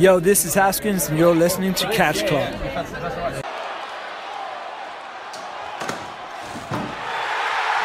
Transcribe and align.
Yo, 0.00 0.18
this 0.18 0.46
is 0.46 0.54
Haskins, 0.54 1.10
and 1.10 1.18
you're 1.18 1.34
listening 1.34 1.74
to 1.74 1.86
Catch 1.90 2.26
Club. 2.26 2.48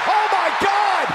Oh 0.07 0.27
my 0.31 0.49
God! 0.61 1.07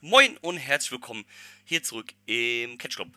Moin 0.00 0.38
und 0.38 0.56
herzlich 0.56 0.92
willkommen 0.92 1.26
hier 1.66 1.82
zurück 1.82 2.14
im 2.24 2.78
Catch 2.78 2.96
Club. 2.96 3.08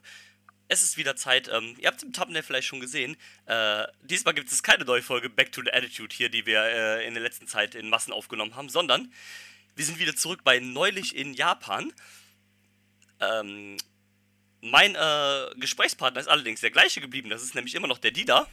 Es 0.67 0.83
ist 0.83 0.97
wieder 0.97 1.15
Zeit, 1.15 1.47
ähm, 1.47 1.77
ihr 1.79 1.87
habt 1.87 2.03
im 2.03 2.11
Thumbnail 2.11 2.43
vielleicht 2.43 2.67
schon 2.67 2.81
gesehen, 2.81 3.15
äh, 3.45 3.85
diesmal 4.01 4.33
gibt 4.33 4.51
es 4.51 4.61
keine 4.63 4.83
neue 4.83 5.01
Folge 5.01 5.29
Back 5.29 5.53
to 5.53 5.61
the 5.63 5.71
Attitude 5.71 6.13
hier, 6.13 6.27
die 6.27 6.45
wir 6.45 6.61
äh, 6.61 7.07
in 7.07 7.13
der 7.13 7.23
letzten 7.23 7.47
Zeit 7.47 7.73
in 7.73 7.87
Massen 7.87 8.11
aufgenommen 8.11 8.57
haben, 8.57 8.67
sondern 8.67 9.13
wir 9.77 9.85
sind 9.85 9.97
wieder 9.97 10.13
zurück 10.13 10.41
bei 10.43 10.59
Neulich 10.59 11.15
in 11.15 11.33
Japan. 11.33 11.93
Ähm, 13.19 13.77
mein 14.61 14.95
äh, 14.95 15.49
Gesprächspartner 15.57 16.19
ist 16.21 16.27
allerdings 16.27 16.61
der 16.61 16.71
gleiche 16.71 17.01
geblieben, 17.01 17.29
das 17.29 17.41
ist 17.43 17.55
nämlich 17.55 17.75
immer 17.75 17.87
noch 17.87 17.97
der 17.97 18.11
Dida. 18.11 18.47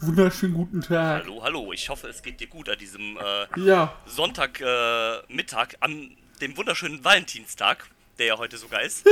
Wunderschönen 0.00 0.54
guten 0.54 0.80
Tag. 0.80 1.22
Hallo, 1.22 1.42
hallo, 1.44 1.72
ich 1.72 1.88
hoffe, 1.88 2.08
es 2.08 2.22
geht 2.22 2.40
dir 2.40 2.48
gut 2.48 2.68
an 2.68 2.78
diesem 2.78 3.16
äh, 3.18 3.60
Ja, 3.60 3.94
Sonntagmittag, 4.04 5.74
äh, 5.74 5.76
an 5.80 6.16
dem 6.40 6.56
wunderschönen 6.56 7.04
Valentinstag, 7.04 7.88
der 8.18 8.26
ja 8.26 8.38
heute 8.38 8.56
sogar 8.56 8.82
ist. 8.82 9.06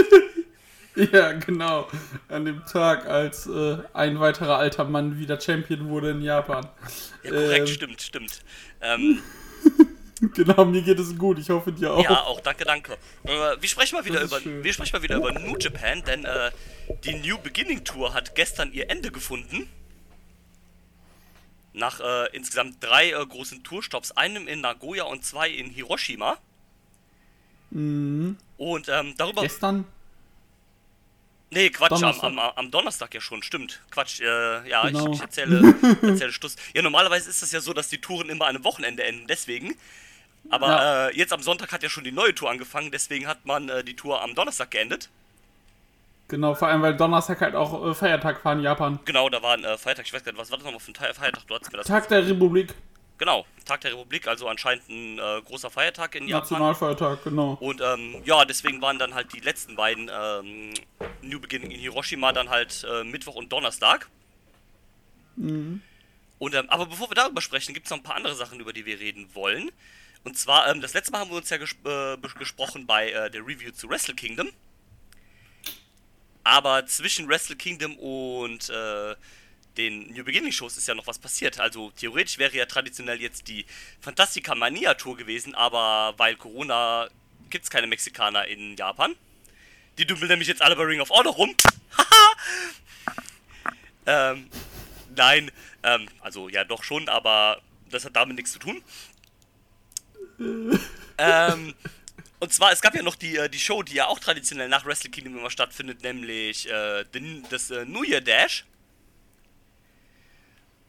ja, 0.96 1.32
genau. 1.32 1.88
An 2.28 2.44
dem 2.44 2.64
Tag, 2.66 3.06
als 3.06 3.46
äh, 3.46 3.78
ein 3.92 4.18
weiterer 4.18 4.56
alter 4.56 4.84
Mann 4.84 5.18
wieder 5.18 5.40
Champion 5.40 5.88
wurde 5.88 6.10
in 6.10 6.22
Japan. 6.22 6.68
Ja, 7.22 7.30
korrekt, 7.30 7.68
Ähm, 7.68 7.74
stimmt, 7.74 8.02
stimmt. 8.02 8.40
Ähm, 8.80 9.22
Genau, 10.34 10.64
mir 10.66 10.82
geht 10.82 10.98
es 10.98 11.16
gut. 11.16 11.38
Ich 11.38 11.48
hoffe 11.48 11.72
dir 11.72 11.92
auch. 11.92 12.04
ja, 12.04 12.22
auch 12.24 12.40
danke, 12.40 12.64
danke. 12.64 12.98
Äh, 13.24 13.28
wir 13.58 13.68
sprechen 13.68 13.96
mal 13.96 14.04
wieder 14.04 14.20
über, 14.20 14.40
schön. 14.40 14.62
wir 14.62 14.72
sprechen 14.72 14.94
mal 14.94 15.02
wieder 15.02 15.16
über 15.16 15.32
New 15.32 15.56
Japan, 15.58 16.02
denn 16.04 16.24
äh, 16.24 16.50
die 17.04 17.14
New 17.14 17.38
Beginning 17.38 17.84
Tour 17.84 18.12
hat 18.12 18.34
gestern 18.34 18.72
ihr 18.72 18.90
Ende 18.90 19.10
gefunden. 19.10 19.68
Nach 21.72 22.00
äh, 22.00 22.36
insgesamt 22.36 22.82
drei 22.82 23.12
äh, 23.12 23.26
großen 23.26 23.62
Tourstops, 23.62 24.12
einem 24.12 24.46
in 24.48 24.60
Nagoya 24.60 25.04
und 25.04 25.24
zwei 25.24 25.48
in 25.48 25.70
Hiroshima. 25.70 26.36
Mhm. 27.70 28.36
Und 28.58 28.88
ähm, 28.88 29.14
darüber. 29.16 29.42
Gestern? 29.42 29.84
Nee, 31.52 31.70
Quatsch, 31.70 31.92
am, 31.92 32.00
Donnerstag. 32.00 32.24
am, 32.30 32.38
am 32.38 32.70
Donnerstag 32.70 33.14
ja 33.14 33.20
schon, 33.20 33.42
stimmt. 33.42 33.80
Quatsch, 33.90 34.20
äh, 34.20 34.68
ja, 34.68 34.86
Genau. 34.86 35.08
ich, 35.08 35.14
ich 35.16 35.20
erzähle, 35.20 35.74
erzähle 36.02 36.32
Stuss. 36.32 36.56
Ja, 36.74 36.82
normalerweise 36.82 37.28
ist 37.28 37.42
es 37.42 37.50
ja 37.50 37.60
so, 37.60 37.72
dass 37.72 37.88
die 37.88 37.98
Touren 38.00 38.28
immer 38.28 38.46
an 38.46 38.56
einem 38.56 38.64
Wochenende 38.64 39.02
enden, 39.02 39.26
deswegen. 39.26 39.74
Aber 40.48 40.66
Ja. 40.68 41.08
äh, 41.08 41.16
jetzt 41.16 41.32
am 41.32 41.42
Sonntag 41.42 41.70
hat 41.72 41.82
ja 41.82 41.88
schon 41.88 42.04
die 42.04 42.12
neue 42.12 42.34
Tour 42.34 42.50
angefangen, 42.50 42.90
deswegen 42.90 43.26
hat 43.26 43.44
man 43.46 43.68
äh, 43.68 43.84
die 43.84 43.94
Tour 43.94 44.22
am 44.22 44.34
Donnerstag 44.34 44.70
geendet. 44.70 45.10
Genau, 46.28 46.54
vor 46.54 46.68
allem, 46.68 46.80
weil 46.82 46.96
Donnerstag 46.96 47.40
halt 47.40 47.54
auch 47.54 47.86
äh, 47.90 47.94
Feiertag 47.94 48.44
war 48.44 48.52
in 48.52 48.60
Japan. 48.60 48.98
Genau, 49.04 49.28
da 49.28 49.42
war 49.42 49.54
ein 49.54 49.64
äh, 49.64 49.76
Feiertag, 49.76 50.06
ich 50.06 50.12
weiß 50.12 50.24
gar 50.24 50.32
nicht, 50.32 50.40
was 50.40 50.50
war 50.50 50.58
das 50.58 50.64
nochmal 50.64 50.80
für 50.80 50.92
ein 50.92 51.14
Feiertag? 51.14 51.46
Du 51.46 51.54
hattest 51.54 51.72
mir 51.72 51.78
das. 51.78 51.86
Tag 51.86 52.08
der 52.08 52.26
Republik. 52.26 52.74
Genau, 53.18 53.44
Tag 53.66 53.82
der 53.82 53.92
Republik, 53.92 54.26
also 54.28 54.48
anscheinend 54.48 54.88
ein 54.88 55.18
äh, 55.18 55.42
großer 55.42 55.70
Feiertag 55.70 56.14
in 56.14 56.26
Japan. 56.26 56.40
Nationalfeiertag, 56.42 57.22
genau. 57.24 57.58
Und 57.60 57.82
ähm, 57.82 58.22
ja, 58.24 58.44
deswegen 58.46 58.80
waren 58.80 58.98
dann 58.98 59.12
halt 59.14 59.32
die 59.34 59.40
letzten 59.40 59.76
beiden 59.76 60.10
ähm, 60.10 60.72
New 61.20 61.38
Beginning 61.38 61.70
in 61.70 61.80
Hiroshima 61.80 62.32
dann 62.32 62.48
halt 62.48 62.86
äh, 62.90 63.04
Mittwoch 63.04 63.34
und 63.34 63.52
Donnerstag. 63.52 64.08
Und, 65.36 66.54
ähm, 66.54 66.70
aber 66.70 66.86
bevor 66.86 67.10
wir 67.10 67.14
darüber 67.14 67.40
sprechen, 67.40 67.74
gibt 67.74 67.86
es 67.86 67.90
noch 67.90 67.98
ein 67.98 68.02
paar 68.02 68.16
andere 68.16 68.34
Sachen, 68.34 68.58
über 68.60 68.72
die 68.72 68.86
wir 68.86 68.98
reden 69.00 69.28
wollen. 69.34 69.70
Und 70.24 70.38
zwar, 70.38 70.68
ähm, 70.68 70.80
das 70.80 70.94
letzte 70.94 71.12
Mal 71.12 71.20
haben 71.20 71.30
wir 71.30 71.38
uns 71.38 71.50
ja 71.50 71.56
ges 71.56 71.74
äh, 71.84 72.16
gesprochen 72.38 72.86
bei 72.86 73.10
äh, 73.10 73.30
der 73.30 73.40
Review 73.40 73.70
zu 73.72 73.88
Wrestle 73.88 74.14
Kingdom. 74.14 74.50
Aber 76.44 76.86
zwischen 76.86 77.28
Wrestle 77.28 77.56
Kingdom 77.56 77.96
und 77.98 78.68
äh, 78.70 79.14
den 79.76 80.12
New 80.12 80.24
Beginning 80.24 80.52
Shows 80.52 80.76
ist 80.76 80.88
ja 80.88 80.94
noch 80.94 81.06
was 81.06 81.18
passiert. 81.18 81.60
Also 81.60 81.90
theoretisch 81.92 82.38
wäre 82.38 82.56
ja 82.56 82.66
traditionell 82.66 83.20
jetzt 83.20 83.48
die 83.48 83.64
Fantastica 84.00 84.54
Mania 84.54 84.94
Tour 84.94 85.16
gewesen, 85.16 85.54
aber 85.54 86.14
weil 86.18 86.36
Corona 86.36 87.08
gibt 87.50 87.64
es 87.64 87.70
keine 87.70 87.86
Mexikaner 87.86 88.46
in 88.46 88.76
Japan. 88.76 89.14
Die 89.98 90.06
dümpeln 90.06 90.28
nämlich 90.28 90.48
jetzt 90.48 90.62
alle 90.62 90.76
bei 90.76 90.84
Ring 90.84 91.00
of 91.00 91.10
Honor 91.10 91.32
rum. 91.32 91.54
Ähm, 94.06 94.48
nein, 95.14 95.50
ähm, 95.82 96.08
also 96.20 96.48
ja 96.48 96.64
doch 96.64 96.82
schon, 96.82 97.08
aber 97.08 97.60
das 97.90 98.04
hat 98.04 98.16
damit 98.16 98.36
nichts 98.36 98.52
zu 98.52 98.58
tun. 98.58 98.82
Ähm, 101.18 101.74
und 102.40 102.52
zwar, 102.52 102.72
es 102.72 102.80
gab 102.80 102.94
ja 102.94 103.02
noch 103.02 103.16
die, 103.16 103.36
äh, 103.36 103.48
die 103.48 103.58
Show, 103.58 103.82
die 103.82 103.94
ja 103.94 104.06
auch 104.06 104.18
traditionell 104.18 104.68
nach 104.68 104.86
Wrestle 104.86 105.10
Kingdom 105.10 105.38
immer 105.38 105.50
stattfindet, 105.50 106.02
nämlich 106.02 106.68
äh, 106.70 107.04
den, 107.04 107.44
das 107.50 107.70
äh, 107.70 107.84
New 107.84 108.02
Year 108.02 108.20
Dash. 108.20 108.64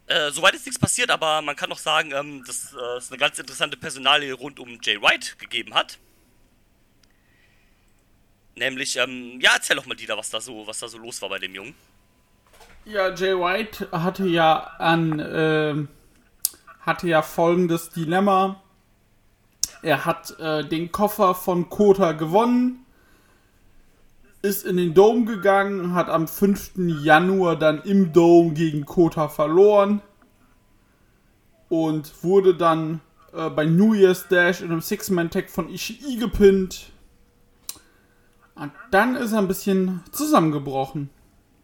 Äh, 0.07 0.31
soweit 0.31 0.53
ist 0.55 0.65
nichts 0.65 0.79
passiert, 0.79 1.09
aber 1.09 1.41
man 1.41 1.55
kann 1.55 1.69
noch 1.69 1.77
sagen, 1.77 2.11
ähm, 2.13 2.43
dass 2.45 2.73
äh, 2.73 2.97
es 2.97 3.11
eine 3.11 3.17
ganz 3.17 3.37
interessante 3.39 3.77
Personalie 3.77 4.33
rund 4.33 4.59
um 4.59 4.79
Jay 4.81 5.01
White 5.01 5.35
gegeben 5.37 5.73
hat. 5.73 5.99
Nämlich, 8.55 8.97
ähm, 8.97 9.39
ja, 9.41 9.51
erzähl 9.55 9.75
doch 9.75 9.85
mal, 9.85 9.95
Dieter, 9.95 10.17
was 10.17 10.29
da 10.29 10.41
so, 10.41 10.67
was 10.67 10.79
da 10.79 10.87
so 10.87 10.97
los 10.97 11.21
war 11.21 11.29
bei 11.29 11.39
dem 11.39 11.55
Jungen. 11.55 11.75
Ja, 12.85 13.13
Jay 13.13 13.37
White 13.37 13.89
hatte 13.91 14.25
ja 14.25 14.57
an, 14.79 15.19
ähm, 15.33 15.87
hatte 16.81 17.07
ja 17.07 17.21
folgendes 17.21 17.89
Dilemma. 17.89 18.61
Er 19.83 20.05
hat 20.05 20.39
äh, 20.39 20.63
den 20.63 20.91
Koffer 20.91 21.33
von 21.33 21.69
Kota 21.69 22.11
gewonnen, 22.11 22.85
ist 24.41 24.65
in 24.65 24.77
den 24.77 24.93
Dome 24.93 25.25
gegangen, 25.25 25.93
hat 25.93 26.09
am 26.09 26.27
5. 26.27 26.71
Januar 27.03 27.55
dann 27.57 27.81
im 27.83 28.11
Dome 28.13 28.53
gegen 28.53 28.85
Kota 28.85 29.27
verloren 29.27 30.01
und 31.69 32.11
wurde 32.23 32.55
dann 32.55 33.01
äh, 33.33 33.49
bei 33.49 33.65
New 33.65 33.93
Year's 33.93 34.27
Dash 34.27 34.61
in 34.61 34.71
einem 34.71 34.81
Six-Man-Tag 34.81 35.49
von 35.49 35.69
Ishii 35.69 36.17
gepinnt. 36.17 36.91
Und 38.55 38.71
dann 38.91 39.15
ist 39.15 39.31
er 39.31 39.39
ein 39.39 39.47
bisschen 39.47 40.03
zusammengebrochen. 40.11 41.09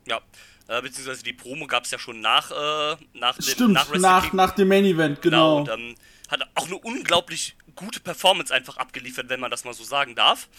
Ja, 0.08 0.20
äh, 0.68 0.82
beziehungsweise 0.82 1.24
die 1.24 1.34
Promo 1.34 1.68
gab 1.68 1.84
es 1.84 1.92
ja 1.92 2.00
schon 2.00 2.22
nach, 2.22 2.50
äh, 2.52 2.96
nach 3.14 3.36
dem 3.36 3.42
Stimmt, 3.44 3.74
nach, 3.74 3.94
nach, 3.96 4.30
Kingdom. 4.30 4.56
dem 4.58 4.68
Main 4.70 4.86
Event, 4.86 5.22
Genau, 5.22 5.64
genau. 5.64 5.74
und 5.74 5.80
ähm, 5.80 5.96
hat 6.30 6.42
auch 6.56 6.66
eine 6.68 6.78
unglaublich 6.78 7.56
gute 7.78 8.02
Performance 8.02 8.54
einfach 8.54 8.76
abgeliefert, 8.78 9.30
wenn 9.30 9.40
man 9.40 9.50
das 9.52 9.64
mal 9.64 9.74
so 9.74 9.84
sagen 9.86 10.16
darf. 10.16 10.50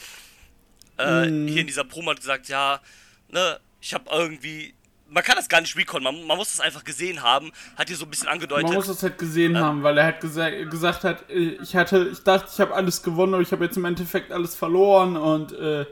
Äh, 0.96 1.26
Mhm. 1.30 1.48
Hier 1.48 1.60
in 1.60 1.66
dieser 1.66 1.84
Promo 1.84 2.10
hat 2.10 2.20
gesagt, 2.20 2.48
ja, 2.48 2.80
ne, 3.28 3.60
ich 3.80 3.92
habe 3.94 4.04
irgendwie, 4.10 4.74
man 5.08 5.22
kann 5.22 5.36
das 5.36 5.48
gar 5.48 5.60
nicht 5.60 5.76
recallen, 5.76 6.02
man, 6.04 6.26
man 6.26 6.36
muss 6.36 6.50
das 6.56 6.60
einfach 6.60 6.82
gesehen 6.84 7.22
haben, 7.22 7.52
hat 7.76 7.88
hier 7.88 7.96
so 7.96 8.04
ein 8.04 8.10
bisschen 8.10 8.28
angedeutet. 8.28 8.66
Man 8.66 8.74
muss 8.74 8.86
das 8.86 9.02
halt 9.02 9.18
gesehen 9.18 9.58
haben, 9.58 9.82
weil 9.82 9.96
er 9.98 10.04
halt 10.04 10.20
gesa 10.20 10.48
gesagt 10.50 11.04
hat, 11.04 11.30
äh, 11.30 11.58
ich 11.62 11.76
hatte, 11.76 12.08
ich 12.12 12.20
dachte, 12.24 12.48
ich 12.52 12.60
habe 12.60 12.74
alles 12.74 13.02
gewonnen, 13.02 13.34
aber 13.34 13.42
ich 13.42 13.52
habe 13.52 13.64
jetzt 13.64 13.76
im 13.76 13.84
Endeffekt 13.84 14.32
alles 14.32 14.56
verloren 14.56 15.16
und 15.16 15.52
äh, 15.52 15.86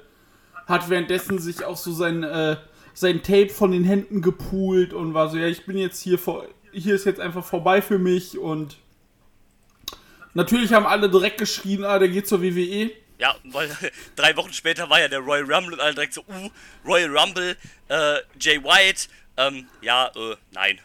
hat 0.66 0.88
währenddessen 0.90 1.38
sich 1.38 1.64
auch 1.64 1.76
so 1.76 1.92
sein, 1.92 2.22
äh, 2.24 2.56
sein 2.94 3.22
Tape 3.22 3.50
von 3.50 3.70
den 3.70 3.84
Händen 3.84 4.22
gepoolt 4.22 4.92
und 4.92 5.14
war 5.14 5.28
so, 5.28 5.36
ja, 5.36 5.46
ich 5.46 5.66
bin 5.66 5.78
jetzt 5.78 6.00
hier 6.00 6.18
vor, 6.18 6.46
hier 6.72 6.94
ist 6.94 7.04
jetzt 7.04 7.20
einfach 7.20 7.44
vorbei 7.44 7.80
für 7.80 7.98
mich 7.98 8.38
und 8.38 8.78
natürlich 10.36 10.72
haben 10.72 10.86
alle 10.86 11.10
direkt 11.10 11.38
geschrien, 11.38 11.84
ah, 11.84 11.98
der 11.98 12.08
geht 12.08 12.28
zur 12.28 12.42
WWE. 12.42 12.90
Ja, 13.18 13.34
weil 13.44 13.76
drei 14.16 14.36
Wochen 14.36 14.52
später 14.52 14.88
war 14.88 15.00
ja 15.00 15.08
der 15.08 15.20
Royal 15.20 15.52
Rumble 15.52 15.74
und 15.74 15.80
alle 15.80 15.94
direkt 15.94 16.14
so, 16.14 16.22
uh, 16.22 16.50
Royal 16.84 17.16
Rumble, 17.16 17.56
äh, 17.88 18.18
Jay 18.38 18.62
White, 18.62 19.08
ähm, 19.36 19.66
ja, 19.80 20.10
äh, 20.14 20.36
nein. 20.52 20.78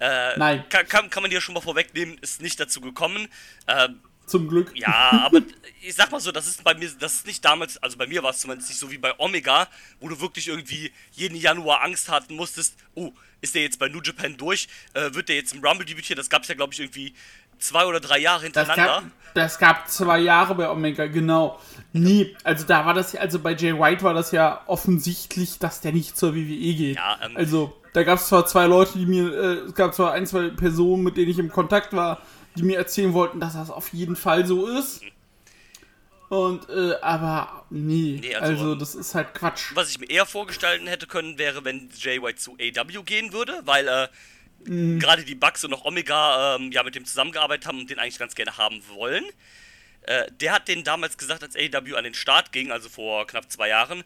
Äh, 0.00 0.36
Nein. 0.36 0.64
Kann, 0.68 0.88
kann, 0.88 1.08
kann 1.08 1.22
man 1.22 1.30
dir 1.30 1.40
schon 1.40 1.54
mal 1.54 1.60
vorwegnehmen, 1.60 2.18
ist 2.18 2.42
nicht 2.42 2.58
dazu 2.58 2.80
gekommen. 2.80 3.28
Ähm, 3.68 4.00
Zum 4.26 4.48
Glück. 4.48 4.72
ja, 4.74 5.22
aber 5.24 5.40
ich 5.82 5.94
sag 5.94 6.10
mal 6.10 6.18
so, 6.20 6.32
das 6.32 6.48
ist 6.48 6.64
bei 6.64 6.74
mir, 6.74 6.90
das 6.98 7.14
ist 7.14 7.26
nicht 7.26 7.44
damals, 7.44 7.80
also 7.80 7.96
bei 7.96 8.06
mir 8.08 8.22
war 8.22 8.30
es 8.30 8.40
zumindest 8.40 8.70
nicht 8.70 8.80
so 8.80 8.90
wie 8.90 8.98
bei 8.98 9.18
Omega, 9.18 9.68
wo 10.00 10.08
du 10.08 10.20
wirklich 10.20 10.48
irgendwie 10.48 10.92
jeden 11.12 11.36
Januar 11.36 11.82
Angst 11.82 12.08
hatten 12.08 12.34
musstest, 12.34 12.76
oh, 12.94 13.12
ist 13.40 13.54
der 13.54 13.62
jetzt 13.62 13.78
bei 13.78 13.88
New 13.88 14.00
Japan 14.02 14.36
durch, 14.36 14.66
äh, 14.94 15.14
wird 15.14 15.28
der 15.28 15.36
jetzt 15.36 15.54
im 15.54 15.64
Rumble 15.64 15.86
debütieren, 15.86 16.16
das 16.16 16.28
gab's 16.28 16.48
ja 16.48 16.56
glaube 16.56 16.72
ich 16.74 16.80
irgendwie 16.80 17.14
zwei 17.58 17.86
oder 17.86 18.00
drei 18.00 18.18
Jahre 18.18 18.48
Das 18.50 18.66
hintereinander. 18.66 19.02
gab, 19.02 19.34
das 19.34 19.58
gab 19.58 19.88
zwei 19.88 20.18
Jahre 20.20 20.54
bei 20.54 20.68
Omega, 20.68 21.06
genau. 21.06 21.60
Nee, 21.92 22.36
also 22.44 22.66
da 22.66 22.84
war 22.86 22.94
das 22.94 23.12
ja, 23.12 23.20
also 23.20 23.38
bei 23.38 23.54
Jay 23.54 23.78
White 23.78 24.02
war 24.02 24.14
das 24.14 24.32
ja 24.32 24.62
offensichtlich, 24.66 25.58
dass 25.58 25.80
der 25.80 25.92
nicht 25.92 26.16
zur 26.16 26.34
WWE 26.34 26.74
geht. 26.74 26.96
Ja, 26.96 27.18
ähm, 27.24 27.36
also 27.36 27.74
da 27.92 28.02
gab 28.02 28.18
es 28.18 28.26
zwar 28.26 28.46
zwei 28.46 28.66
Leute, 28.66 28.98
die 28.98 29.06
mir, 29.06 29.32
äh, 29.32 29.52
es 29.68 29.74
gab 29.74 29.94
zwar 29.94 30.12
ein, 30.12 30.26
zwei 30.26 30.48
Personen, 30.50 31.04
mit 31.04 31.16
denen 31.16 31.30
ich 31.30 31.38
im 31.38 31.50
Kontakt 31.50 31.92
war, 31.92 32.20
die 32.56 32.62
mir 32.62 32.78
erzählen 32.78 33.12
wollten, 33.12 33.40
dass 33.40 33.54
das 33.54 33.70
auf 33.70 33.92
jeden 33.92 34.16
Fall 34.16 34.46
so 34.46 34.66
ist. 34.66 35.02
Und, 36.28 36.68
äh, 36.70 36.94
aber 37.02 37.64
nee, 37.70 38.18
Nee, 38.20 38.34
also, 38.34 38.52
also, 38.52 38.74
das 38.74 38.94
ist 38.94 39.14
halt 39.14 39.34
Quatsch. 39.34 39.72
Was 39.74 39.90
ich 39.90 40.00
mir 40.00 40.10
eher 40.10 40.26
vorgestellt 40.26 40.82
hätte 40.86 41.06
können, 41.06 41.38
wäre, 41.38 41.64
wenn 41.64 41.90
Jay 41.96 42.20
White 42.20 42.38
zu 42.38 42.54
AW 42.54 43.02
gehen 43.04 43.32
würde, 43.32 43.60
weil 43.64 43.86
äh, 43.86 44.08
Mhm. 44.64 44.98
gerade 44.98 45.24
die 45.24 45.34
Bucks 45.34 45.64
und 45.64 45.74
auch 45.74 45.84
Omega 45.84 46.56
ähm, 46.56 46.72
ja 46.72 46.82
mit 46.82 46.94
dem 46.94 47.04
zusammengearbeitet 47.04 47.66
haben 47.66 47.80
und 47.80 47.90
den 47.90 47.98
eigentlich 47.98 48.18
ganz 48.18 48.34
gerne 48.34 48.56
haben 48.56 48.82
wollen. 48.88 49.24
Äh, 50.02 50.30
der 50.40 50.52
hat 50.52 50.68
denen 50.68 50.84
damals 50.84 51.16
gesagt, 51.18 51.42
als 51.42 51.56
AEW 51.56 51.96
an 51.96 52.04
den 52.04 52.14
Start 52.14 52.52
ging, 52.52 52.70
also 52.70 52.88
vor 52.88 53.26
knapp 53.26 53.50
zwei 53.50 53.68
Jahren, 53.68 54.04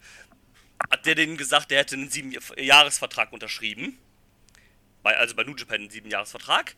hat 0.90 1.06
der 1.06 1.14
denen 1.14 1.36
gesagt, 1.36 1.70
der 1.70 1.80
hätte 1.80 1.96
einen 1.96 2.10
sieben 2.10 2.34
Jahresvertrag 2.56 3.32
unterschrieben. 3.32 3.98
Bei, 5.02 5.16
also 5.16 5.34
bei 5.34 5.44
New 5.44 5.56
Japan 5.56 5.80
einen 5.80 5.90
sieben 5.90 6.10
Jahresvertrag. 6.10 6.74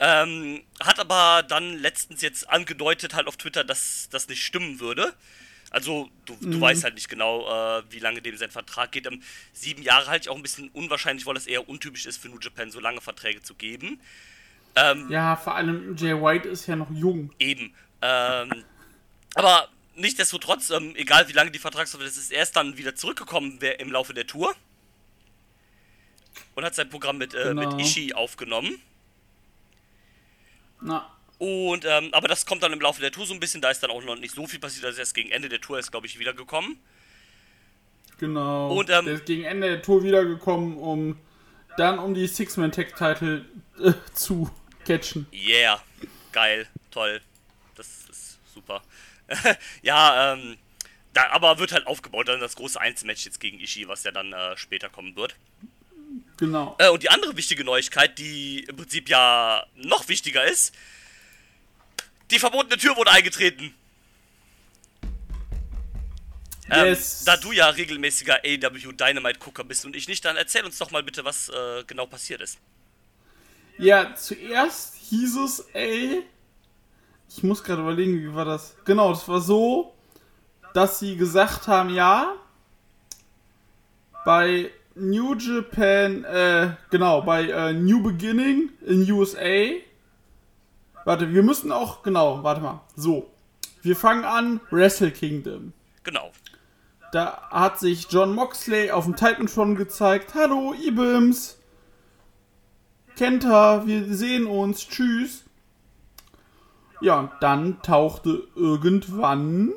Ähm, 0.00 0.64
hat 0.82 0.98
aber 0.98 1.42
dann 1.42 1.78
letztens 1.78 2.22
jetzt 2.22 2.48
angedeutet 2.50 3.14
halt 3.14 3.26
auf 3.26 3.36
Twitter, 3.36 3.64
dass 3.64 4.08
das 4.10 4.28
nicht 4.28 4.44
stimmen 4.44 4.80
würde. 4.80 5.14
Also 5.72 6.10
du, 6.26 6.36
du 6.40 6.58
mhm. 6.58 6.60
weißt 6.60 6.84
halt 6.84 6.94
nicht 6.94 7.08
genau, 7.08 7.48
äh, 7.48 7.82
wie 7.90 7.98
lange 7.98 8.20
dem 8.20 8.36
sein 8.36 8.50
Vertrag 8.50 8.92
geht. 8.92 9.06
Ähm, 9.06 9.22
sieben 9.54 9.82
Jahre 9.82 10.08
halte 10.08 10.24
ich 10.24 10.28
auch 10.28 10.36
ein 10.36 10.42
bisschen 10.42 10.68
unwahrscheinlich, 10.68 11.24
weil 11.24 11.36
es 11.36 11.46
eher 11.46 11.66
untypisch 11.66 12.04
ist 12.04 12.20
für 12.20 12.28
New 12.28 12.38
Japan, 12.38 12.70
so 12.70 12.78
lange 12.78 13.00
Verträge 13.00 13.42
zu 13.42 13.54
geben. 13.54 13.98
Ähm, 14.76 15.10
ja, 15.10 15.34
vor 15.34 15.54
allem 15.54 15.96
Jay 15.96 16.12
White 16.12 16.46
ist 16.48 16.66
ja 16.66 16.76
noch 16.76 16.90
jung. 16.90 17.30
Eben. 17.38 17.74
Ähm, 18.02 18.64
aber 19.34 19.68
nichtsdestotrotz, 19.96 20.68
ähm, 20.68 20.94
egal 20.94 21.26
wie 21.28 21.32
lange 21.32 21.50
die 21.50 21.58
Vertragslaufzeit 21.58 22.10
ist, 22.10 22.18
ist 22.18 22.32
er 22.32 22.40
erst 22.40 22.54
dann 22.54 22.76
wieder 22.76 22.94
zurückgekommen 22.94 23.58
im 23.58 23.90
Laufe 23.90 24.12
der 24.12 24.26
Tour. 24.26 24.54
Und 26.54 26.64
hat 26.64 26.74
sein 26.74 26.90
Programm 26.90 27.16
mit, 27.16 27.32
äh, 27.32 27.44
genau. 27.44 27.74
mit 27.74 27.80
Ishii 27.80 28.12
aufgenommen. 28.12 28.78
Na. 30.82 31.10
Und, 31.42 31.84
ähm, 31.84 32.10
aber 32.12 32.28
das 32.28 32.46
kommt 32.46 32.62
dann 32.62 32.72
im 32.72 32.80
Laufe 32.80 33.00
der 33.00 33.10
Tour 33.10 33.26
so 33.26 33.34
ein 33.34 33.40
bisschen, 33.40 33.60
da 33.60 33.68
ist 33.68 33.82
dann 33.82 33.90
auch 33.90 34.04
noch 34.04 34.14
nicht 34.14 34.32
so 34.32 34.46
viel 34.46 34.60
passiert, 34.60 34.84
also 34.84 35.00
erst 35.00 35.12
gegen 35.12 35.32
Ende 35.32 35.48
der 35.48 35.60
Tour 35.60 35.76
ist, 35.76 35.90
glaube 35.90 36.06
ich, 36.06 36.20
wiedergekommen. 36.20 36.78
Genau. 38.18 38.72
Und, 38.72 38.90
ähm, 38.90 39.06
der 39.06 39.14
ist 39.14 39.26
gegen 39.26 39.42
Ende 39.42 39.66
der 39.66 39.82
Tour 39.82 40.04
wiedergekommen, 40.04 40.76
um 40.76 41.18
dann 41.76 41.98
um 41.98 42.14
die 42.14 42.28
Six-Man-Tag-Title 42.28 43.44
äh, 43.82 43.92
zu 44.14 44.52
catchen. 44.84 45.26
Yeah, 45.32 45.82
geil, 46.30 46.68
toll. 46.92 47.20
Das 47.74 47.88
ist 48.08 48.38
super. 48.54 48.80
ja, 49.82 50.34
ähm, 50.34 50.58
da, 51.12 51.28
aber 51.30 51.58
wird 51.58 51.72
halt 51.72 51.88
aufgebaut, 51.88 52.28
dann 52.28 52.38
das 52.38 52.54
große 52.54 52.80
Einzelmatch 52.80 53.24
jetzt 53.24 53.40
gegen 53.40 53.58
Ishii, 53.58 53.88
was 53.88 54.04
ja 54.04 54.12
dann 54.12 54.32
äh, 54.32 54.56
später 54.56 54.88
kommen 54.88 55.16
wird. 55.16 55.34
Genau. 56.36 56.76
Äh, 56.78 56.90
und 56.90 57.02
die 57.02 57.10
andere 57.10 57.36
wichtige 57.36 57.64
Neuigkeit, 57.64 58.16
die 58.20 58.60
im 58.68 58.76
Prinzip 58.76 59.08
ja 59.08 59.66
noch 59.74 60.06
wichtiger 60.06 60.44
ist, 60.44 60.72
die 62.32 62.38
verbotene 62.38 62.76
Tür 62.76 62.96
wurde 62.96 63.10
eingetreten. 63.10 63.74
Ähm, 66.70 66.86
yes. 66.86 67.24
da 67.24 67.36
du 67.36 67.52
ja 67.52 67.68
regelmäßiger 67.68 68.38
AW 68.44 68.92
Dynamite-Gucker 68.92 69.64
bist 69.64 69.84
und 69.84 69.94
ich 69.94 70.08
nicht, 70.08 70.24
dann 70.24 70.36
erzähl 70.36 70.64
uns 70.64 70.78
doch 70.78 70.90
mal 70.90 71.02
bitte, 71.02 71.24
was 71.24 71.50
äh, 71.50 71.84
genau 71.86 72.06
passiert 72.06 72.40
ist. 72.40 72.58
Ja, 73.78 74.14
zuerst 74.14 74.94
hieß 74.96 75.36
es, 75.36 75.60
ey, 75.74 76.22
ich 77.28 77.42
muss 77.42 77.62
gerade 77.62 77.82
überlegen, 77.82 78.20
wie 78.20 78.34
war 78.34 78.44
das? 78.44 78.74
Genau, 78.84 79.10
das 79.10 79.28
war 79.28 79.40
so, 79.40 79.94
dass 80.72 80.98
sie 80.98 81.16
gesagt 81.16 81.66
haben, 81.66 81.90
ja, 81.90 82.36
bei 84.24 84.70
New 84.94 85.34
Japan, 85.34 86.24
äh, 86.24 86.70
genau, 86.90 87.22
bei 87.22 87.48
äh, 87.48 87.72
New 87.72 88.02
Beginning 88.02 88.70
in 88.86 89.10
USA 89.10 89.72
Warte, 91.04 91.32
wir 91.32 91.42
müssen 91.42 91.72
auch, 91.72 92.02
genau, 92.02 92.42
warte 92.42 92.60
mal. 92.60 92.80
So. 92.96 93.28
Wir 93.82 93.96
fangen 93.96 94.24
an, 94.24 94.60
Wrestle 94.70 95.10
Kingdom. 95.10 95.72
Genau. 96.04 96.30
Da 97.12 97.48
hat 97.50 97.80
sich 97.80 98.06
John 98.10 98.34
Moxley 98.34 98.90
auf 98.90 99.04
dem 99.04 99.16
Titantron 99.16 99.74
gezeigt. 99.74 100.34
Hallo, 100.34 100.72
Ibims. 100.72 101.58
Kenta, 103.16 103.86
wir 103.86 104.14
sehen 104.14 104.46
uns. 104.46 104.86
Tschüss. 104.86 105.44
Ja, 107.00 107.18
und 107.18 107.30
dann 107.40 107.82
tauchte 107.82 108.44
irgendwann 108.54 109.72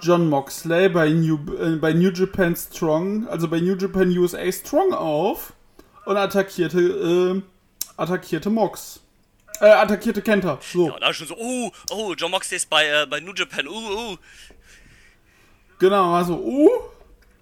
John 0.00 0.28
Moxley 0.28 0.88
bei 0.88 1.10
New, 1.10 1.38
äh, 1.56 1.76
bei 1.76 1.92
New 1.92 2.10
Japan 2.10 2.56
Strong, 2.56 3.28
also 3.28 3.46
bei 3.46 3.60
New 3.60 3.76
Japan 3.76 4.08
USA 4.18 4.50
Strong 4.50 4.92
auf 4.92 5.52
und 6.04 6.16
attackierte, 6.16 6.80
äh, 6.80 7.42
attackierte 7.96 8.50
Mox 8.50 9.01
äh, 9.60 9.66
attackierte 9.66 10.22
Kenta. 10.22 10.58
So. 10.60 10.88
Ja, 10.88 10.98
da 10.98 11.12
schon 11.12 11.26
so, 11.26 11.36
oh, 11.38 11.70
oh, 11.90 12.14
John 12.16 12.30
Moxley 12.30 12.56
ist 12.56 12.68
bei, 12.68 12.86
äh, 12.86 13.06
bei 13.06 13.20
New 13.20 13.32
Japan, 13.34 13.66
uh, 13.68 13.72
uh. 14.12 14.16
Genau, 15.78 16.14
also, 16.14 16.34
uh, 16.34 16.70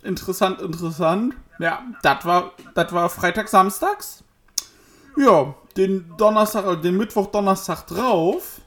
interessant, 0.02 0.60
interessant. 0.60 1.34
Ja, 1.58 1.82
das 2.02 2.24
war, 2.24 2.52
das 2.74 2.92
war 2.92 3.10
Freitag, 3.10 3.48
Samstags. 3.48 4.24
Ja, 5.16 5.54
den 5.76 6.16
Donnerstag, 6.16 6.66
äh, 6.66 6.76
den 6.80 6.96
Mittwoch, 6.96 7.26
Donnerstag 7.26 7.86
drauf 7.86 8.60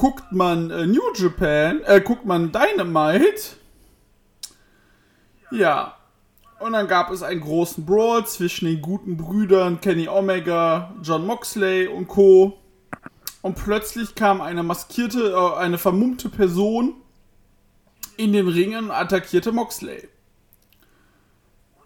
guckt 0.00 0.32
man 0.32 0.70
äh, 0.70 0.86
New 0.86 1.12
Japan, 1.14 1.82
äh, 1.84 2.00
guckt 2.00 2.24
man 2.24 2.50
Dynamite. 2.50 3.56
Ja, 5.50 5.94
und 6.60 6.74
dann 6.74 6.86
gab 6.88 7.10
es 7.10 7.22
einen 7.22 7.40
großen 7.40 7.84
Brawl 7.86 8.26
zwischen 8.26 8.66
den 8.66 8.82
guten 8.82 9.16
Brüdern 9.16 9.80
Kenny 9.80 10.08
Omega, 10.08 10.94
John 11.02 11.26
Moxley 11.26 11.88
und 11.88 12.06
Co. 12.06 12.58
Und 13.40 13.54
plötzlich 13.54 14.14
kam 14.14 14.42
eine 14.42 14.62
maskierte, 14.62 15.32
äh, 15.32 15.58
eine 15.58 15.78
vermummte 15.78 16.28
Person 16.28 16.94
in 18.18 18.34
den 18.34 18.46
Ringen 18.46 18.84
und 18.84 18.90
attackierte 18.90 19.52
Moxley. 19.52 20.06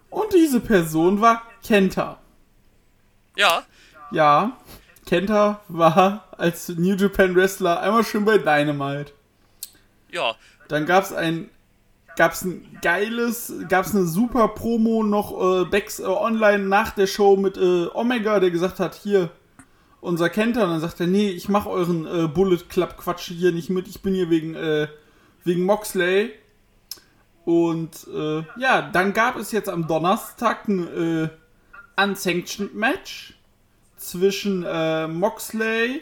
Und 0.09 0.33
diese 0.33 0.59
Person 0.59 1.21
war 1.21 1.43
Kenta. 1.63 2.19
Ja. 3.37 3.63
Ja, 4.11 4.57
Kenta 5.05 5.61
war 5.69 6.27
als 6.37 6.67
New 6.67 6.95
Japan 6.95 7.33
Wrestler 7.35 7.79
einmal 7.79 8.03
schön 8.03 8.25
bei 8.25 8.37
Dynamite. 8.37 9.13
Ja. 10.11 10.35
Dann 10.67 10.85
gab 10.85 11.05
es 11.05 11.13
ein 11.13 11.49
gab's 12.15 12.43
ein 12.43 12.77
geiles, 12.81 13.53
gab's 13.69 13.93
eine 13.93 14.05
super 14.05 14.49
Promo 14.49 15.03
noch 15.03 15.61
äh, 15.61 15.65
Backs, 15.65 15.99
äh, 15.99 16.03
online 16.03 16.63
nach 16.63 16.91
der 16.91 17.07
Show 17.07 17.35
mit 17.35 17.57
äh, 17.57 17.87
Omega, 17.93 18.39
der 18.39 18.51
gesagt 18.51 18.79
hat, 18.79 18.95
hier, 18.95 19.29
unser 20.01 20.29
Kenter, 20.29 20.63
und 20.63 20.69
dann 20.69 20.81
sagt 20.81 20.99
er, 20.99 21.07
nee, 21.07 21.29
ich 21.29 21.49
mach 21.49 21.65
euren 21.65 22.05
äh, 22.05 22.27
Bullet 22.27 22.69
Club 22.69 22.97
Quatsch 22.97 23.31
hier 23.31 23.51
nicht 23.51 23.69
mit, 23.69 23.87
ich 23.87 24.01
bin 24.01 24.13
hier 24.13 24.29
wegen, 24.29 24.55
äh, 24.55 24.87
wegen 25.43 25.63
Moxley. 25.65 26.31
Und 27.43 28.07
äh, 28.07 28.43
ja, 28.57 28.81
dann 28.81 29.13
gab 29.13 29.35
es 29.35 29.51
jetzt 29.51 29.69
am 29.69 29.87
Donnerstag 29.87 30.67
ein 30.67 31.29
Unsanctioned 31.95 32.73
Match 32.73 33.35
zwischen 33.97 34.61
Moxley, 35.19 36.01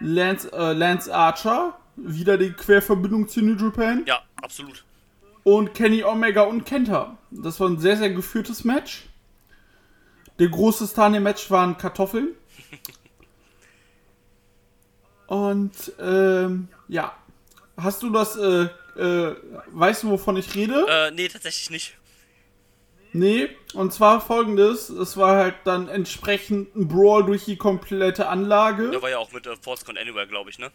Lance, 0.00 0.50
Lance 0.52 1.14
Archer, 1.14 1.78
wieder 1.96 2.36
die 2.36 2.52
Querverbindung 2.52 3.26
zu 3.26 3.40
New 3.40 3.56
Japan. 3.56 4.04
Ja, 4.06 4.20
absolut 4.42 4.85
und 5.46 5.74
Kenny 5.74 6.02
Omega 6.02 6.42
und 6.42 6.64
Kenta. 6.64 7.18
Das 7.30 7.60
war 7.60 7.68
ein 7.68 7.78
sehr, 7.78 7.96
sehr 7.96 8.10
geführtes 8.10 8.64
Match. 8.64 9.04
Der 10.40 10.48
große 10.48 10.88
Star 10.88 11.14
im 11.14 11.22
Match 11.22 11.52
waren 11.52 11.78
Kartoffeln. 11.78 12.30
Und 15.28 15.92
ähm, 16.00 16.68
ja. 16.88 17.16
Hast 17.76 18.02
du 18.02 18.10
das, 18.10 18.36
äh, 18.36 18.68
äh, 18.96 19.36
weißt 19.68 20.02
du, 20.02 20.10
wovon 20.10 20.36
ich 20.36 20.54
rede? 20.54 20.84
Äh, 20.88 21.10
nee, 21.12 21.28
tatsächlich 21.28 21.70
nicht. 21.70 21.96
Nee, 23.12 23.48
und 23.74 23.92
zwar 23.92 24.20
folgendes: 24.20 24.88
Es 24.88 25.16
war 25.16 25.36
halt 25.36 25.54
dann 25.64 25.88
entsprechend 25.88 26.74
ein 26.76 26.88
Brawl 26.88 27.24
durch 27.24 27.44
die 27.44 27.56
komplette 27.56 28.28
Anlage. 28.28 28.90
Der 28.90 29.02
war 29.02 29.10
ja 29.10 29.18
auch 29.18 29.32
mit 29.32 29.46
äh, 29.46 29.56
Force 29.56 29.84
Con 29.84 29.96
Anywhere, 29.96 30.26
glaube 30.26 30.50
ich, 30.50 30.58
ne? 30.58 30.70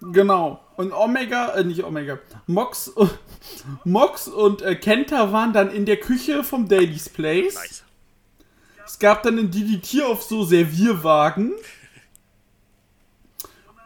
Genau. 0.00 0.60
Und 0.76 0.92
Omega, 0.92 1.54
äh, 1.54 1.64
nicht 1.64 1.82
Omega, 1.84 2.18
Mox, 2.46 2.92
Mox 3.84 4.28
und 4.28 4.62
äh, 4.62 4.74
Kenta 4.74 5.32
waren 5.32 5.52
dann 5.52 5.70
in 5.70 5.86
der 5.86 5.96
Küche 5.96 6.44
vom 6.44 6.68
Daily's 6.68 7.08
Place. 7.08 7.54
Nice. 7.54 7.84
Es 8.84 8.98
gab 8.98 9.22
dann 9.22 9.38
ein 9.38 9.50
DDT 9.50 10.02
auf 10.04 10.22
so 10.22 10.44
Servierwagen. 10.44 11.54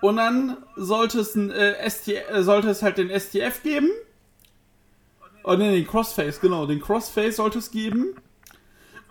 Und 0.02 0.16
dann 0.16 0.56
sollte 0.76 1.20
es, 1.20 1.34
ein, 1.34 1.50
äh, 1.50 1.88
ST, 1.88 2.08
äh, 2.08 2.42
sollte 2.42 2.68
es 2.70 2.82
halt 2.82 2.98
den 2.98 3.08
STF 3.08 3.62
geben. 3.62 3.90
Oh 5.44 5.54
ne, 5.54 5.72
den 5.72 5.86
Crossface, 5.86 6.40
genau. 6.40 6.66
Den 6.66 6.80
Crossface 6.80 7.36
sollte 7.36 7.58
es 7.58 7.70
geben. 7.70 8.14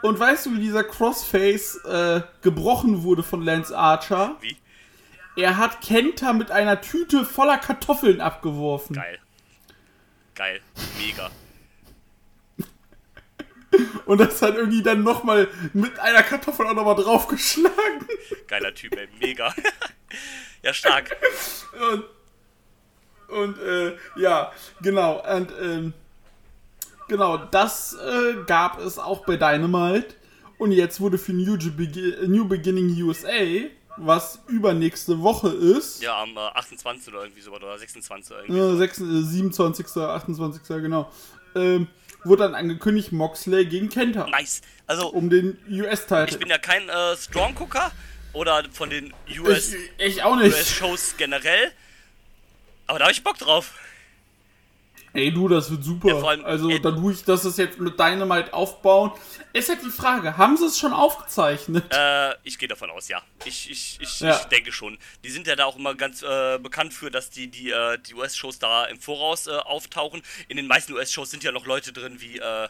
Und 0.01 0.19
weißt 0.19 0.45
du, 0.45 0.53
wie 0.53 0.59
dieser 0.59 0.83
Crossface 0.83 1.83
äh, 1.85 2.21
gebrochen 2.41 3.03
wurde 3.03 3.23
von 3.23 3.41
Lance 3.41 3.77
Archer? 3.77 4.37
Wie? 4.41 4.57
Er 5.39 5.55
hat 5.55 5.79
Kenta 5.79 6.33
mit 6.33 6.51
einer 6.51 6.81
Tüte 6.81 7.23
voller 7.23 7.57
Kartoffeln 7.57 8.19
abgeworfen. 8.19 8.97
Geil. 8.97 9.19
Geil. 10.35 10.59
Mega. 10.97 11.31
Und 14.05 14.17
das 14.19 14.41
hat 14.41 14.55
irgendwie 14.55 14.83
dann 14.83 15.03
nochmal 15.03 15.47
mit 15.71 15.97
einer 15.99 16.23
Kartoffel 16.23 16.67
auch 16.67 16.73
nochmal 16.73 16.95
draufgeschlagen. 16.95 18.05
Geiler 18.47 18.73
Typ, 18.73 18.97
ey. 18.97 19.07
Mega. 19.21 19.55
ja, 20.61 20.73
stark. 20.73 21.15
Und, 21.89 22.03
und 23.29 23.59
äh, 23.59 23.95
ja, 24.17 24.51
genau. 24.81 25.23
Und, 25.25 25.53
ähm, 25.61 25.93
genau, 27.07 27.37
das 27.37 27.93
äh, 27.93 28.43
gab 28.45 28.79
es 28.79 28.99
auch 28.99 29.25
bei 29.25 29.37
Dynamite. 29.37 30.15
Und 30.57 30.73
jetzt 30.73 30.99
wurde 30.99 31.17
für 31.17 31.31
New, 31.31 31.55
New 32.27 32.45
Beginning 32.45 32.89
USA 33.01 33.69
was 34.05 34.39
übernächste 34.47 35.21
Woche 35.21 35.49
ist. 35.49 36.01
Ja, 36.01 36.21
am 36.21 36.35
äh, 36.37 36.39
28. 36.39 37.07
oder 37.13 37.23
irgendwie 37.23 37.41
so 37.41 37.51
oder 37.51 37.77
26. 37.77 38.35
Irgendwie. 38.47 38.59
Äh, 38.59 38.77
6, 38.77 38.99
äh, 38.99 39.03
27., 39.23 39.85
28. 39.97 40.61
genau. 40.67 41.11
Ähm, 41.55 41.87
wurde 42.23 42.43
dann 42.43 42.55
angekündigt 42.55 43.11
Moxley 43.11 43.65
gegen 43.65 43.89
Kenta. 43.89 44.27
Nice. 44.27 44.61
Also, 44.87 45.09
Um 45.09 45.29
den 45.29 45.57
ich 45.67 45.81
US-Titel. 45.81 46.37
bin 46.37 46.49
ja 46.49 46.57
kein 46.57 46.87
äh, 46.89 47.15
Strong-Gucker 47.15 47.91
oder 48.33 48.63
von 48.71 48.89
den 48.89 49.13
US, 49.39 49.73
Ich, 49.97 50.17
ich. 50.17 50.25
US-Shows 50.25 51.15
generell. 51.17 51.71
Aber 52.87 52.99
da 52.99 53.05
habe 53.05 53.13
ich 53.13 53.23
Bock 53.23 53.37
drauf. 53.37 53.73
Ey, 55.13 55.31
du, 55.33 55.47
das 55.47 55.71
wird 55.71 55.83
super. 55.83 56.09
Ja, 56.09 56.21
allem, 56.21 56.45
also, 56.45 56.69
ey- 56.69 56.79
dadurch, 56.79 57.23
dass 57.23 57.43
es 57.43 57.57
jetzt 57.57 57.79
mit 57.79 57.99
Dynamite 57.99 58.53
aufbauen. 58.53 59.11
Ist 59.53 59.67
halt 59.69 59.79
die 59.83 59.89
Frage, 59.89 60.37
haben 60.37 60.55
sie 60.55 60.65
es 60.67 60.77
schon 60.77 60.93
aufgezeichnet? 60.93 61.83
Äh, 61.91 62.35
ich 62.43 62.59
gehe 62.59 62.67
davon 62.67 62.91
aus, 62.91 63.07
ja. 63.07 63.21
Ich, 63.45 63.71
ich, 63.71 63.97
ich, 63.99 64.19
Ja. 64.19 64.35
ich 64.37 64.43
denke 64.45 64.71
schon. 64.71 64.99
Die 65.23 65.29
sind 65.31 65.47
ja 65.47 65.55
da 65.55 65.65
auch 65.65 65.77
immer 65.77 65.95
ganz 65.95 66.21
äh, 66.21 66.59
bekannt 66.59 66.93
für, 66.93 67.09
dass 67.09 67.31
die, 67.31 67.47
die, 67.47 67.71
äh, 67.71 67.97
die 67.97 68.13
US-Shows 68.13 68.59
da 68.59 68.85
im 68.85 68.99
Voraus 68.99 69.47
äh, 69.47 69.51
auftauchen. 69.51 70.21
In 70.47 70.57
den 70.57 70.67
meisten 70.67 70.93
US-Shows 70.93 71.31
sind 71.31 71.43
ja 71.43 71.51
noch 71.51 71.65
Leute 71.65 71.91
drin 71.91 72.21
wie 72.21 72.37
äh, 72.37 72.67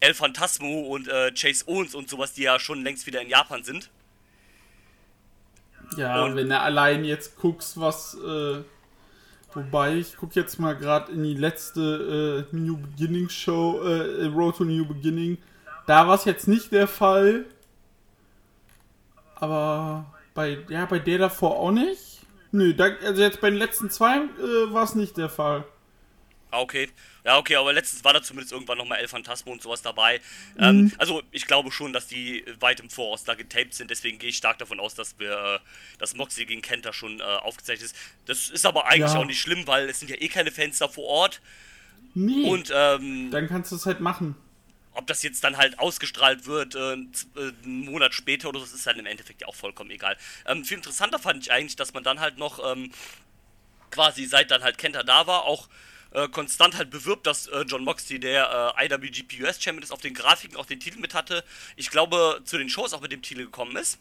El 0.00 0.14
Phantasmo 0.14 0.82
und 0.82 1.08
äh, 1.08 1.32
Chase 1.32 1.64
Owens 1.66 1.96
und 1.96 2.08
sowas, 2.08 2.32
die 2.34 2.42
ja 2.42 2.60
schon 2.60 2.84
längst 2.84 3.06
wieder 3.08 3.20
in 3.20 3.28
Japan 3.28 3.64
sind. 3.64 3.90
Ja, 5.96 6.22
Und- 6.24 6.36
wenn 6.36 6.48
du 6.48 6.60
allein 6.60 7.04
jetzt 7.04 7.36
guckst, 7.36 7.80
was. 7.80 8.14
Äh, 8.14 8.62
wobei, 9.52 9.96
ich 9.96 10.16
guck 10.16 10.34
jetzt 10.34 10.58
mal 10.58 10.76
gerade 10.76 11.12
in 11.12 11.22
die 11.22 11.34
letzte 11.34 12.46
äh, 12.52 12.56
New 12.56 12.76
Beginning 12.76 13.28
Show, 13.28 13.80
äh, 13.82 14.26
Road 14.26 14.56
to 14.56 14.64
New 14.64 14.84
Beginning. 14.84 15.38
Da 15.86 16.06
war 16.06 16.14
es 16.14 16.24
jetzt 16.24 16.48
nicht 16.48 16.72
der 16.72 16.86
Fall. 16.86 17.46
Aber 19.36 20.06
bei, 20.34 20.58
ja, 20.68 20.84
bei 20.86 20.98
der 20.98 21.18
davor 21.18 21.56
auch 21.56 21.70
nicht. 21.70 22.20
Nö, 22.50 22.74
da, 22.74 22.88
also 23.04 23.22
jetzt 23.22 23.40
bei 23.40 23.50
den 23.50 23.58
letzten 23.58 23.90
zwei 23.90 24.16
äh, 24.16 24.72
war 24.72 24.84
es 24.84 24.94
nicht 24.94 25.16
der 25.16 25.28
Fall. 25.28 25.64
Ah, 26.50 26.60
okay. 26.60 26.88
Ja, 27.28 27.36
okay, 27.36 27.56
aber 27.56 27.74
letztens 27.74 28.02
war 28.04 28.14
da 28.14 28.22
zumindest 28.22 28.52
irgendwann 28.52 28.78
nochmal 28.78 29.00
El 29.00 29.06
Phantasmo 29.08 29.52
und 29.52 29.60
sowas 29.60 29.82
dabei. 29.82 30.22
Ähm, 30.58 30.90
also, 30.96 31.22
ich 31.30 31.46
glaube 31.46 31.70
schon, 31.70 31.92
dass 31.92 32.06
die 32.06 32.42
weit 32.58 32.80
im 32.80 32.88
Voraus 32.88 33.22
da 33.24 33.34
getaped 33.34 33.74
sind. 33.74 33.90
Deswegen 33.90 34.18
gehe 34.18 34.30
ich 34.30 34.38
stark 34.38 34.56
davon 34.56 34.80
aus, 34.80 34.94
dass 34.94 35.18
wir, 35.18 35.32
äh, 35.32 35.98
dass 35.98 36.14
Moxie 36.14 36.46
gegen 36.46 36.62
Kenta 36.62 36.94
schon 36.94 37.20
äh, 37.20 37.22
aufgezeichnet 37.22 37.84
ist. 37.90 37.96
Das 38.24 38.48
ist 38.48 38.64
aber 38.64 38.86
eigentlich 38.86 39.12
Ja. 39.12 39.18
auch 39.18 39.26
nicht 39.26 39.40
schlimm, 39.42 39.66
weil 39.66 39.90
es 39.90 40.00
sind 40.00 40.08
ja 40.10 40.16
eh 40.16 40.28
keine 40.28 40.50
Fans 40.50 40.78
da 40.78 40.88
vor 40.88 41.04
Ort. 41.04 41.42
Nee. 42.14 42.44
Und 42.48 42.72
ähm, 42.74 43.30
dann 43.30 43.46
kannst 43.46 43.72
du 43.72 43.76
es 43.76 43.84
halt 43.84 44.00
machen. 44.00 44.34
ob 44.92 45.06
das 45.06 45.22
jetzt 45.22 45.44
dann 45.44 45.58
halt 45.58 45.78
ausgestrahlt 45.78 46.46
wird, 46.46 46.74
äh, 46.76 46.94
äh, 46.94 46.96
einen 47.62 47.84
Monat 47.84 48.14
später 48.14 48.48
oder 48.48 48.60
so, 48.60 48.64
das 48.64 48.74
ist 48.74 48.86
dann 48.86 48.98
im 48.98 49.04
Endeffekt 49.04 49.42
ja 49.42 49.48
auch 49.48 49.54
vollkommen 49.54 49.90
egal. 49.90 50.16
Ähm, 50.46 50.64
viel 50.64 50.78
interessanter 50.78 51.18
fand 51.18 51.42
ich 51.42 51.52
eigentlich, 51.52 51.76
dass 51.76 51.92
man 51.92 52.02
dann 52.04 52.20
halt 52.20 52.38
noch 52.38 52.58
ähm, 52.72 52.90
quasi 53.90 54.24
seit 54.24 54.50
dann 54.50 54.62
halt 54.62 54.78
Kenta 54.78 55.02
da 55.02 55.26
war, 55.26 55.44
auch 55.44 55.68
äh, 56.12 56.28
konstant 56.28 56.76
halt 56.76 56.90
bewirbt, 56.90 57.26
dass 57.26 57.46
äh, 57.48 57.62
John 57.62 57.84
Moxley 57.84 58.18
der 58.18 58.74
äh, 58.78 58.86
IWGP 58.86 59.42
US 59.42 59.62
Champion 59.62 59.82
ist, 59.82 59.92
auf 59.92 60.00
den 60.00 60.14
Grafiken 60.14 60.56
auch 60.56 60.66
den 60.66 60.80
Titel 60.80 60.98
mit 60.98 61.14
hatte. 61.14 61.44
Ich 61.76 61.90
glaube, 61.90 62.40
zu 62.44 62.56
den 62.56 62.68
Shows 62.70 62.94
auch 62.94 63.00
mit 63.00 63.12
dem 63.12 63.22
Titel 63.22 63.44
gekommen 63.44 63.76
ist. 63.76 63.98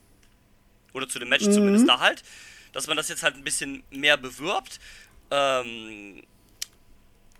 Oder 0.93 1.09
zu 1.09 1.19
dem 1.19 1.29
Match 1.29 1.43
zumindest 1.43 1.87
da 1.87 1.99
halt. 1.99 2.23
Dass 2.71 2.87
man 2.87 2.97
das 2.97 3.09
jetzt 3.09 3.23
halt 3.23 3.35
ein 3.35 3.43
bisschen 3.43 3.83
mehr 3.89 4.17
bewirbt. 4.17 4.79
Ähm, 5.31 6.23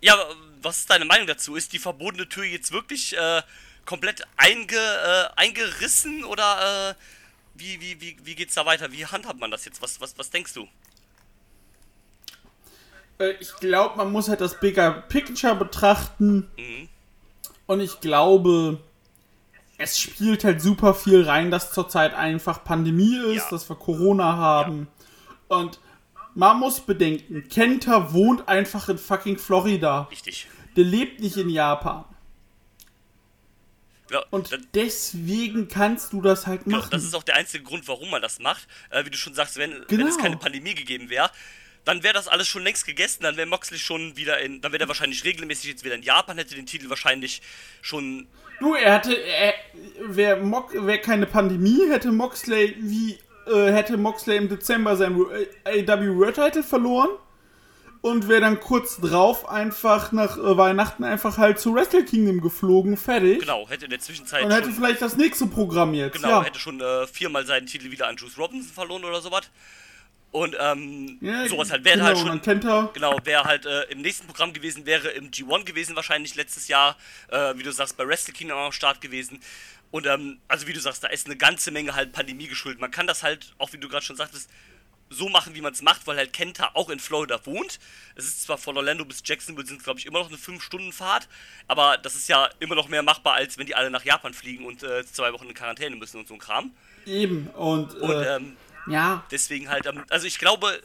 ja, 0.00 0.16
was 0.60 0.78
ist 0.78 0.90
deine 0.90 1.06
Meinung 1.06 1.26
dazu? 1.26 1.56
Ist 1.56 1.72
die 1.72 1.78
verbotene 1.78 2.28
Tür 2.28 2.44
jetzt 2.44 2.70
wirklich 2.70 3.16
äh, 3.16 3.42
komplett 3.84 4.22
einge, 4.36 4.76
äh, 4.76 5.28
eingerissen 5.36 6.24
oder 6.24 6.94
wie, 7.54 7.80
wie, 7.80 8.00
wie, 8.00 8.16
wie 8.22 8.34
geht's 8.34 8.54
da 8.54 8.66
weiter? 8.66 8.92
Wie 8.92 9.06
handhabt 9.06 9.40
man 9.40 9.50
das 9.50 9.64
jetzt? 9.64 9.82
Was, 9.82 10.00
was, 10.00 10.16
was 10.18 10.30
denkst 10.30 10.52
du? 10.52 10.68
Äh, 13.18 13.32
ich 13.40 13.52
glaube, 13.56 13.96
man 13.96 14.12
muss 14.12 14.28
halt 14.28 14.40
das 14.40 14.58
Bigger 14.60 14.90
Picture 14.92 15.54
betrachten. 15.54 16.48
Mhm. 16.56 16.88
Und 17.66 17.80
ich 17.80 18.00
glaube, 18.00 18.80
es 19.76 19.98
spielt 19.98 20.44
halt 20.44 20.60
super 20.62 20.94
viel 20.94 21.22
rein, 21.22 21.50
dass 21.50 21.72
zurzeit 21.72 22.14
einfach 22.14 22.64
Pandemie 22.64 23.16
ist, 23.34 23.44
Ja. 23.44 23.50
dass 23.50 23.68
wir 23.68 23.76
Corona 23.76 24.36
haben. 24.36 24.88
Und 25.48 25.78
man 26.34 26.58
muss 26.58 26.80
bedenken, 26.80 27.48
Kenta 27.48 28.12
wohnt 28.12 28.48
einfach 28.48 28.88
in 28.88 28.98
fucking 28.98 29.38
Florida. 29.38 30.02
Richtig. 30.10 30.46
Der 30.76 30.84
lebt 30.84 31.20
nicht 31.20 31.36
in 31.36 31.50
Japan. 31.50 32.04
Ja, 34.10 34.24
Und 34.30 34.50
das, 34.52 34.60
deswegen 34.72 35.68
kannst 35.68 36.14
du 36.14 36.22
das 36.22 36.46
halt 36.46 36.64
genau, 36.64 36.78
machen. 36.78 36.88
das 36.92 37.04
ist 37.04 37.14
auch 37.14 37.22
der 37.22 37.34
einzige 37.36 37.62
Grund, 37.64 37.86
warum 37.88 38.10
man 38.10 38.22
das 38.22 38.38
macht. 38.38 38.66
Äh, 38.88 39.04
wie 39.04 39.10
du 39.10 39.18
schon 39.18 39.34
sagst, 39.34 39.56
wenn, 39.58 39.72
wenn 39.72 39.86
Genau. 39.86 40.06
es 40.06 40.16
keine 40.16 40.38
Pandemie 40.38 40.74
gegeben 40.74 41.10
wäre, 41.10 41.30
dann 41.84 42.02
wäre 42.02 42.14
das 42.14 42.28
alles 42.28 42.48
schon 42.48 42.62
längst 42.62 42.86
gegessen, 42.86 43.22
dann 43.22 43.36
wäre 43.36 43.46
Moxley 43.46 43.78
schon 43.78 44.16
wieder 44.16 44.38
in, 44.40 44.60
dann 44.60 44.72
wäre 44.72 44.84
er 44.84 44.88
wahrscheinlich 44.88 45.24
regelmäßig 45.24 45.70
jetzt 45.70 45.84
wieder 45.84 45.94
in 45.94 46.02
Japan, 46.02 46.38
hätte 46.38 46.54
den 46.54 46.66
Titel 46.66 46.90
wahrscheinlich 46.90 47.42
schon 47.82 48.26
Du, 48.60 48.74
er 48.74 48.94
hatte, 48.94 49.16
wäre 50.00 50.40
wär 50.40 50.98
keine 50.98 51.26
Pandemie, 51.26 51.88
hätte 51.90 52.10
Moxley 52.10 52.76
wie, 52.80 53.18
äh, 53.46 53.72
hätte 53.72 53.96
Moxley 53.96 54.36
im 54.36 54.48
Dezember 54.48 54.96
seinen 54.96 55.16
AW 55.16 56.16
World 56.16 56.34
Title 56.34 56.64
verloren 56.64 57.10
und 58.00 58.28
wäre 58.28 58.40
dann 58.40 58.58
kurz 58.58 58.96
drauf 58.96 59.48
einfach 59.48 60.10
nach 60.10 60.36
äh, 60.38 60.56
Weihnachten 60.56 61.04
einfach 61.04 61.38
halt 61.38 61.60
zu 61.60 61.72
Wrestle 61.74 62.04
Kingdom 62.04 62.40
geflogen, 62.40 62.96
fertig. 62.96 63.40
Genau, 63.40 63.68
hätte 63.68 63.84
in 63.84 63.90
der 63.90 64.00
Zwischenzeit 64.00 64.44
Und 64.44 64.52
hätte 64.52 64.70
vielleicht 64.72 65.02
das 65.02 65.16
nächste 65.16 65.46
Programm 65.46 65.94
jetzt, 65.94 66.14
genau, 66.14 66.28
ja. 66.28 66.44
hätte 66.44 66.58
schon 66.58 66.80
äh, 66.80 67.06
viermal 67.06 67.46
seinen 67.46 67.66
Titel 67.66 67.92
wieder 67.92 68.08
an 68.08 68.16
Juice 68.16 68.38
Robinson 68.38 68.72
verloren 68.72 69.04
oder 69.04 69.20
sowas. 69.20 69.48
Und 70.38 70.56
ähm, 70.60 71.18
ja 71.20 71.48
sowas 71.48 71.72
halt 71.72 71.84
wäre 71.84 71.96
genau, 71.96 72.06
halt 72.06 72.18
schon 72.18 72.64
er. 72.64 72.90
Genau, 72.94 73.18
wer 73.24 73.44
halt 73.44 73.66
äh, 73.66 73.82
im 73.90 74.02
nächsten 74.02 74.26
Programm 74.26 74.52
gewesen 74.52 74.86
wäre, 74.86 75.08
im 75.08 75.30
G1 75.32 75.64
gewesen 75.64 75.96
wahrscheinlich 75.96 76.36
letztes 76.36 76.68
Jahr, 76.68 76.96
äh, 77.28 77.54
wie 77.56 77.64
du 77.64 77.72
sagst, 77.72 77.96
bei 77.96 78.06
Wrestle 78.06 78.32
Kingdom 78.32 78.58
am 78.58 78.70
Start 78.70 79.00
gewesen. 79.00 79.40
Und 79.90 80.06
ähm, 80.06 80.38
also 80.46 80.68
wie 80.68 80.72
du 80.72 80.80
sagst, 80.80 81.02
da 81.02 81.08
ist 81.08 81.26
eine 81.26 81.36
ganze 81.36 81.72
Menge 81.72 81.94
halt 81.94 82.12
Pandemie 82.12 82.46
geschuldet. 82.46 82.80
Man 82.80 82.92
kann 82.92 83.08
das 83.08 83.24
halt, 83.24 83.52
auch 83.58 83.72
wie 83.72 83.78
du 83.78 83.88
gerade 83.88 84.04
schon 84.04 84.16
sagtest, 84.16 84.48
so 85.10 85.28
machen, 85.28 85.54
wie 85.54 85.60
man 85.60 85.72
es 85.72 85.82
macht, 85.82 86.06
weil 86.06 86.16
halt 86.16 86.32
Kenta 86.32 86.70
auch 86.74 86.90
in 86.90 87.00
Florida 87.00 87.44
wohnt. 87.46 87.80
Es 88.14 88.26
ist 88.26 88.42
zwar 88.42 88.58
von 88.58 88.76
Orlando 88.76 89.04
bis 89.04 89.22
Jacksonville 89.24 89.66
sind 89.66 89.82
glaube 89.82 89.98
ich 89.98 90.06
immer 90.06 90.20
noch 90.20 90.28
eine 90.28 90.36
5-Stunden-Fahrt, 90.36 91.28
aber 91.66 91.96
das 91.96 92.14
ist 92.14 92.28
ja 92.28 92.48
immer 92.60 92.74
noch 92.74 92.88
mehr 92.88 93.02
machbar, 93.02 93.34
als 93.34 93.58
wenn 93.58 93.66
die 93.66 93.74
alle 93.74 93.90
nach 93.90 94.04
Japan 94.04 94.34
fliegen 94.34 94.66
und 94.66 94.82
äh, 94.82 95.04
zwei 95.06 95.32
Wochen 95.32 95.48
in 95.48 95.54
Quarantäne 95.54 95.96
müssen 95.96 96.18
und 96.18 96.28
so 96.28 96.34
ein 96.34 96.40
Kram. 96.40 96.72
Eben, 97.06 97.46
und, 97.48 97.94
Und 97.94 98.10
äh, 98.10 98.36
ähm, 98.36 98.56
ja, 98.90 99.24
Deswegen 99.30 99.68
halt, 99.68 99.86
ähm, 99.86 100.04
also 100.10 100.26
ich 100.26 100.38
glaube, 100.38 100.80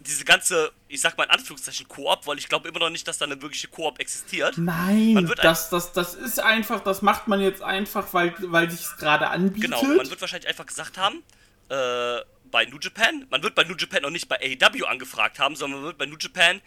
diese 0.00 0.24
ganze, 0.24 0.72
ich 0.88 1.00
sag 1.00 1.16
mal 1.16 1.24
in 1.24 1.30
Anführungszeichen 1.30 1.88
Koop, 1.88 2.26
weil 2.26 2.38
ich 2.38 2.48
glaube 2.48 2.68
immer 2.68 2.78
noch 2.78 2.90
nicht, 2.90 3.06
dass 3.08 3.18
da 3.18 3.24
eine 3.24 3.40
wirkliche 3.42 3.68
Koop 3.68 3.98
existiert. 3.98 4.56
nein, 4.56 5.14
man 5.14 5.28
wird 5.28 5.42
das, 5.42 5.70
das, 5.70 5.92
das 5.92 6.14
ist 6.14 6.40
einfach, 6.40 6.80
das 6.80 7.02
macht 7.02 7.26
man 7.28 7.40
jetzt 7.40 7.62
einfach, 7.62 8.14
weil, 8.14 8.34
weil 8.38 8.70
sich 8.70 8.86
gerade 8.98 9.28
anbietet. 9.28 9.70
Genau, 9.70 9.82
man 9.82 10.08
wird 10.08 10.20
wahrscheinlich 10.20 10.48
einfach 10.48 10.66
gesagt 10.66 10.98
haben, 10.98 11.22
äh, 11.68 12.20
bei 12.50 12.64
New 12.64 12.78
Japan, 12.80 13.26
man 13.30 13.42
wird 13.42 13.54
bei 13.54 13.64
New 13.64 13.74
Japan 13.76 14.04
auch 14.04 14.10
nicht 14.10 14.28
bei 14.28 14.36
AEW 14.36 14.86
angefragt 14.86 15.38
haben, 15.38 15.56
sondern 15.56 15.80
man 15.80 15.86
wird 15.88 15.98
bei 15.98 16.06
New 16.06 16.16
Japan 16.18 16.60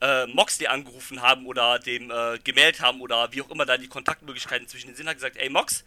äh, 0.00 0.26
Moxley 0.26 0.66
angerufen 0.66 1.22
haben 1.22 1.46
oder 1.46 1.78
dem 1.78 2.10
äh, 2.10 2.38
gemeldet 2.42 2.80
haben 2.80 3.00
oder 3.00 3.32
wie 3.32 3.42
auch 3.42 3.50
immer 3.50 3.66
da 3.66 3.76
die 3.76 3.88
Kontaktmöglichkeiten 3.88 4.66
zwischen 4.66 4.88
den 4.88 4.96
sind, 4.96 5.08
hat 5.08 5.14
gesagt, 5.14 5.36
ey 5.36 5.50
Mox, 5.50 5.84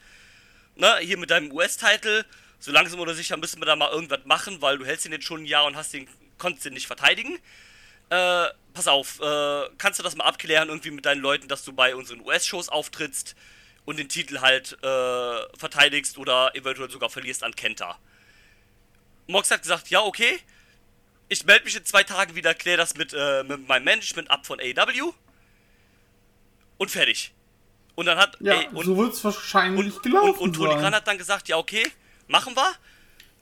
ne, 0.75 0.97
hier 1.01 1.17
mit 1.17 1.31
deinem 1.31 1.51
US-Titel, 1.51 2.23
so 2.61 2.71
langsam 2.71 2.99
oder 2.99 3.15
sicher 3.15 3.37
müssen 3.37 3.59
wir 3.59 3.65
da 3.65 3.75
mal 3.75 3.91
irgendwas 3.91 4.23
machen, 4.25 4.61
weil 4.61 4.77
du 4.77 4.85
hältst 4.85 5.05
den 5.05 5.11
jetzt 5.11 5.25
schon 5.25 5.41
ein 5.41 5.45
Jahr 5.45 5.65
und 5.65 5.75
hast 5.75 5.93
den, 5.93 6.07
konntest 6.37 6.63
den 6.63 6.73
nicht 6.73 6.85
verteidigen. 6.85 7.39
Äh, 8.09 8.45
pass 8.73 8.87
auf, 8.87 9.19
äh, 9.19 9.69
kannst 9.79 9.99
du 9.99 10.03
das 10.03 10.15
mal 10.15 10.25
abklären 10.25 10.69
irgendwie 10.69 10.91
mit 10.91 11.05
deinen 11.05 11.21
Leuten, 11.21 11.47
dass 11.47 11.65
du 11.65 11.73
bei 11.73 11.95
unseren 11.95 12.21
US-Shows 12.21 12.69
auftrittst 12.69 13.35
und 13.85 13.97
den 13.97 14.09
Titel 14.09 14.41
halt 14.41 14.77
äh, 14.83 15.57
verteidigst 15.57 16.19
oder 16.19 16.55
eventuell 16.55 16.91
sogar 16.91 17.09
verlierst 17.09 17.43
an 17.43 17.55
Kenta. 17.55 17.97
Mox 19.25 19.49
hat 19.49 19.63
gesagt, 19.63 19.89
ja, 19.89 20.01
okay, 20.01 20.39
ich 21.29 21.43
melde 21.45 21.65
mich 21.65 21.75
in 21.75 21.85
zwei 21.85 22.03
Tagen 22.03 22.35
wieder, 22.35 22.53
kläre 22.53 22.77
das 22.77 22.95
mit, 22.95 23.11
äh, 23.13 23.43
mit 23.43 23.67
meinem 23.67 23.85
Management 23.85 24.29
ab 24.29 24.45
von 24.45 24.59
AEW 24.59 25.13
und 26.77 26.91
fertig. 26.91 27.33
Und 27.95 28.05
dann 28.05 28.19
hat 28.19 28.37
Ja, 28.39 28.53
ey, 28.53 28.67
und, 28.67 28.85
so 28.85 28.97
wird 28.97 29.13
es 29.13 29.23
wahrscheinlich 29.23 29.95
und, 29.95 30.03
gelaufen 30.03 30.39
und, 30.39 30.39
und 30.39 30.53
Tony. 30.53 30.79
Khan 30.79 30.93
hat 30.93 31.07
dann 31.07 31.17
gesagt, 31.17 31.47
ja, 31.47 31.57
okay, 31.57 31.91
machen 32.31 32.55
wir. 32.55 32.73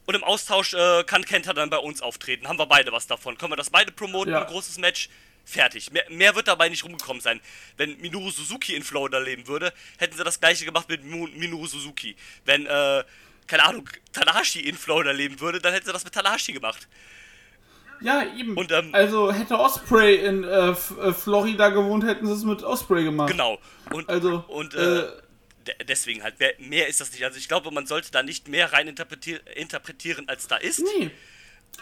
Und 0.05 0.15
im 0.15 0.23
Austausch 0.23 0.73
äh, 0.73 1.03
kann 1.03 1.23
Kenta 1.23 1.53
dann 1.53 1.69
bei 1.69 1.77
uns 1.77 2.01
auftreten. 2.01 2.47
Haben 2.47 2.57
wir 2.57 2.65
beide 2.65 2.91
was 2.91 3.05
davon. 3.07 3.37
Können 3.37 3.51
wir 3.51 3.57
das 3.57 3.69
beide 3.69 3.91
promoten, 3.91 4.33
Ja. 4.33 4.41
ein 4.41 4.47
großes 4.47 4.77
Match. 4.79 5.09
Fertig. 5.45 5.91
Mehr, 5.91 6.03
mehr 6.09 6.35
wird 6.35 6.47
dabei 6.47 6.69
nicht 6.69 6.83
rumgekommen 6.83 7.21
sein. 7.21 7.39
Wenn 7.77 7.97
Minoru 8.01 8.29
Suzuki 8.29 8.75
in 8.75 8.83
Florida 8.83 9.17
leben 9.17 9.47
würde, 9.47 9.73
hätten 9.97 10.15
sie 10.15 10.23
das 10.23 10.39
gleiche 10.39 10.63
gemacht 10.65 10.87
mit 10.89 11.03
Minoru 11.03 11.65
Suzuki. 11.65 12.15
Wenn, 12.45 12.65
äh, 12.67 13.03
keine 13.47 13.65
Ahnung, 13.65 13.89
Tanahashi 14.13 14.59
in 14.59 14.75
Florida 14.77 15.09
leben 15.11 15.39
würde, 15.39 15.59
dann 15.59 15.73
hätten 15.73 15.87
sie 15.87 15.93
das 15.93 16.03
mit 16.03 16.13
Tanahashi 16.13 16.53
gemacht. 16.53 16.87
Ja, 18.01 18.23
eben. 18.37 18.55
Und, 18.55 18.71
ähm, 18.71 18.89
also 18.93 19.31
hätte 19.31 19.59
Osprey 19.59 20.15
in 20.17 20.43
äh, 20.43 20.69
äh, 20.71 20.75
Florida 21.13 21.69
gewohnt, 21.69 22.05
hätten 22.05 22.27
sie 22.27 22.33
es 22.33 22.43
mit 22.43 22.63
Osprey 22.63 23.03
gemacht. 23.03 23.29
Genau. 23.31 23.59
Und, 23.91 24.07
Also, 24.07 24.43
und 24.47 24.73
äh, 24.75 24.99
äh, 24.99 25.11
deswegen 25.87 26.23
halt, 26.23 26.35
mehr, 26.59 26.87
ist 26.87 27.01
das 27.01 27.11
nicht. 27.11 27.23
Also 27.23 27.37
ich 27.37 27.47
glaube, 27.47 27.71
man 27.71 27.85
sollte 27.85 28.11
da 28.11 28.23
nicht 28.23 28.47
mehr 28.47 28.71
rein 28.73 28.87
interpretier 28.87 29.39
interpretieren, 29.55 30.27
als 30.27 30.47
da 30.47 30.55
ist. 30.57 30.81
Nee. 30.99 31.11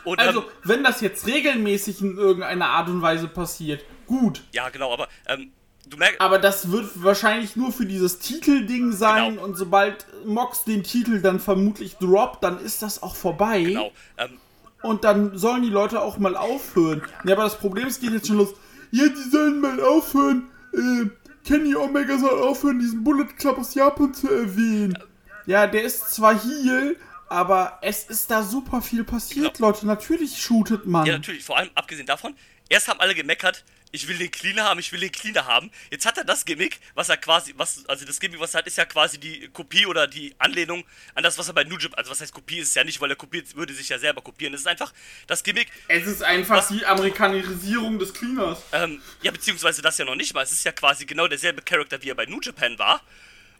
Und, 0.03 0.19
Also, 0.19 0.41
ähm, 0.41 0.47
wenn 0.63 0.83
das 0.83 1.01
jetzt 1.01 1.25
regelmäßig 1.27 2.01
in 2.01 2.17
irgendeiner 2.17 2.67
Art 2.69 2.89
und 2.89 3.01
Weise 3.01 3.27
passiert, 3.27 3.83
gut. 4.05 4.43
ja, 4.53 4.69
genau, 4.69 4.93
aber 4.93 5.07
ähm, 5.27 5.51
du 5.87 5.97
merkst, 5.97 6.19
Aber 6.21 6.39
das 6.39 6.71
wird 6.71 6.89
wahrscheinlich 7.03 7.55
nur 7.55 7.71
für 7.71 7.85
dieses 7.85 8.19
Titelding 8.19 8.91
sein 8.91 9.31
Genau. 9.31 9.43
und 9.45 9.55
sobald 9.55 10.05
Mox 10.25 10.65
den 10.65 10.83
Titel 10.83 11.21
dann 11.21 11.39
vermutlich 11.39 11.95
droppt, 11.95 12.43
dann 12.43 12.59
ist 12.59 12.81
das 12.81 13.01
auch 13.01 13.15
vorbei. 13.15 13.63
genau, 13.63 13.91
ähm, 14.17 14.37
Und 14.83 15.03
dann 15.03 15.37
sollen 15.37 15.63
die 15.63 15.69
Leute 15.69 16.01
auch 16.01 16.17
mal 16.19 16.35
aufhören. 16.37 17.01
Ja, 17.23 17.33
aber 17.33 17.43
das 17.43 17.57
Problem 17.57 17.87
ist, 17.87 17.99
geht 18.01 18.11
jetzt 18.11 18.27
schon 18.27 18.37
los. 18.37 18.53
Ja, 18.91 19.07
die 19.07 19.29
sollen 19.31 19.59
mal 19.61 19.81
aufhören. 19.81 20.49
Äh, 20.73 21.09
Kenny 21.47 21.75
Omega 21.75 22.19
soll 22.19 22.41
aufhören, 22.41 22.79
diesen 22.79 23.05
Bullet 23.05 23.27
Club 23.37 23.57
aus 23.57 23.73
Japan 23.73 24.13
zu 24.13 24.29
erwähnen. 24.29 24.97
Ja, 25.45 25.65
der 25.65 25.83
ist 25.83 26.13
zwar 26.13 26.33
Heal, 26.33 26.97
aber 27.29 27.79
es 27.81 28.03
ist 28.03 28.29
da 28.29 28.43
super 28.43 28.81
viel 28.81 29.05
passiert, 29.05 29.57
Leute. 29.59 29.87
Natürlich 29.87 30.37
shootet 30.41 30.85
man. 30.85 31.05
Ja, 31.05 31.13
natürlich, 31.13 31.45
vor 31.45 31.57
allem 31.57 31.69
abgesehen 31.73 32.05
davon, 32.05 32.35
erst 32.67 32.89
haben 32.89 32.99
alle 32.99 33.15
gemeckert, 33.15 33.63
ich 33.91 34.07
will 34.07 34.17
den 34.17 34.31
Cleaner 34.31 34.63
haben, 34.63 34.79
ich 34.79 34.91
will 34.91 34.99
den 34.99 35.11
Cleaner 35.11 35.45
haben. 35.45 35.71
Jetzt 35.89 36.05
hat 36.05 36.17
er 36.17 36.23
das 36.23 36.45
Gimmick, 36.45 36.79
was 36.93 37.09
er 37.09 37.17
quasi, 37.17 37.53
was, 37.57 37.85
also 37.87 38.05
das 38.05 38.19
Gimmick, 38.19 38.39
was 38.39 38.53
er 38.53 38.59
hat, 38.59 38.67
ist 38.67 38.77
ja 38.77 38.85
quasi 38.85 39.17
die 39.17 39.47
Kopie 39.49 39.85
oder 39.85 40.07
die 40.07 40.35
Anlehnung 40.39 40.83
an 41.15 41.23
das, 41.23 41.37
was 41.37 41.47
er 41.47 41.53
bei 41.53 41.63
New 41.63 41.77
Japan, 41.77 41.97
also 41.97 42.11
was 42.11 42.21
heißt 42.21 42.33
Kopie, 42.33 42.59
ist 42.59 42.69
es 42.69 42.75
ja 42.75 42.83
nicht, 42.83 42.99
weil 43.01 43.09
er 43.09 43.15
kopiert, 43.15 43.55
würde 43.55 43.73
sich 43.73 43.89
ja 43.89 43.99
selber 43.99 44.21
kopieren. 44.21 44.53
Es 44.53 44.61
ist 44.61 44.67
einfach 44.67 44.93
das 45.27 45.43
Gimmick, 45.43 45.69
Es 45.87 46.05
ist 46.05 46.23
einfach 46.23 46.67
die 46.67 46.85
Amerikanisierung 46.85 47.99
des 47.99 48.13
Cleaners. 48.13 48.61
ähm, 48.71 49.01
ja, 49.21 49.31
beziehungsweise 49.31 49.81
das 49.81 49.97
ja 49.97 50.05
noch 50.05 50.15
nicht 50.15 50.33
mal. 50.33 50.43
Es 50.43 50.51
ist 50.51 50.63
ja 50.63 50.71
quasi 50.71 51.05
genau 51.05 51.27
derselbe 51.27 51.61
Charakter, 51.61 52.01
wie 52.01 52.09
er 52.09 52.15
bei 52.15 52.25
New 52.25 52.39
Japan 52.41 52.77
war. 52.77 53.01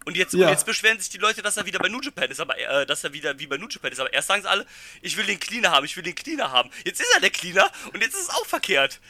Und 0.08 0.16
jetzt, 0.16 0.34
Ja. 0.34 0.46
und 0.48 0.54
jetzt 0.54 0.66
beschweren 0.66 0.98
sich 0.98 1.10
die 1.10 1.18
Leute, 1.18 1.42
dass 1.42 1.58
er 1.58 1.66
wieder 1.66 1.80
bei 1.80 1.90
New 1.90 2.00
Japan 2.00 2.32
ist, 2.32 2.40
aber 2.40 2.58
äh, 2.58 2.86
dass 2.86 3.04
er 3.04 3.12
wieder 3.12 3.38
wie 3.40 3.46
bei 3.46 3.58
New 3.58 3.68
Japan 3.68 3.92
ist. 3.92 4.00
Aber 4.00 4.14
erst 4.14 4.30
sagen 4.30 4.42
sie 4.42 4.50
alle, 4.50 4.66
ich 5.02 5.18
will 5.18 5.26
den 5.26 5.38
Cleaner 5.38 5.72
haben, 5.72 5.86
ich 5.86 5.98
will 5.98 6.04
den 6.04 6.16
Cleaner 6.16 6.50
haben. 6.50 6.70
Jetzt 6.86 7.02
ist 7.02 7.12
er 7.14 7.20
der 7.20 7.30
Cleaner 7.30 7.70
und 7.92 8.02
jetzt 8.02 8.14
ist 8.16 8.22
es 8.22 8.30
auch 8.30 8.46
verkehrt. 8.46 9.02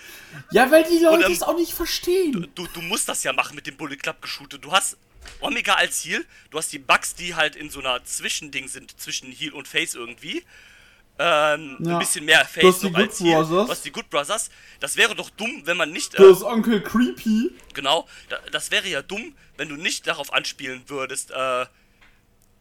Ja, 0.50 0.72
weil 0.72 0.84
die 0.86 0.98
Leute 0.98 1.26
ähm, 1.28 1.32
es 1.32 1.44
auch 1.44 1.56
nicht 1.56 1.74
verstehen. 1.74 2.48
du, 2.56 2.66
du 2.66 2.82
musst 2.82 3.08
das 3.08 3.22
ja 3.24 3.32
machen 3.32 3.54
mit 3.56 3.68
dem 3.68 3.78
Bullet 3.78 3.98
Club 3.98 4.24
geshootet. 4.24 4.66
Du 4.66 4.72
hast 4.72 4.98
Omega 5.40 5.76
als 5.76 6.04
Heal, 6.04 6.26
du 6.50 6.58
hast 6.58 6.72
die 6.74 6.80
Bugs, 6.80 7.14
die 7.14 7.36
halt 7.36 7.56
in 7.56 7.70
so 7.70 7.80
einer 7.80 8.04
Zwischending 8.04 8.68
sind, 8.68 9.00
zwischen 9.00 9.32
Heal 9.32 9.54
und 9.54 9.68
Face 9.68 9.94
irgendwie. 9.94 10.44
Ähm, 11.20 11.78
Ja. 11.80 11.94
ein 11.94 12.00
bisschen 12.00 12.26
mehr 12.26 12.46
Face 12.46 12.84
noch 12.84 12.94
als 12.94 13.18
Good 13.18 13.28
Heal. 13.28 13.44
Brothers. 13.44 13.70
Hast 13.70 13.86
die 13.86 13.92
Good 13.92 14.10
Brothers. 14.10 14.50
Das 14.80 14.96
wäre 14.98 15.16
doch 15.16 15.30
dumm, 15.32 15.62
wenn 15.66 15.78
man 15.78 15.92
nicht. 15.92 16.14
Äh, 16.16 16.24
hast 16.30 16.44
Onkel 16.44 16.82
Creepy. 16.82 17.52
genau, 17.74 18.08
da, 18.30 18.38
das 18.52 18.70
wäre 18.72 18.88
ja 18.88 19.02
dumm, 19.02 19.36
wenn 19.58 19.68
du 19.70 19.76
nicht 19.76 20.06
darauf 20.06 20.32
anspielen 20.32 20.84
würdest, 20.88 21.32
äh, 21.32 21.66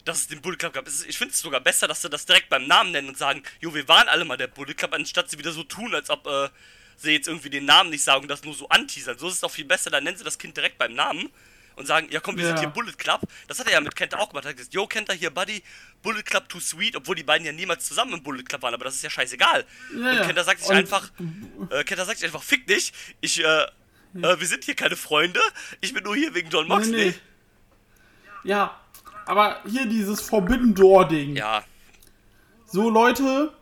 dass 0.04 0.18
es 0.20 0.28
den 0.28 0.40
Bullet 0.40 0.56
Club 0.56 0.72
gab. 0.72 0.86
Ich 1.08 1.18
finde 1.18 1.34
es 1.34 1.40
sogar 1.40 1.60
besser, 1.60 1.86
dass 1.88 2.00
sie 2.00 2.08
das 2.08 2.24
direkt 2.26 2.48
beim 2.48 2.66
Namen 2.66 2.92
nennen 2.92 3.08
und 3.08 3.18
sagen, 3.18 3.42
jo, 3.60 3.74
wir 3.74 3.86
waren 3.88 4.08
alle 4.08 4.24
mal 4.24 4.36
der 4.36 4.46
Bullet 4.46 4.74
Club, 4.74 4.92
anstatt 4.94 5.28
sie 5.30 5.38
wieder 5.38 5.52
so 5.52 5.62
tun, 5.64 5.94
als 5.94 6.08
ob 6.10 6.26
äh, 6.26 6.48
sie 6.96 7.10
jetzt 7.10 7.26
irgendwie 7.28 7.50
den 7.50 7.64
Namen 7.66 7.90
nicht 7.90 8.04
sagen 8.04 8.22
und 8.22 8.28
das 8.28 8.42
nur 8.44 8.54
so 8.54 8.68
anteasern. 8.68 9.18
So 9.18 9.26
ist 9.28 9.34
es 9.34 9.40
doch 9.40 9.50
viel 9.50 9.64
besser, 9.66 9.90
dann 9.90 10.04
nennen 10.04 10.16
sie 10.16 10.24
das 10.24 10.38
Kind 10.38 10.56
direkt 10.56 10.78
beim 10.78 10.94
Namen 10.94 11.28
und 11.76 11.86
sagen, 11.86 12.08
ja 12.10 12.20
komm, 12.20 12.36
wir 12.36 12.44
sind 12.46 12.56
Ja. 12.56 12.60
hier 12.62 12.70
Bullet 12.70 12.92
Club. 12.98 13.20
Das 13.46 13.58
hat 13.58 13.66
er 13.66 13.74
ja 13.74 13.80
mit 13.80 13.94
Kenta 13.94 14.18
auch 14.18 14.28
gemacht. 14.30 14.44
Er 14.44 14.50
hat 14.50 14.56
gesagt, 14.56 14.74
yo, 14.74 14.86
Kenta 14.86 15.12
hier, 15.12 15.30
Buddy, 15.30 15.62
Bullet 16.02 16.22
Club 16.24 16.48
too 16.48 16.58
sweet, 16.60 16.96
obwohl 16.96 17.14
die 17.14 17.22
beiden 17.22 17.46
ja 17.46 17.52
niemals 17.52 17.86
zusammen 17.86 18.14
im 18.14 18.22
Bullet 18.22 18.42
Club 18.44 18.62
waren, 18.62 18.74
aber 18.74 18.84
das 18.84 18.96
ist 18.96 19.02
ja 19.02 19.10
scheißegal. 19.10 19.64
Ja, 19.96 20.10
und. 20.12 20.22
Kenta 20.26 20.42
sagt 20.44 20.60
sich 20.60 20.70
einfach, 20.70 21.10
äh, 21.70 21.84
Kenta 21.84 22.04
sagt 22.04 22.18
sich 22.18 22.26
einfach, 22.26 22.42
fick 22.42 22.66
dich, 22.66 22.92
ich, 23.20 23.42
äh, 23.44 23.44
äh, 23.44 23.66
wir 24.40 24.46
sind 24.46 24.64
hier 24.64 24.74
keine 24.74 24.96
Freunde, 24.96 25.40
ich 25.80 25.92
bin 25.94 26.02
nur 26.04 26.16
hier 26.16 26.34
wegen 26.34 26.48
John 26.50 26.66
Moxley. 26.66 26.90
Nee, 27.06 27.14
nee. 28.44 28.50
Ja, 28.50 28.78
aber 29.26 29.60
hier 29.68 29.86
dieses 29.86 30.20
Forbidden 30.22 30.74
Door 30.74 31.08
Ding. 31.08 31.36
Ja, 31.36 31.64
So 32.66 32.88
Leute, 32.90 33.52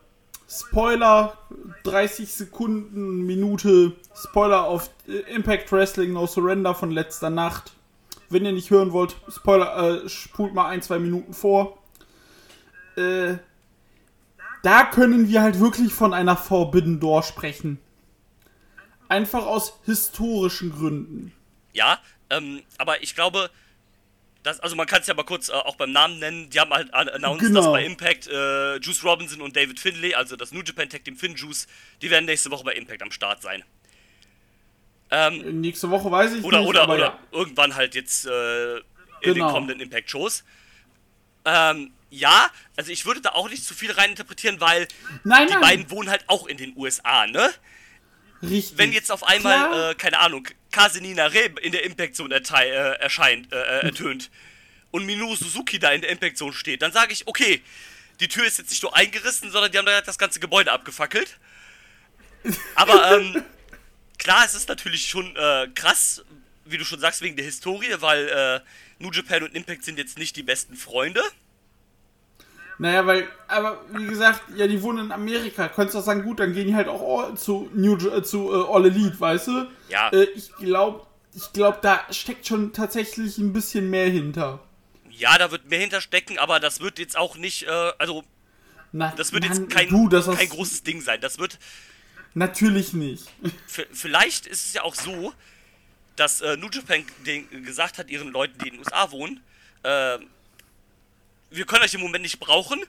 Spoiler, 0.47 1.37
30 1.83 2.31
Sekunden, 2.31 3.25
Minute, 3.25 3.93
Spoiler 4.15 4.63
auf 4.63 4.89
Impact 5.27 5.71
Wrestling 5.71 6.13
No 6.13 6.27
Surrender 6.27 6.75
von 6.75 6.91
letzter 6.91 7.29
Nacht. 7.31 7.73
Wenn 8.29 8.45
ihr 8.45 8.51
nicht 8.53 8.69
hören 8.71 8.91
wollt, 8.91 9.15
Spoiler, 9.29 10.03
äh, 10.05 10.09
spult 10.09 10.53
mal 10.53 10.67
ein, 10.69 10.81
zwei 10.81 10.99
Minuten 10.99 11.33
vor. 11.33 11.77
Äh, 12.97 13.35
da 14.63 14.85
können 14.85 15.29
wir 15.29 15.41
halt 15.41 15.59
wirklich 15.59 15.93
von 15.93 16.13
einer 16.13 16.35
Forbidden 16.37 16.99
Door 16.99 17.23
sprechen. 17.23 17.79
Einfach 19.07 19.45
aus 19.45 19.79
historischen 19.85 20.71
Gründen. 20.71 21.31
ja, 21.73 21.99
ähm, 22.31 22.63
aber 22.79 23.03
ich 23.03 23.13
glaube, 23.13 23.51
das, 24.41 24.59
also 24.59 24.75
man 24.75 24.87
kann 24.87 25.01
es 25.01 25.07
ja 25.07 25.13
mal 25.13 25.23
kurz 25.25 25.49
äh, 25.49 25.53
auch 25.53 25.75
beim 25.75 25.91
Namen 25.91 26.17
nennen. 26.17 26.49
Die 26.49 26.59
haben 26.59 26.71
halt 26.71 26.91
an- 26.91 27.09
announced, 27.09 27.45
Genau. 27.47 27.61
dass 27.61 27.71
bei 27.71 27.85
Impact 27.85 28.27
äh, 28.27 28.77
Juice 28.77 29.03
Robinson 29.03 29.41
und 29.41 29.55
David 29.55 29.79
Finlay, 29.79 30.15
also 30.15 30.35
das 30.35 30.51
New 30.51 30.61
Japan 30.63 30.89
Tag 30.89 31.03
Team 31.03 31.15
Finn 31.17 31.35
Juice, 31.35 31.67
die 32.01 32.09
werden 32.09 32.25
nächste 32.25 32.49
Woche 32.49 32.63
bei 32.63 32.73
Impact 32.73 33.03
am 33.03 33.11
Start 33.11 33.43
sein. 33.43 33.63
Ähm, 35.11 35.61
Nächste 35.61 35.89
Woche 35.89 36.09
weiß 36.11 36.33
ich 36.33 36.43
oder 36.43 36.59
nicht, 36.59 36.67
oder, 36.69 36.89
oder 36.89 36.97
ja. 36.99 37.19
irgendwann 37.31 37.75
halt 37.75 37.95
jetzt 37.95 38.25
äh, 38.25 38.77
in 38.77 38.83
Genau. 39.21 39.47
den 39.47 39.53
kommenden 39.53 39.79
Impact-Shows. 39.79 40.43
Ähm, 41.45 41.91
ja, 42.09 42.49
also 42.75 42.91
ich 42.91 43.05
würde 43.05 43.21
da 43.21 43.29
auch 43.29 43.49
nicht 43.49 43.63
zu 43.63 43.73
viel 43.73 43.91
reininterpretieren, 43.91 44.59
weil 44.61 44.87
Nein, 45.23 45.47
die 45.47 45.53
nein. 45.53 45.61
beiden 45.61 45.91
wohnen 45.91 46.09
halt 46.09 46.23
auch 46.27 46.47
in 46.47 46.57
den 46.57 46.73
USA, 46.75 47.27
ne? 47.27 47.51
Richtig. 48.41 48.77
wenn 48.77 48.91
jetzt 48.91 49.11
auf 49.11 49.23
einmal, 49.23 49.91
äh, 49.91 49.95
keine 49.95 50.19
Ahnung, 50.19 50.47
Kasenina 50.71 51.25
Reb 51.27 51.57
in 51.59 51.71
der 51.71 51.83
Impact 51.83 52.15
Zone 52.15 52.35
ertei- 52.35 52.67
äh, 52.69 52.99
erscheint, 52.99 53.51
äh, 53.51 53.55
äh, 53.55 53.85
ertönt 53.85 54.29
und 54.91 55.05
Minoru 55.05 55.35
Suzuki 55.35 55.79
da 55.79 55.91
in 55.91 56.01
der 56.01 56.09
Impact 56.11 56.37
Zone 56.37 56.53
steht, 56.53 56.81
dann 56.81 56.91
sage 56.91 57.13
ich, 57.13 57.27
okay, 57.27 57.61
die 58.19 58.27
Tür 58.27 58.45
ist 58.45 58.57
jetzt 58.59 58.69
nicht 58.69 58.83
nur 58.83 58.95
eingerissen, 58.95 59.51
sondern 59.51 59.71
die 59.71 59.77
haben 59.77 59.85
da 59.85 60.01
das 60.01 60.17
ganze 60.17 60.39
Gebäude 60.39 60.71
abgefackelt. 60.71 61.37
Aber 62.75 63.17
ähm, 63.19 63.43
klar, 64.19 64.43
es 64.45 64.55
ist 64.55 64.69
natürlich 64.69 65.07
schon 65.07 65.35
äh, 65.35 65.67
krass, 65.75 66.23
wie 66.65 66.77
du 66.77 66.85
schon 66.85 66.99
sagst, 66.99 67.21
wegen 67.21 67.35
der 67.35 67.45
Historie, 67.45 67.95
weil 67.99 68.27
äh, 68.27 68.59
New 68.99 69.11
Japan 69.11 69.43
und 69.43 69.55
Impact 69.55 69.83
sind 69.83 69.97
jetzt 69.97 70.17
nicht 70.17 70.35
die 70.35 70.43
besten 70.43 70.75
Freunde. 70.75 71.21
Naja, 72.77 73.05
weil, 73.05 73.27
aber 73.47 73.81
wie 73.93 74.05
gesagt, 74.05 74.41
ja, 74.55 74.67
die 74.67 74.81
wohnen 74.81 75.05
in 75.05 75.11
Amerika. 75.11 75.69
Könntest 75.69 75.95
du 75.95 75.99
auch 75.99 76.03
sagen, 76.03 76.23
gut, 76.23 76.39
dann 76.39 76.53
gehen 76.53 76.67
die 76.67 76.75
halt 76.75 76.89
auch 76.89 77.33
zu 77.35 77.69
New 77.73 77.95
äh, 77.95 78.21
zu 78.21 78.51
äh, 78.51 78.65
All 78.69 78.85
Elite, 78.85 79.19
weißt 79.19 79.47
du? 79.47 79.67
Ja. 79.87 80.09
Äh, 80.09 80.25
ich 80.35 80.53
glaube, 80.55 81.05
ich 81.33 81.53
glaube, 81.53 81.79
da 81.81 82.01
steckt 82.11 82.47
schon 82.47 82.73
tatsächlich 82.73 83.37
ein 83.37 83.53
bisschen 83.53 83.89
mehr 83.89 84.09
hinter. 84.09 84.59
Ja, 85.09 85.37
da 85.37 85.51
wird 85.51 85.69
mehr 85.69 85.79
hinterstecken, 85.79 86.37
aber 86.37 86.59
das 86.59 86.81
wird 86.81 86.99
jetzt 86.99 87.17
auch 87.17 87.37
nicht, 87.37 87.63
äh, 87.63 87.91
also 87.97 88.25
Na, 88.91 89.13
das 89.15 89.31
wird 89.31 89.47
Mann, 89.47 89.57
jetzt 89.57 89.69
kein, 89.69 89.87
du, 89.87 90.09
das 90.09 90.25
kein 90.27 90.49
großes 90.49 90.83
Ding 90.83 90.99
sein. 90.99 91.21
Das 91.21 91.39
wird 91.39 91.57
Natürlich 92.35 92.93
nicht. 92.93 93.27
Vielleicht 93.67 94.45
ist 94.45 94.67
es 94.67 94.73
ja 94.73 94.83
auch 94.83 94.93
so, 94.93 95.33
dass 96.17 96.41
äh, 96.41 96.57
New 96.57 96.69
Japan 96.69 97.03
den, 97.25 97.63
gesagt 97.63 97.97
hat 97.97 98.09
ihren 98.09 98.29
Leuten, 98.31 98.57
die 98.59 98.67
in 98.67 98.73
den 98.75 98.79
USA 98.79 99.09
wohnen, 99.11 99.41
äh, 99.83 100.19
wir 101.49 101.65
können 101.65 101.83
euch 101.83 101.93
im 101.93 102.01
Moment 102.01 102.23
nicht 102.23 102.39
brauchen. 102.39 102.83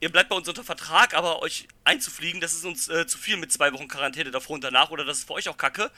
Ihr 0.00 0.10
bleibt 0.10 0.30
bei 0.30 0.36
uns 0.36 0.48
unter 0.48 0.64
Vertrag, 0.64 1.14
aber 1.14 1.42
euch 1.42 1.68
einzufliegen, 1.84 2.40
das 2.40 2.54
ist 2.54 2.64
uns 2.64 2.88
äh, 2.88 3.06
zu 3.06 3.18
viel 3.18 3.36
mit 3.36 3.52
zwei 3.52 3.72
Wochen 3.72 3.88
Quarantäne 3.88 4.30
davor 4.30 4.54
und 4.54 4.64
danach 4.64 4.90
oder 4.90 5.04
das 5.04 5.18
ist 5.18 5.26
für 5.26 5.34
euch 5.34 5.48
auch 5.48 5.56
kacke. 5.58 5.90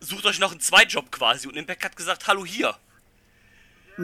Sucht 0.00 0.26
euch 0.26 0.38
noch 0.38 0.52
einen 0.52 0.60
Zweitjob 0.60 1.10
quasi. 1.10 1.48
Und 1.48 1.56
Impact 1.56 1.84
hat 1.84 1.96
gesagt, 1.96 2.26
hallo 2.28 2.44
hier. 2.46 2.76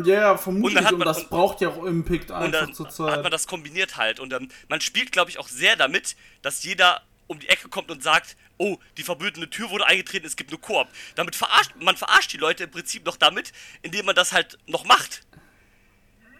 Ja, 0.04 0.32
Und 0.32 0.38
vermutlich. 0.40 0.82
dann 0.82 0.94
Und, 0.94 0.98
man- 0.98 1.06
das 1.06 1.18
und- 1.18 1.30
braucht 1.30 1.60
ja 1.60 1.68
auch 1.68 1.84
Impact 1.84 2.30
Und 2.32 2.36
einfach 2.36 2.60
dann 2.66 2.74
zur 2.74 3.10
hat 3.12 3.22
man 3.22 3.30
das 3.30 3.46
kombiniert 3.46 3.96
halt. 3.96 4.18
Und 4.18 4.32
ähm, 4.32 4.48
man 4.68 4.80
spielt, 4.80 5.12
glaube 5.12 5.30
ich, 5.30 5.38
auch 5.38 5.46
sehr 5.48 5.76
damit, 5.76 6.16
dass 6.42 6.64
jeder 6.64 7.02
um 7.26 7.38
die 7.38 7.48
Ecke 7.48 7.68
kommt 7.68 7.90
und 7.90 8.02
sagt, 8.02 8.36
oh, 8.58 8.78
die 8.96 9.02
verbotene 9.02 9.48
Tür 9.50 9.70
wurde 9.70 9.86
eingetreten, 9.86 10.26
es 10.26 10.36
gibt 10.36 10.50
eine 10.50 10.58
Koop. 10.58 10.88
Damit 11.14 11.36
verarscht, 11.36 11.72
man 11.80 11.96
verarscht 11.96 12.32
die 12.32 12.36
Leute 12.36 12.64
im 12.64 12.70
Prinzip 12.70 13.04
noch 13.04 13.16
damit, 13.16 13.52
indem 13.82 14.06
man 14.06 14.14
das 14.14 14.32
halt 14.32 14.58
noch 14.66 14.84
macht. 14.84 15.22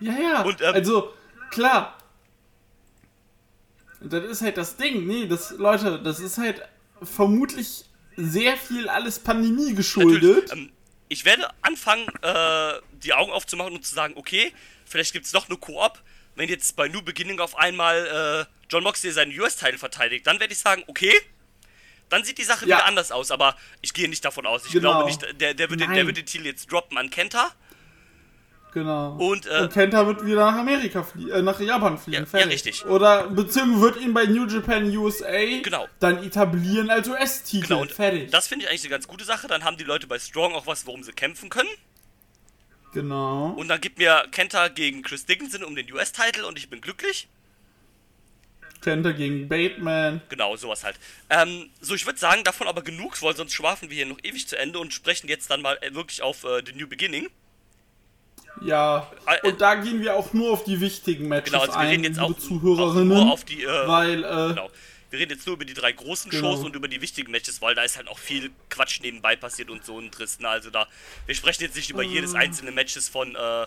Ja, 0.01 0.19
ja. 0.19 0.43
Und, 0.43 0.61
ähm, 0.61 0.75
also, 0.75 1.15
klar. 1.51 1.99
Das 4.01 4.25
ist 4.25 4.43
halt 4.43 4.57
das 4.57 4.77
Ding. 4.77 5.07
Nee, 5.07 5.27
das, 5.27 5.51
Leute, 5.53 6.03
das 6.03 6.21
ist 6.21 6.37
halt 6.39 6.63
vermutlich 7.03 7.87
sehr 8.17 8.57
viel 8.57 8.89
alles 8.89 9.19
Pandemie 9.19 9.75
geschuldet. 9.75 10.53
Ähm, 10.53 10.71
ich 11.09 11.25
werde 11.25 11.49
anfangen, 11.63 12.07
äh, 12.23 12.75
die 13.03 13.15
Augen 13.15 13.33
aufzumachen 13.33 13.75
und 13.75 13.85
zu 13.85 13.95
sagen, 13.95 14.15
okay, 14.17 14.53
vielleicht 14.85 15.13
gibt 15.13 15.27
es 15.27 15.33
noch 15.33 15.49
eine 15.49 15.57
Koop. 15.59 16.03
Wenn 16.35 16.49
jetzt 16.49 16.77
bei 16.77 16.89
New 16.89 17.03
Beginning 17.03 17.39
auf 17.41 17.57
einmal 17.57 18.47
äh, 18.49 18.54
John 18.75 18.83
Moxley 18.83 19.13
seinen 19.13 19.39
US-Teil 19.39 19.79
verteidigt, 19.79 20.27
dann 20.27 20.41
werde 20.41 20.53
ich 20.53 20.59
sagen, 20.59 20.83
okay, 20.89 21.13
dann 22.09 22.25
sieht 22.25 22.39
die 22.39 22.43
Sache 22.45 22.67
Ja. 22.67 22.79
wieder 22.79 22.87
anders 22.87 23.13
aus. 23.13 23.31
Aber 23.31 23.57
ich 23.83 23.95
gehe 23.95 24.09
nicht 24.09 24.25
davon 24.25 24.47
aus. 24.47 24.67
Ich 24.67 24.73
Genau. 24.73 24.91
glaube 24.91 25.07
nicht, 25.07 25.41
der, 25.41 25.55
der, 25.55 25.71
wird 25.71 25.81
den, 25.81 25.93
der 25.95 26.05
wird 26.09 26.17
den 26.17 26.27
Titel 26.27 26.47
jetzt 26.47 26.71
droppen 26.73 26.99
an 26.99 27.09
Kenta. 27.11 27.53
Genau. 28.73 29.13
Und, 29.19 29.47
äh, 29.47 29.61
Und 29.61 29.73
Kenta 29.73 30.05
wird 30.05 30.27
wieder 30.27 30.51
nach 30.51 30.59
Amerika 30.59 31.05
fliegen, 31.05 31.31
äh, 31.31 31.43
nach 31.43 31.61
Japan 31.61 31.97
fliegen. 31.97 32.27
Ja, 32.33 32.39
ja, 32.41 32.47
richtig. 32.47 32.85
Oder 32.87 33.29
beziehungsweise 33.29 33.81
wird 33.81 33.97
ihn 34.05 34.13
bei 34.13 34.27
New 34.27 34.47
Japan 34.49 34.85
USA 34.97 35.61
Genau. 35.63 35.87
dann 36.01 36.25
etablieren 36.25 36.91
als 36.91 37.07
US-Titel. 37.07 37.69
Genau, 37.69 37.83
und 37.83 37.93
fertig. 37.93 38.33
das 38.33 38.49
finde 38.49 38.65
ich 38.65 38.71
eigentlich 38.71 38.83
eine 38.83 38.91
ganz 38.91 39.07
gute 39.07 39.25
Sache. 39.25 39.47
Dann 39.47 39.63
haben 39.63 39.77
die 39.77 39.85
Leute 39.85 40.09
bei 40.09 40.19
Strong 40.19 40.55
auch 40.55 40.67
was, 40.67 40.87
worum 40.87 41.05
sie 41.05 41.13
kämpfen 41.13 41.51
können. 41.51 41.69
Genau. 42.93 43.51
Und 43.57 43.69
dann 43.69 43.81
gibt 43.81 43.99
mir 43.99 44.27
Kenta 44.33 44.69
gegen 44.69 45.03
Chris 45.03 45.25
Dickinson 45.27 45.63
um 45.65 45.75
den 45.77 45.91
US-Title 45.93 46.45
und 46.47 46.59
ich 46.59 46.69
bin 46.69 46.81
glücklich. 46.81 47.29
Kenta 48.85 49.11
gegen 49.13 49.49
Bateman. 49.49 50.21
Genau, 50.29 50.55
sowas 50.57 50.85
halt. 50.85 50.97
Ähm, 51.31 51.71
so, 51.81 51.95
ich 51.95 52.07
würde 52.07 52.19
sagen, 52.19 52.45
davon 52.45 52.69
aber 52.69 52.83
genug, 52.83 53.21
weil 53.23 53.35
sonst 53.35 53.53
schwafen 53.55 53.91
wir 53.91 53.97
hier 53.97 54.07
noch 54.07 54.19
ewig 54.23 54.47
zu 54.47 54.57
Ende 54.57 54.79
und 54.79 54.93
sprechen 54.95 55.29
jetzt 55.29 55.51
dann 55.51 55.61
mal 55.63 55.77
äh, 55.81 55.95
wirklich 55.95 56.23
auf 56.23 56.45
äh, 56.45 56.63
The 56.65 56.73
New 56.75 56.87
Beginning. 56.87 57.29
Ja, 58.63 59.11
Äh, 59.27 59.49
und 59.49 59.61
da 59.61 59.75
gehen 59.75 60.01
wir 60.01 60.15
auch 60.15 60.33
nur 60.33 60.53
auf 60.53 60.65
die 60.65 60.81
wichtigen 60.81 61.29
Matches 61.29 61.51
Genau, 61.53 61.63
also 61.63 61.75
wir 61.75 61.81
ein, 61.81 61.89
reden 61.89 62.05
jetzt 62.05 62.21
auch, 62.21 62.37
Zuhörerinnen, 62.39 63.13
auch 63.17 63.25
nur 63.25 63.33
auf 63.33 63.45
die, 63.45 63.63
äh, 63.65 63.89
weil 63.89 64.23
äh, 64.23 64.27
genau. 64.55 64.71
Wir 65.11 65.21
reden 65.21 65.33
jetzt 65.33 65.47
nur 65.47 65.55
über 65.57 65.65
die 65.65 65.75
drei 65.75 65.93
großen 65.93 66.31
Genau. 66.31 66.55
Shows 66.55 66.65
und 66.65 66.75
über 66.75 66.89
die 66.89 67.01
wichtigen 67.01 67.31
Matches, 67.31 67.61
weil 67.63 67.75
da 67.75 67.83
ist 67.83 67.97
halt 67.97 68.09
auch 68.09 68.19
viel 68.19 68.51
Quatsch 68.69 69.01
nebenbei 69.01 69.37
passiert 69.37 69.71
und 69.71 69.85
so 69.85 69.99
ein 69.99 70.11
Tristen. 70.11 70.45
Also 70.45 70.71
da, 70.71 70.89
wir 71.27 71.35
sprechen 71.37 71.63
jetzt 71.63 71.77
nicht 71.77 71.91
über 71.91 72.03
Mhm. 72.05 72.11
jedes 72.11 72.35
einzelne 72.35 72.73
Matches 72.73 73.09
von 73.09 73.37
äh, 73.37 73.63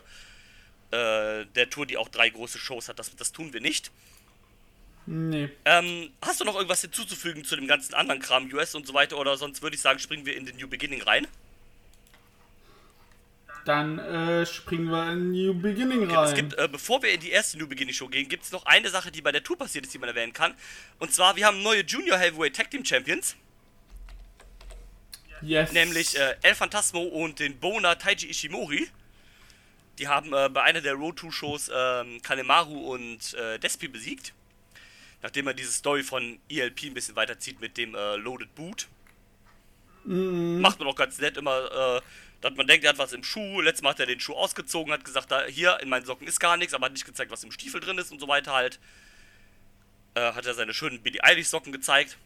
äh, 0.91 1.45
der 1.55 1.69
Tour, 1.69 1.85
die 1.85 1.97
auch 1.97 2.09
drei 2.09 2.29
große 2.29 2.57
Shows 2.57 2.89
hat. 2.89 2.99
Das, 2.99 3.15
das 3.15 3.31
tun 3.31 3.53
wir 3.53 3.61
nicht. 3.61 3.91
Nee. 5.07 5.49
Ähm, 5.65 6.11
hast 6.21 6.39
du 6.39 6.45
noch 6.45 6.55
irgendwas 6.55 6.81
hinzuzufügen 6.81 7.43
zu 7.43 7.55
dem 7.55 7.67
ganzen 7.67 7.93
anderen 7.95 8.21
Kram, 8.21 8.51
US 8.53 8.75
und 8.75 8.85
so 8.85 8.93
weiter, 8.93 9.17
oder 9.17 9.37
sonst 9.37 9.61
würde 9.61 9.75
ich 9.75 9.81
sagen, 9.81 9.99
springen 9.99 10.25
wir 10.25 10.35
in 10.35 10.45
den 10.45 10.57
New 10.57 10.67
Beginning 10.67 11.01
rein. 11.01 11.27
Dann 13.67 13.99
äh, 13.99 14.45
springen 14.45 14.89
wir 14.89 15.11
in 15.11 15.31
New 15.31 15.53
Beginning 15.53 16.09
rein. 16.09 16.29
Es 16.29 16.33
gibt, 16.33 16.53
äh, 16.53 16.69
bevor 16.71 17.03
wir 17.03 17.11
in 17.11 17.19
die 17.19 17.31
erste 17.31 17.57
New 17.57 17.67
Beginning 17.67 17.93
Show 17.93 18.07
gehen, 18.07 18.29
gibt 18.29 18.45
es 18.45 18.51
noch 18.53 18.65
eine 18.65 18.89
Sache, 18.89 19.11
die 19.11 19.21
bei 19.21 19.33
der 19.33 19.43
Tour 19.43 19.57
passiert 19.57 19.85
ist, 19.85 19.93
die 19.93 19.97
man 19.97 20.07
erwähnen 20.07 20.31
kann. 20.31 20.53
Und 20.99 21.13
zwar, 21.13 21.35
wir 21.35 21.45
haben 21.45 21.61
neue 21.63 21.81
Junior 21.81 22.17
Heavyweight 22.17 22.55
Tag 22.55 22.71
Team 22.71 22.85
Champions, 22.85 23.35
yes. 25.41 25.73
nämlich 25.73 26.17
äh, 26.17 26.37
El 26.43 26.55
Phantasmo 26.55 27.01
und 27.01 27.39
den 27.39 27.59
Boner 27.59 27.97
Taiji 27.97 28.29
Ishimori. 28.29 28.87
Die 29.99 30.07
haben 30.07 30.31
äh, 30.31 30.47
bei 30.47 30.63
einer 30.63 30.79
der 30.79 30.93
Road 30.93 31.19
2 31.19 31.31
Shows 31.31 31.69
ähm, 31.73 32.21
Kanemaru 32.21 32.93
und 32.93 33.33
äh, 33.33 33.59
Despi 33.59 33.89
besiegt. 33.89 34.33
Nachdem 35.21 35.47
er 35.47 35.53
diese 35.53 35.71
Story 35.71 36.03
von 36.03 36.39
ELP 36.49 36.83
ein 36.83 36.93
bisschen 36.93 37.15
weiterzieht 37.15 37.59
mit 37.59 37.77
dem 37.77 37.95
äh, 37.95 38.15
Loaded 38.17 38.53
Boot. 38.55 38.87
Macht 40.05 40.79
man 40.79 40.87
auch 40.87 40.95
ganz 40.95 41.19
nett 41.19 41.37
immer, 41.37 41.97
äh, 41.97 42.01
dass 42.41 42.55
man 42.55 42.67
denkt, 42.67 42.85
er 42.85 42.91
hat 42.91 42.97
was 42.97 43.13
im 43.13 43.23
Schuh. 43.23 43.61
Letztes 43.61 43.81
Mal 43.81 43.89
hat 43.89 43.99
er 43.99 44.05
den 44.05 44.19
Schuh 44.19 44.35
ausgezogen, 44.35 44.93
hat 44.93 45.03
gesagt, 45.03 45.31
da, 45.31 45.45
hier 45.45 45.79
in 45.81 45.89
meinen 45.89 46.05
Socken 46.05 46.27
ist 46.27 46.39
gar 46.39 46.55
nichts, 46.55 46.73
aber 46.73 46.85
hat 46.85 46.93
nicht 46.93 47.05
gezeigt, 47.05 47.31
was 47.31 47.43
im 47.43 47.51
Stiefel 47.51 47.81
drin 47.81 47.97
ist 47.97 48.11
und 48.11 48.19
so 48.19 48.27
weiter 48.27 48.53
halt. 48.53 48.79
Äh, 50.13 50.33
hat 50.33 50.45
er 50.45 50.53
seine 50.53 50.73
schönen 50.73 51.01
Billie 51.01 51.23
Eilish 51.23 51.47
Socken 51.47 51.71
gezeigt. 51.71 52.17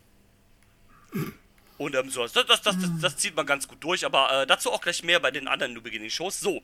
Und 1.77 1.95
ähm, 1.95 2.09
so, 2.09 2.21
das, 2.21 2.33
das, 2.33 2.45
das, 2.45 2.61
das, 2.61 2.89
das 3.01 3.17
zieht 3.17 3.35
man 3.35 3.45
ganz 3.45 3.67
gut 3.67 3.83
durch, 3.83 4.05
aber 4.05 4.43
äh, 4.43 4.47
dazu 4.47 4.71
auch 4.71 4.81
gleich 4.81 5.03
mehr 5.03 5.19
bei 5.19 5.31
den 5.31 5.47
anderen 5.47 5.73
New 5.73 5.81
Beginning 5.81 6.09
Shows. 6.09 6.39
So, 6.39 6.61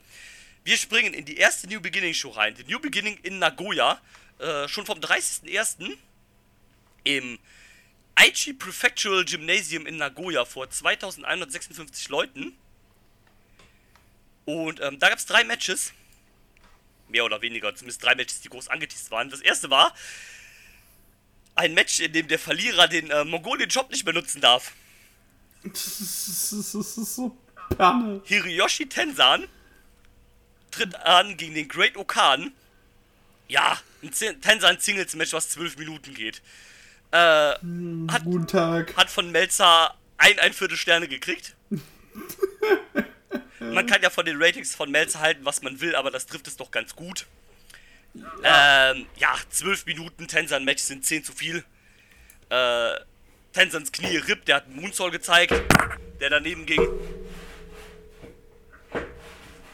wir 0.64 0.78
springen 0.78 1.14
in 1.14 1.26
die 1.26 1.38
erste 1.38 1.68
New 1.68 1.82
Beginning 1.82 2.14
Show 2.14 2.30
rein. 2.30 2.54
Die 2.54 2.64
New 2.72 2.80
Beginning 2.80 3.18
in 3.24 3.40
Nagoya, 3.40 4.00
äh, 4.38 4.68
schon 4.68 4.86
vom 4.86 5.00
30.01. 5.00 5.98
im 7.04 7.40
Aichi 8.16 8.54
Prefectural 8.54 9.26
Gymnasium 9.26 9.86
in 9.86 9.98
Nagoya 9.98 10.46
vor 10.46 10.70
2156 10.70 12.10
Leuten. 12.10 12.58
Und 14.46 14.80
ähm, 14.82 14.98
da 15.00 15.10
gab 15.10 15.20
es 15.20 15.26
drei 15.26 15.44
Matches. 15.44 15.94
Mehr 17.10 17.26
oder 17.26 17.42
weniger, 17.42 17.74
zumindest 17.76 18.04
drei 18.04 18.16
Matches, 18.16 18.42
die 18.42 18.50
groß 18.50 18.68
angeteased 18.70 19.12
waren. 19.12 19.30
Das 19.30 19.42
erste 19.42 19.70
war 19.70 19.94
ein 21.56 21.74
Match, 21.74 22.00
in 22.00 22.14
dem 22.14 22.28
der 22.28 22.40
Verlierer 22.40 22.88
den 22.88 23.10
äh, 23.10 23.24
Mongolian 23.26 23.70
Job 23.70 23.90
nicht 23.92 24.06
mehr 24.06 24.14
nutzen 24.14 24.42
darf. 24.42 24.74
Das 25.64 26.00
ist, 26.00 27.16
so 27.16 27.36
Panne. 27.78 28.22
Hiroyoshi 28.26 28.88
Tensan 28.88 29.48
tritt 30.72 30.96
an 30.96 31.36
gegen 31.36 31.56
den 31.56 31.68
Great 31.68 31.98
Okan. 31.98 32.54
Ja, 33.48 33.78
ein 34.04 34.14
Zi- 34.14 34.36
Tensan 34.40 34.80
Singles 34.80 35.16
Match, 35.16 35.34
was 35.34 35.50
zwölf 35.50 35.76
Minuten 35.78 36.14
geht. 36.14 36.42
Äh, 37.12 37.18
hat, 37.18 38.24
Guten 38.24 38.48
Tag. 38.48 38.96
hat 38.98 39.10
von 39.10 39.32
Melzer 39.32 39.96
ein, 40.18 40.40
ein 40.40 40.54
Viertel 40.54 40.78
Sterne 40.78 41.08
gekriegt. 41.08 41.56
Man 43.60 43.86
kann 43.86 44.02
ja 44.02 44.10
von 44.10 44.26
den 44.26 44.42
Ratings 44.42 44.76
von 44.76 44.92
Melzer 44.92 45.20
halten, 45.20 45.46
was 45.46 45.62
man 45.62 45.82
will, 45.82 45.96
aber 45.96 46.10
das 46.12 46.26
trifft 46.26 46.48
es 46.48 46.58
doch 46.58 46.72
ganz 46.72 46.96
gut. 46.96 47.26
Ähm, 48.44 49.06
ja, 49.18 49.36
zwölf 49.50 49.86
Minuten 49.86 50.28
Tensan-Match 50.28 50.82
sind 50.82 51.06
10 51.06 51.24
zu 51.24 51.34
viel. 51.34 51.64
Äh, 52.50 52.92
Tensans 53.54 53.92
Knie 53.92 54.18
rippt, 54.18 54.48
der 54.48 54.58
hat 54.58 54.66
einen 54.66 54.78
Moonsault 54.78 55.12
gezeigt, 55.12 55.54
der 56.20 56.30
daneben 56.30 56.66
ging. 56.66 56.82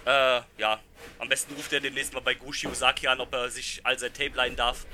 Äh, 0.05 0.41
ja, 0.57 0.79
am 1.19 1.29
besten 1.29 1.53
ruft 1.55 1.71
er 1.71 1.79
demnächst 1.79 2.13
mal 2.13 2.21
bei 2.21 2.33
Gushi 2.33 2.67
Osaki 2.67 3.07
an, 3.07 3.19
ob 3.19 3.33
er 3.33 3.49
sich 3.49 3.81
all 3.83 3.97
sein 3.97 4.13
Tape 4.13 4.35
leihen 4.35 4.55
darf. 4.55 4.85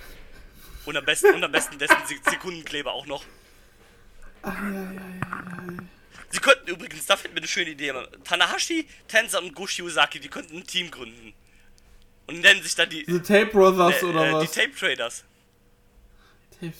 Und 0.85 0.97
am 0.97 1.05
besten, 1.05 1.33
und 1.35 1.43
am 1.43 1.51
besten 1.51 1.77
dessen 1.77 1.97
Sek- 2.07 2.29
Sekundenkleber 2.29 2.91
auch 2.91 3.05
noch. 3.05 3.23
Sie 6.29 6.39
könnten 6.39 6.67
übrigens, 6.69 7.05
da 7.05 7.17
finden 7.17 7.35
wir 7.35 7.41
eine 7.41 7.47
schöne 7.47 7.71
Idee. 7.71 7.93
Tanahashi, 8.23 8.87
Tensa 9.07 9.39
und 9.39 9.53
Gushi 9.53 9.81
Osaki, 9.81 10.19
die 10.19 10.29
könnten 10.29 10.57
ein 10.57 10.65
Team 10.65 10.89
gründen. 10.89 11.33
Und 12.27 12.41
nennen 12.41 12.61
sich 12.61 12.75
dann 12.75 12.89
die, 12.89 13.03
The 13.07 13.19
Tape 13.19 13.47
Brothers 13.47 14.01
äh, 14.01 14.05
oder 14.05 14.25
äh, 14.25 14.29
die 14.29 14.35
was? 14.47 14.51
Tape 14.51 14.71
Traders. 14.75 15.23
Tape 16.59 16.73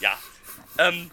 Ja. 0.00 0.16
Ähm, 0.78 1.10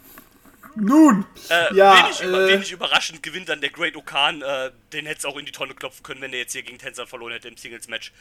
Nun, 0.76 1.26
äh, 1.50 1.74
ja, 1.74 2.04
wenig, 2.06 2.22
über, 2.22 2.48
äh, 2.48 2.54
wenig 2.54 2.72
überraschend 2.72 3.24
gewinnt 3.24 3.50
dann 3.50 3.62
der 3.62 3.72
Great 3.72 3.96
Okan. 3.96 4.44
Äh, 4.44 4.72
den 4.94 5.08
hätte 5.08 5.20
es 5.20 5.26
auch 5.26 5.38
in 5.38 5.46
die 5.46 5.52
Tonne 5.52 5.74
klopfen 5.74 6.04
können, 6.04 6.22
wenn 6.22 6.34
er 6.34 6.40
jetzt 6.40 6.52
hier 6.52 6.62
gegen 6.62 6.78
Tensa 6.78 7.06
verloren 7.08 7.34
hätte 7.34 7.48
im 7.48 7.58
Singles-Match. 7.58 8.12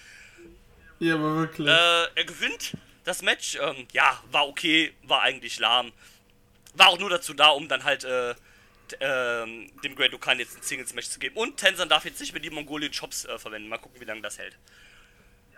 Ja, 0.99 1.15
aber 1.15 1.37
wirklich. 1.37 1.69
Äh, 1.69 2.07
er 2.15 2.25
gewinnt 2.25 2.77
das 3.05 3.23
Match. 3.23 3.57
Ähm, 3.61 3.87
ja, 3.93 4.23
war 4.31 4.49
okay, 4.49 4.93
war 5.03 5.23
eigentlich 5.23 5.59
lahm. 5.59 5.93
War 6.75 6.89
auch 6.89 6.99
nur 6.99 7.11
dazu 7.11 7.35
da, 7.35 7.49
um 7.49 7.69
dann 7.69 7.85
halt 7.85 8.05
äh, 8.05 8.35
ähm, 9.01 9.71
dem 9.83 9.95
Great 9.95 10.15
Okan 10.15 10.39
jetzt 10.39 10.57
ein 10.57 10.63
Singles-Match 10.63 11.09
zu 11.09 11.19
geben. 11.19 11.37
Und 11.37 11.57
Tensan 11.57 11.89
darf 11.89 12.05
jetzt 12.05 12.21
nicht 12.21 12.33
mehr 12.33 12.43
die 12.43 12.51
Mongolian 12.51 12.93
Chops 12.93 13.25
äh, 13.25 13.39
verwenden. 13.39 13.69
Mal 13.69 13.79
gucken, 13.79 14.01
wie 14.01 14.05
lange 14.05 14.23
das 14.23 14.39
hält. 14.39 14.57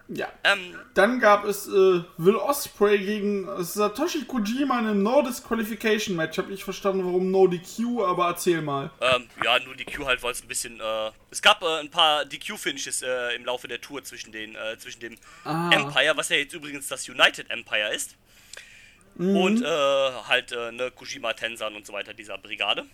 Ja. 0.09 0.29
Ähm, 0.45 0.75
Dann 0.95 1.19
gab 1.21 1.45
es 1.45 1.66
äh, 1.69 1.71
Will 2.16 2.37
Osprey 2.37 2.99
gegen 2.99 3.49
Satoshi 3.62 4.25
Kojima 4.25 4.79
in 4.79 4.87
einem 4.87 5.03
No 5.03 5.23
Disqualification 5.23 6.16
Match. 6.16 6.38
Hab 6.38 6.49
ich 6.51 6.62
verstanden, 6.64 7.05
warum 7.05 7.31
No 7.31 7.47
DQ, 7.47 8.03
aber 8.05 8.27
erzähl 8.29 8.62
mal. 8.62 8.90
ähm, 9.01 9.29
ja, 9.45 9.59
nur 9.61 9.75
DQ 9.75 10.05
halt, 10.05 10.23
weil 10.23 10.33
es 10.33 10.42
ein 10.42 10.49
bisschen. 10.49 10.81
Äh, 10.81 11.11
es 11.31 11.42
gab 11.42 11.62
äh, 11.62 11.81
ein 11.81 11.90
paar 11.90 12.25
DQ-Finishes 12.25 13.03
äh, 13.03 13.35
im 13.35 13.45
Laufe 13.45 13.69
der 13.69 13.81
Tour 13.81 14.03
zwischen, 14.05 14.33
den, 14.33 14.55
äh, 14.55 14.79
zwischen 14.79 15.01
dem 15.01 15.16
Ah. 15.45 15.71
Empire, 15.73 16.12
was 16.16 16.29
ja 16.29 16.37
jetzt 16.37 16.55
übrigens 16.55 16.87
das 16.88 17.09
United 17.09 17.51
Empire 17.51 17.92
ist. 17.95 18.16
Und 19.19 19.62
äh, 19.62 19.66
halt 20.29 20.53
äh, 20.53 20.73
ne, 20.73 20.90
Kojima, 20.90 21.33
Tensan 21.33 21.75
und 21.75 21.87
so 21.87 21.92
weiter 21.95 22.12
dieser 22.12 22.37
Brigade. 22.37 22.85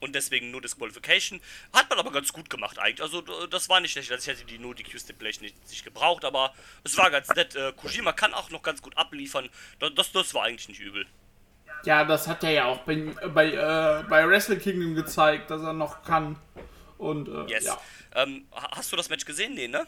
Und 0.00 0.14
deswegen 0.14 0.50
nur 0.52 0.60
Disqualification. 0.60 1.40
Hat 1.72 1.90
man 1.90 1.98
aber 1.98 2.12
ganz 2.12 2.32
gut 2.32 2.48
gemacht 2.48 2.78
eigentlich. 2.78 3.02
Also 3.02 3.20
das 3.48 3.68
war 3.68 3.80
nicht 3.80 3.92
schlecht. 3.92 4.12
Also 4.12 4.30
ich 4.30 4.38
hätte 4.38 4.46
die 4.46 4.58
No 4.58 4.72
DQ 4.72 4.98
Stipulation 5.00 5.42
nicht, 5.44 5.56
nicht 5.70 5.84
gebraucht, 5.84 6.24
aber 6.24 6.54
es 6.84 6.96
war 6.96 7.10
ganz 7.10 7.28
nett. 7.30 7.56
Äh, 7.56 7.72
Kojima 7.72 8.12
kann 8.12 8.32
auch 8.32 8.50
noch 8.50 8.62
ganz 8.62 8.80
gut 8.80 8.96
abliefern. 8.96 9.48
Das, 9.96 10.12
das, 10.12 10.34
war 10.34 10.44
eigentlich 10.44 10.68
nicht 10.68 10.80
übel. 10.80 11.04
Ja, 11.84 12.04
das 12.04 12.28
hat 12.28 12.44
er 12.44 12.50
ja 12.50 12.64
auch 12.66 12.78
bei, 12.78 12.96
bei, 13.34 13.46
äh, 13.52 14.04
bei 14.08 14.28
Wrestle 14.28 14.58
Kingdom 14.58 14.94
gezeigt, 14.94 15.50
dass 15.50 15.62
er 15.62 15.72
noch 15.72 16.02
kann. 16.04 16.36
Und, 16.96 17.28
äh, 17.28 17.50
Yes. 17.52 17.64
ja. 17.64 17.80
Ähm, 18.14 18.46
ha- 18.52 18.70
hast 18.76 18.92
du 18.92 18.96
das 18.96 19.08
Match 19.08 19.24
gesehen? 19.24 19.54
Nee, 19.54 19.68
ne? 19.68 19.86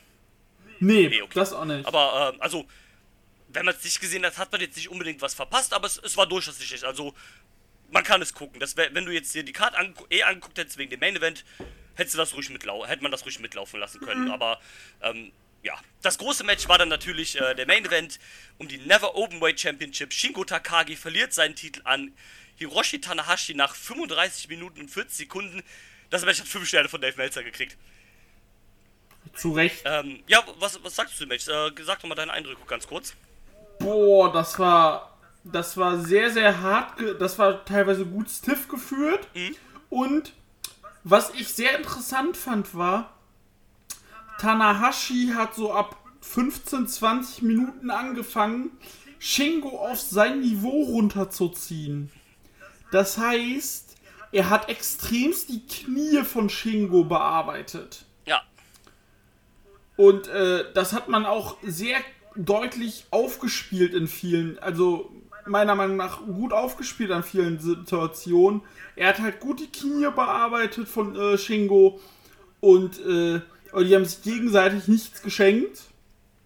Nee, 0.80 1.08
Nee, 1.08 1.22
okay. 1.22 1.32
das 1.34 1.52
auch 1.52 1.64
nicht. 1.64 1.86
Aber, 1.86 2.32
ähm, 2.34 2.40
also, 2.40 2.66
wenn 3.48 3.64
man 3.66 3.74
es 3.74 3.82
nicht 3.84 4.00
gesehen 4.00 4.24
hat, 4.24 4.38
hat 4.38 4.50
man 4.52 4.60
jetzt 4.60 4.76
nicht 4.76 4.88
unbedingt 4.88 5.20
was 5.22 5.34
verpasst, 5.34 5.72
aber 5.74 5.86
es, 5.86 5.98
es 5.98 6.16
war 6.16 6.26
durchaus 6.26 6.58
nicht 6.58 6.68
schlecht. 6.68 6.84
Also, 6.84 7.14
man 7.92 8.04
kann 8.04 8.22
es 8.22 8.34
gucken. 8.34 8.60
Das 8.60 8.76
wär, 8.76 8.94
wenn 8.94 9.04
du 9.04 9.12
jetzt 9.12 9.34
dir 9.34 9.42
die 9.42 9.52
Karte 9.52 9.78
angu 9.78 10.04
eh 10.10 10.22
angeguckt 10.22 10.58
hättest 10.58 10.78
wegen 10.78 10.90
dem 10.90 11.00
Main 11.00 11.16
Event, 11.16 11.44
hättest 11.94 12.14
du 12.14 12.18
das 12.18 12.34
ruhig 12.34 12.50
mitlau 12.50 12.86
hätte 12.86 13.02
man 13.02 13.12
das 13.12 13.24
ruhig 13.24 13.38
mitlaufen 13.40 13.80
lassen 13.80 14.00
können. 14.00 14.30
Aber, 14.30 14.60
ähm, 15.02 15.32
ja. 15.62 15.74
Das 16.02 16.18
große 16.18 16.44
Match 16.44 16.68
war 16.68 16.78
dann 16.78 16.88
natürlich 16.88 17.38
äh, 17.40 17.54
der 17.54 17.66
Main 17.66 17.84
Event 17.84 18.18
um 18.58 18.68
die 18.68 18.78
Never 18.78 19.14
Openweight 19.14 19.60
Championship. 19.60 20.12
Shingo 20.12 20.44
Takagi 20.44 20.96
verliert 20.96 21.32
seinen 21.32 21.54
Titel 21.54 21.82
an 21.84 22.12
Hiroshi 22.56 23.00
Tanahashi 23.00 23.54
nach 23.54 23.74
35 23.74 24.48
Minuten 24.48 24.80
und 24.80 24.90
40 24.90 25.16
Sekunden. 25.16 25.62
Das 26.10 26.24
Match 26.24 26.40
hat 26.40 26.48
5 26.48 26.66
Sterne 26.66 26.88
von 26.88 27.00
Dave 27.00 27.16
Meltzer 27.16 27.42
gekriegt. 27.42 27.76
Zu 29.34 29.52
Recht. 29.52 29.82
Ähm, 29.84 30.22
ja, 30.26 30.42
was, 30.58 30.82
was 30.82 30.96
sagst 30.96 31.14
du 31.14 31.18
zum 31.18 31.28
Match? 31.28 31.46
Äh, 31.46 31.70
sag 31.82 32.00
doch 32.00 32.08
mal 32.08 32.14
deine 32.14 32.32
Eindrücke 32.32 32.60
ganz 32.66 32.86
kurz. 32.86 33.14
Boah, 33.78 34.32
das 34.32 34.58
war. 34.58 35.09
Das 35.44 35.76
war 35.76 35.98
sehr, 35.98 36.30
sehr 36.30 36.60
hart. 36.60 36.94
Das 37.18 37.38
war 37.38 37.64
teilweise 37.64 38.04
gut 38.04 38.30
stiff 38.30 38.68
geführt. 38.68 39.26
Mhm. 39.34 39.56
Und 39.88 40.32
was 41.04 41.32
ich 41.34 41.48
sehr 41.48 41.76
interessant 41.78 42.36
fand, 42.36 42.74
war, 42.74 43.16
Tanahashi 44.38 45.32
hat 45.34 45.54
so 45.54 45.72
ab 45.72 45.96
15, 46.20 46.86
20 46.86 47.42
Minuten 47.42 47.90
angefangen, 47.90 48.70
Shingo 49.18 49.78
auf 49.86 50.00
sein 50.00 50.40
Niveau 50.40 50.82
runterzuziehen. 50.84 52.10
Das 52.90 53.18
heißt, 53.18 53.96
er 54.32 54.50
hat 54.50 54.68
extremst 54.68 55.48
die 55.48 55.66
Knie 55.66 56.22
von 56.24 56.48
Shingo 56.48 57.04
bearbeitet. 57.04 58.04
Ja, 58.26 58.42
Und 59.96 60.28
äh, 60.28 60.72
das 60.72 60.92
hat 60.92 61.08
man 61.08 61.26
auch 61.26 61.56
sehr 61.62 61.98
deutlich 62.36 63.06
aufgespielt 63.10 63.92
in 63.92 64.06
vielen, 64.06 64.58
also 64.60 65.12
meiner 65.46 65.74
Meinung 65.74 65.96
nach 65.96 66.24
gut 66.24 66.52
aufgespielt 66.52 67.10
an 67.10 67.22
vielen 67.22 67.58
Situationen. 67.58 68.62
Er 68.96 69.08
hat 69.08 69.20
halt 69.20 69.40
gut 69.40 69.60
die 69.60 69.70
Knie 69.70 70.10
bearbeitet 70.14 70.88
von 70.88 71.16
äh, 71.16 71.38
Shingo 71.38 72.00
und 72.60 72.98
äh, 73.00 73.40
die 73.84 73.94
haben 73.94 74.04
sich 74.04 74.22
gegenseitig 74.22 74.88
nichts 74.88 75.22
geschenkt. 75.22 75.82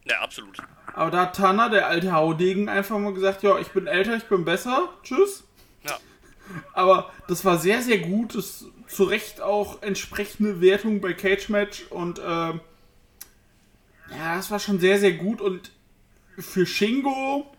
Ja, 0.05 0.21
absolut. 0.21 0.59
Aber 0.93 1.11
da 1.11 1.23
hat 1.23 1.37
Tana, 1.37 1.69
der 1.69 1.89
alte 1.89 2.13
Haudegen, 2.13 2.69
einfach 2.69 2.99
mal 2.99 3.15
gesagt, 3.15 3.43
ja, 3.43 3.59
ich 3.59 3.69
bin 3.69 3.87
älter, 3.87 4.17
ich 4.17 4.25
bin 4.25 4.45
besser, 4.45 4.91
tschüss. 5.03 5.45
Ja. 5.85 5.99
Aber 6.73 7.11
das 7.27 7.45
war 7.45 7.59
sehr, 7.59 7.83
sehr 7.83 7.99
gut. 7.99 8.35
Das 8.35 8.67
zu 8.87 9.05
Recht 9.05 9.41
auch 9.41 9.83
entsprechende 9.83 10.61
Wertung 10.61 11.01
bei 11.01 11.15
Cage 11.15 11.49
Match 11.49 11.87
und 11.91 12.21
ähm, 12.21 12.61
ja, 14.11 14.37
das 14.37 14.51
war 14.51 14.61
schon 14.61 14.79
sehr, 14.79 14.99
sehr 14.99 15.13
gut 15.13 15.41
und 15.41 15.73
für 16.39 16.67
Shingo 16.67 17.51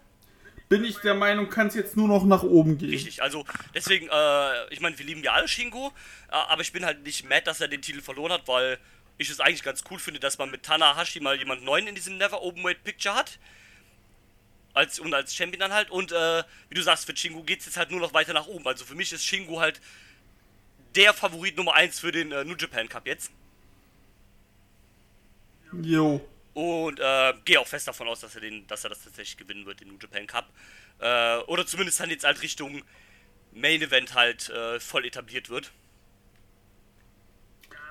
bin 0.69 0.83
ich 0.83 0.97
der 0.97 1.13
Meinung, 1.13 1.49
kann 1.49 1.67
es 1.67 1.75
jetzt 1.75 1.95
nur 1.95 2.07
noch 2.07 2.23
nach 2.23 2.43
oben 2.43 2.77
gehen. 2.77 2.89
Richtig, 2.89 3.21
also 3.21 3.45
deswegen, 3.73 4.07
äh, 4.11 4.73
ich 4.73 4.79
meine, 4.79 4.97
wir 4.97 5.05
lieben 5.05 5.23
ja 5.23 5.33
alle 5.33 5.47
Shingo, 5.47 5.93
äh, 6.29 6.31
aber 6.31 6.61
ich 6.61 6.71
bin 6.71 6.85
halt 6.85 7.03
nicht 7.03 7.27
mad, 7.27 7.43
dass 7.45 7.61
er 7.61 7.67
den 7.67 7.81
Titel 7.81 8.01
verloren 8.01 8.31
hat, 8.31 8.47
weil 8.47 8.79
ich 9.17 9.29
es 9.29 9.39
eigentlich 9.39 9.63
ganz 9.63 9.83
cool 9.89 9.99
finde, 9.99 10.19
dass 10.19 10.37
man 10.37 10.51
mit 10.51 10.63
Tanahashi 10.63 11.19
mal 11.19 11.37
jemand 11.37 11.63
neuen 11.63 11.87
in 11.87 11.95
diesem 11.95 12.17
Never 12.17 12.41
Openweight 12.41 12.83
Picture 12.83 13.15
hat. 13.15 13.39
Als, 14.73 14.99
und 14.99 15.13
als 15.13 15.33
Champion 15.33 15.61
dann 15.61 15.73
halt. 15.73 15.89
Und 15.89 16.11
äh, 16.11 16.43
wie 16.67 16.75
du 16.75 16.81
sagst, 16.81 17.05
für 17.05 17.15
Shingo 17.15 17.43
geht 17.43 17.61
es 17.61 17.65
jetzt 17.65 17.77
halt 17.77 17.91
nur 17.91 18.01
noch 18.01 18.13
weiter 18.13 18.33
nach 18.33 18.47
oben. 18.47 18.67
Also 18.67 18.83
für 18.83 18.95
mich 18.95 19.13
ist 19.13 19.23
Shingo 19.23 19.61
halt 19.61 19.79
der 20.95 21.13
Favorit 21.13 21.55
Nummer 21.55 21.75
1 21.75 21.99
für 21.99 22.11
den 22.11 22.33
äh, 22.33 22.43
New 22.43 22.55
Japan 22.55 22.89
Cup 22.89 23.07
jetzt. 23.07 23.31
Jo. 25.81 26.21
Und 26.55 27.01
äh, 27.01 27.33
gehe 27.43 27.59
auch 27.59 27.67
fest 27.67 27.85
davon 27.85 28.07
aus, 28.07 28.21
dass 28.21 28.33
er, 28.33 28.41
den, 28.41 28.65
dass 28.67 28.85
er 28.85 28.89
das 28.89 29.03
tatsächlich 29.03 29.35
gewinnen 29.35 29.65
wird, 29.65 29.81
den 29.81 29.89
New 29.89 29.97
Japan 30.01 30.25
Cup. 30.25 30.45
Äh, 30.99 31.39
oder 31.47 31.65
zumindest 31.65 31.99
dann 31.99 32.09
jetzt 32.09 32.23
halt 32.23 32.41
Richtung 32.41 32.81
Main 33.51 33.81
Event 33.81 34.13
halt 34.13 34.49
äh, 34.49 34.79
voll 34.79 35.05
etabliert 35.05 35.49
wird. 35.49 35.73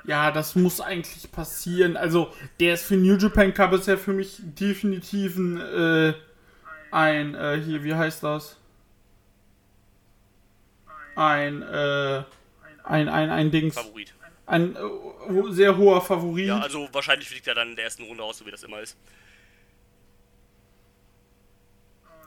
Ja, 0.04 0.30
das 0.30 0.54
muss 0.54 0.80
eigentlich 0.80 1.30
passieren. 1.30 1.98
Also, 1.98 2.32
der 2.58 2.74
ist 2.74 2.84
für 2.84 2.96
New 2.96 3.18
Japan 3.18 3.52
Cup 3.52 3.74
ist 3.74 3.86
ja 3.86 3.98
für 3.98 4.14
mich 4.14 4.38
definitiv 4.40 5.36
ein, 5.36 5.60
äh, 5.60 6.14
ein, 6.90 7.34
äh, 7.34 7.60
hier, 7.62 7.84
wie 7.84 7.94
heißt 7.94 8.22
das? 8.22 8.56
Ein, 11.16 11.60
äh, 11.60 12.22
ein, 12.82 13.10
ein, 13.10 13.30
ein 13.30 13.50
Dings. 13.50 13.74
Favorit. 13.74 14.13
Ein 14.46 14.76
äh, 14.76 15.52
sehr 15.52 15.76
hoher 15.76 16.02
Favorit. 16.02 16.48
Ja, 16.48 16.58
also 16.58 16.88
wahrscheinlich 16.92 17.28
fliegt 17.28 17.46
er 17.46 17.54
dann 17.54 17.70
in 17.70 17.76
der 17.76 17.86
ersten 17.86 18.04
Runde 18.04 18.22
aus, 18.22 18.38
so 18.38 18.46
wie 18.46 18.50
das 18.50 18.62
immer 18.62 18.80
ist. 18.80 18.96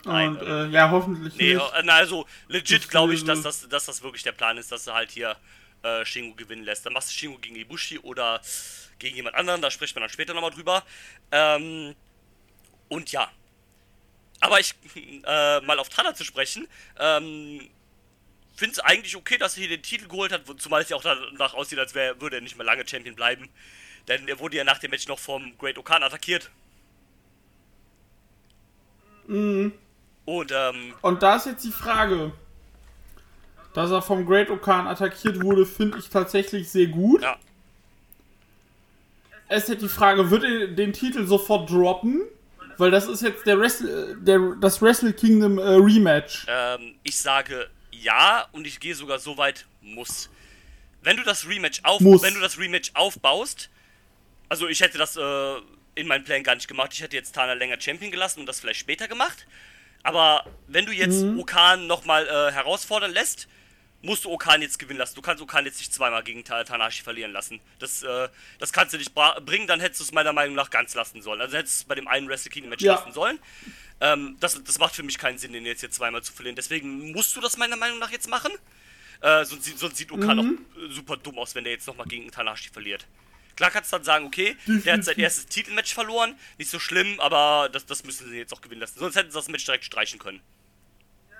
Nein, 0.05 0.37
Und, 0.37 0.47
äh, 0.47 0.67
ja, 0.67 0.89
hoffentlich 0.89 1.35
Nee, 1.35 1.55
nicht. 1.55 1.73
na, 1.83 1.95
also 1.95 2.25
legit 2.47 2.89
glaube 2.89 3.13
ich, 3.13 3.23
dass 3.23 3.41
das, 3.41 3.67
dass 3.67 3.85
das 3.85 4.01
wirklich 4.01 4.23
der 4.23 4.31
Plan 4.31 4.57
ist, 4.57 4.71
dass 4.71 4.87
er 4.87 4.93
halt 4.93 5.11
hier 5.11 5.35
äh, 5.83 6.05
Shingo 6.05 6.35
gewinnen 6.35 6.63
lässt. 6.63 6.85
Dann 6.85 6.93
machst 6.93 7.09
du 7.09 7.13
Shingo 7.13 7.37
gegen 7.39 7.55
Ibushi 7.55 7.99
oder 7.99 8.41
gegen 8.99 9.15
jemand 9.15 9.35
anderen, 9.35 9.61
da 9.61 9.69
spricht 9.69 9.95
man 9.95 10.01
dann 10.01 10.09
später 10.09 10.33
nochmal 10.33 10.51
drüber. 10.51 10.83
Ähm, 11.31 11.93
und 12.87 13.11
ja. 13.11 13.29
Aber 14.39 14.59
ich, 14.59 14.73
äh, 14.95 15.61
mal 15.61 15.77
auf 15.79 15.89
Tana 15.89 16.13
zu 16.15 16.23
sprechen, 16.23 16.67
ähm, 16.99 17.69
finde 18.57 18.73
es 18.73 18.79
eigentlich 18.79 19.15
okay, 19.15 19.37
dass 19.37 19.55
er 19.55 19.61
hier 19.61 19.77
den 19.77 19.83
Titel 19.83 20.07
geholt 20.07 20.31
hat, 20.31 20.41
zumal 20.57 20.81
es 20.81 20.89
ja 20.89 20.97
auch 20.97 21.03
danach 21.03 21.53
aussieht, 21.53 21.79
als 21.79 21.95
wär, 21.95 22.19
würde 22.19 22.37
er 22.37 22.41
nicht 22.41 22.57
mehr 22.57 22.65
lange 22.65 22.85
Champion 22.87 23.15
bleiben. 23.15 23.47
Denn 24.07 24.27
er 24.27 24.39
wurde 24.39 24.57
ja 24.57 24.63
nach 24.63 24.79
dem 24.79 24.91
Match 24.91 25.07
noch 25.07 25.19
vom 25.19 25.57
Great 25.57 25.77
Okan 25.77 26.03
attackiert. 26.03 26.49
Und 29.27 29.73
ähm, 30.51 30.93
Und 31.01 31.23
da 31.23 31.35
ist 31.35 31.45
jetzt 31.45 31.63
die 31.65 31.71
Frage. 31.71 32.31
Dass 33.73 33.91
er 33.91 34.01
vom 34.01 34.25
Great 34.25 34.49
Okan 34.49 34.87
attackiert 34.87 35.41
wurde, 35.41 35.65
finde 35.65 35.99
ich 35.99 36.09
tatsächlich 36.09 36.69
sehr 36.69 36.87
gut. 36.87 37.21
ja, 37.21 37.37
Es 39.49 39.63
ist 39.63 39.69
jetzt 39.69 39.81
die 39.83 39.89
Frage, 39.89 40.31
wird 40.31 40.43
er 40.43 40.67
den 40.67 40.93
Titel 40.93 41.27
sofort 41.27 41.69
droppen? 41.69 42.23
Weil 42.77 42.91
das 42.91 43.07
ist 43.07 43.21
jetzt 43.21 43.45
der 43.45 43.59
Wrestle, 43.59 44.11
äh, 44.11 44.15
der, 44.19 44.55
das 44.59 44.81
Wrestle 44.81 45.13
Kingdom 45.13 45.57
äh, 45.59 45.61
Rematch. 45.61 46.45
Ähm, 46.47 46.95
ich 47.03 47.17
sage 47.17 47.69
ja 48.01 48.47
und 48.51 48.67
ich 48.67 48.79
gehe 48.79 48.95
sogar 48.95 49.19
so 49.19 49.37
weit 49.37 49.65
muss. 49.81 50.29
Wenn 51.01 51.17
du 51.17 51.23
das 51.23 51.47
Rematch 51.47 51.81
auf, 51.83 52.01
Muss. 52.01 52.21
wenn 52.21 52.33
du 52.33 52.39
das 52.39 52.57
Rematch 52.57 52.91
aufbaust, 52.93 53.69
also 54.49 54.67
ich 54.67 54.81
hätte 54.81 54.97
das 54.97 55.15
äh, 55.15 55.55
in 55.95 56.07
meinen 56.07 56.23
Plan 56.23 56.43
gar 56.43 56.55
nicht 56.55 56.67
gemacht. 56.67 56.91
Ich 56.93 57.01
hätte 57.01 57.15
jetzt 57.15 57.33
Tana 57.33 57.53
länger 57.53 57.79
Champion 57.79 58.11
gelassen 58.11 58.41
und 58.41 58.45
das 58.45 58.59
vielleicht 58.59 58.79
später 58.79 59.07
gemacht. 59.07 59.47
Aber 60.03 60.45
wenn 60.67 60.85
du 60.85 60.91
jetzt 60.91 61.23
Okan 61.23 61.87
nochmal 61.87 62.27
äh, 62.27 62.51
herausfordern 62.51 63.11
lässt, 63.11 63.47
musst 64.01 64.25
du 64.25 64.29
Okan 64.31 64.61
jetzt 64.61 64.79
gewinnen 64.79 64.99
lassen. 64.99 65.15
Du 65.15 65.21
kannst 65.21 65.41
Okan 65.41 65.65
jetzt 65.65 65.79
nicht 65.79 65.93
zweimal 65.93 66.23
gegen 66.23 66.43
Ta 66.43 66.63
Tanahashi 66.63 67.03
verlieren 67.03 67.31
lassen. 67.31 67.59
Das, 67.79 68.03
äh, 68.03 68.29
das 68.59 68.71
kannst 68.71 68.93
du 68.93 68.97
nicht 68.97 69.13
bringen, 69.13 69.67
dann 69.67 69.79
hättest 69.79 69.99
du 70.01 70.03
es 70.05 70.11
meiner 70.11 70.33
Meinung 70.33 70.55
nach 70.55 70.69
ganz 70.69 70.93
lassen 70.93 71.21
sollen. 71.21 71.41
Also 71.41 71.57
hättest 71.57 71.79
du 71.79 71.81
es 71.83 71.87
bei 71.87 71.95
dem 71.95 72.07
einen 72.07 72.29
Wrestle 72.29 72.51
Kingdom 72.51 72.69
Match 72.69 72.83
Ja. 72.83 72.93
lassen 72.95 73.11
sollen. 73.11 73.39
Ähm, 73.99 74.37
das, 74.39 74.61
das 74.63 74.77
macht 74.79 74.95
für 74.95 75.03
mich 75.03 75.17
keinen 75.17 75.37
Sinn, 75.37 75.53
den 75.53 75.65
jetzt 75.65 75.79
hier 75.79 75.89
zweimal 75.91 76.21
zu 76.23 76.31
verlieren. 76.33 76.55
Deswegen 76.55 77.11
musst 77.11 77.35
du 77.35 77.41
das 77.41 77.57
meiner 77.57 77.75
Meinung 77.77 77.99
nach 77.99 78.11
jetzt 78.11 78.29
machen. 78.29 78.51
Äh, 79.21 79.43
sonst, 79.45 79.65
sieht- 79.65 79.79
sonst 79.79 79.97
sieht 79.97 80.11
Okan 80.11 80.37
Mhm. 80.37 80.59
auch 80.77 80.81
äh, 80.83 80.93
super 80.93 81.17
dumm 81.17 81.39
aus, 81.39 81.55
wenn 81.55 81.63
der 81.63 81.73
jetzt 81.73 81.87
nochmal 81.87 82.05
gegen 82.07 82.29
Tanahashi 82.29 82.69
verliert. 82.69 83.07
Klar 83.55 83.71
kannst 83.71 83.91
du 83.91 83.95
dann 83.95 84.03
sagen, 84.05 84.25
okay, 84.27 84.55
der 84.67 84.93
hat 84.93 85.03
sein 85.03 85.17
erstes 85.17 85.47
Titelmatch 85.47 85.91
verloren, 85.95 86.35
nicht 86.59 86.69
so 86.69 86.77
schlimm, 86.77 87.19
aber 87.19 87.69
das, 87.71 87.87
das 87.87 88.03
müssen 88.03 88.29
sie 88.29 88.37
jetzt 88.37 88.53
auch 88.53 88.61
gewinnen 88.61 88.81
lassen. 88.81 88.99
Sonst 88.99 89.15
hätten 89.15 89.31
sie 89.31 89.35
das 89.35 89.47
Match 89.49 89.65
direkt 89.65 89.83
streichen 89.83 90.19
können. 90.19 90.41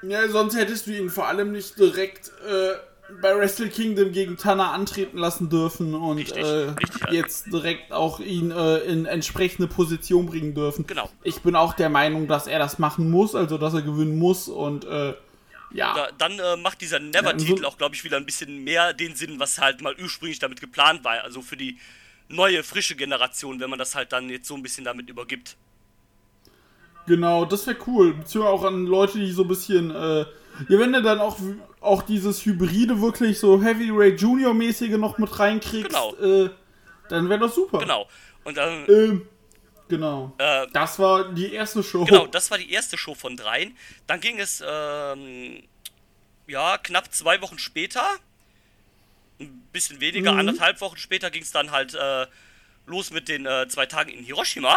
Ja, 0.01 0.27
sonst 0.27 0.55
hättest 0.55 0.87
du 0.87 0.97
ihn 0.97 1.11
vor 1.11 1.27
allem 1.27 1.51
nicht 1.51 1.77
direkt 1.77 2.31
äh, 2.47 2.73
bei 3.21 3.35
Wrestle 3.37 3.69
Kingdom 3.69 4.11
gegen 4.11 4.37
Tana 4.37 4.71
antreten 4.71 5.17
lassen 5.17 5.49
dürfen 5.49 5.95
und 5.95 6.17
Richtig, 6.17 6.43
äh, 6.43 6.69
richtig, 6.69 7.01
ja. 7.01 7.11
jetzt 7.11 7.51
direkt 7.51 7.91
auch 7.91 8.19
ihn 8.19 8.51
äh, 8.51 8.79
in 8.79 9.05
entsprechende 9.05 9.67
Position 9.67 10.25
bringen 10.25 10.53
dürfen. 10.53 10.85
Genau. 10.85 11.09
Ich 11.23 11.41
bin 11.41 11.55
auch 11.55 11.73
der 11.73 11.89
Meinung, 11.89 12.27
dass 12.27 12.47
er 12.47 12.59
das 12.59 12.79
machen 12.79 13.09
muss, 13.09 13.33
also 13.33 13.57
dass 13.57 13.73
er 13.73 13.81
gewinnen 13.81 14.17
muss 14.17 14.49
und 14.49 14.85
äh, 14.85 15.13
ja. 15.71 15.93
Da, 15.93 16.09
dann 16.17 16.39
äh, 16.39 16.55
macht 16.57 16.81
dieser 16.81 16.99
Never-Titel 16.99 17.65
auch, 17.65 17.77
glaube 17.77 17.93
ich, 17.95 18.03
wieder 18.03 18.17
ein 18.17 18.25
bisschen 18.25 18.63
mehr 18.63 18.93
den 18.93 19.15
Sinn, 19.15 19.39
was 19.39 19.59
halt 19.59 19.81
mal 19.81 19.95
ursprünglich 20.01 20.39
damit 20.39 20.61
geplant 20.61 21.03
war. 21.03 21.23
Also 21.23 21.41
für 21.41 21.57
die 21.57 21.77
neue, 22.29 22.63
frische 22.63 22.95
Generation, 22.95 23.59
wenn 23.59 23.69
man 23.69 23.79
das 23.79 23.95
halt 23.95 24.11
dann 24.13 24.29
jetzt 24.29 24.47
so 24.47 24.55
ein 24.55 24.63
bisschen 24.63 24.85
damit 24.85 25.09
übergibt. 25.09 25.57
Genau, 27.05 27.45
das 27.45 27.67
wäre 27.67 27.77
cool. 27.87 28.13
Beziehungsweise 28.13 28.53
auch 28.53 28.63
an 28.63 28.85
Leute, 28.85 29.19
die 29.19 29.31
so 29.31 29.43
ein 29.43 29.47
bisschen, 29.47 29.91
äh, 29.91 30.25
ja, 30.69 30.79
wenn 30.79 30.93
du 30.93 31.01
dann 31.01 31.19
auch, 31.19 31.37
auch 31.81 32.01
dieses 32.03 32.45
Hybride 32.45 33.01
wirklich 33.01 33.39
so 33.39 33.61
Heavy 33.61 33.89
Ray 33.91 34.15
Junior 34.15 34.53
mäßige 34.53 34.97
noch 34.97 35.17
mit 35.17 35.37
reinkriegst, 35.39 35.89
Genau. 35.89 36.15
äh, 36.15 36.49
dann 37.09 37.29
wäre 37.29 37.39
das 37.41 37.55
super. 37.55 37.79
Genau. 37.79 38.07
Und 38.43 38.57
dann, 38.57 38.85
Ähm, 38.89 39.27
genau. 39.87 40.33
äh, 40.37 40.67
Das 40.73 40.99
war 40.99 41.31
die 41.33 41.53
erste 41.53 41.83
Show. 41.83 42.05
genau, 42.05 42.27
das 42.27 42.49
war 42.51 42.57
die 42.57 42.71
erste 42.71 42.97
Show 42.97 43.13
von 43.15 43.35
dreien. 43.37 43.75
Dann 44.07 44.19
ging 44.19 44.39
es, 44.39 44.63
ähm, 44.65 45.63
ja, 46.47 46.77
knapp 46.77 47.13
zwei 47.13 47.41
Wochen 47.41 47.59
später, 47.59 48.05
ein 49.39 49.67
bisschen 49.71 49.99
weniger, 49.99 50.33
Mhm. 50.33 50.39
anderthalb 50.39 50.81
Wochen 50.81 50.97
später 50.97 51.29
ging 51.29 51.43
es 51.43 51.51
dann 51.51 51.71
halt 51.71 51.93
äh, 51.93 52.25
los 52.85 53.11
mit 53.11 53.27
den 53.27 53.45
äh, 53.45 53.67
zwei 53.67 53.85
Tagen 53.85 54.09
in 54.09 54.23
Hiroshima. 54.23 54.75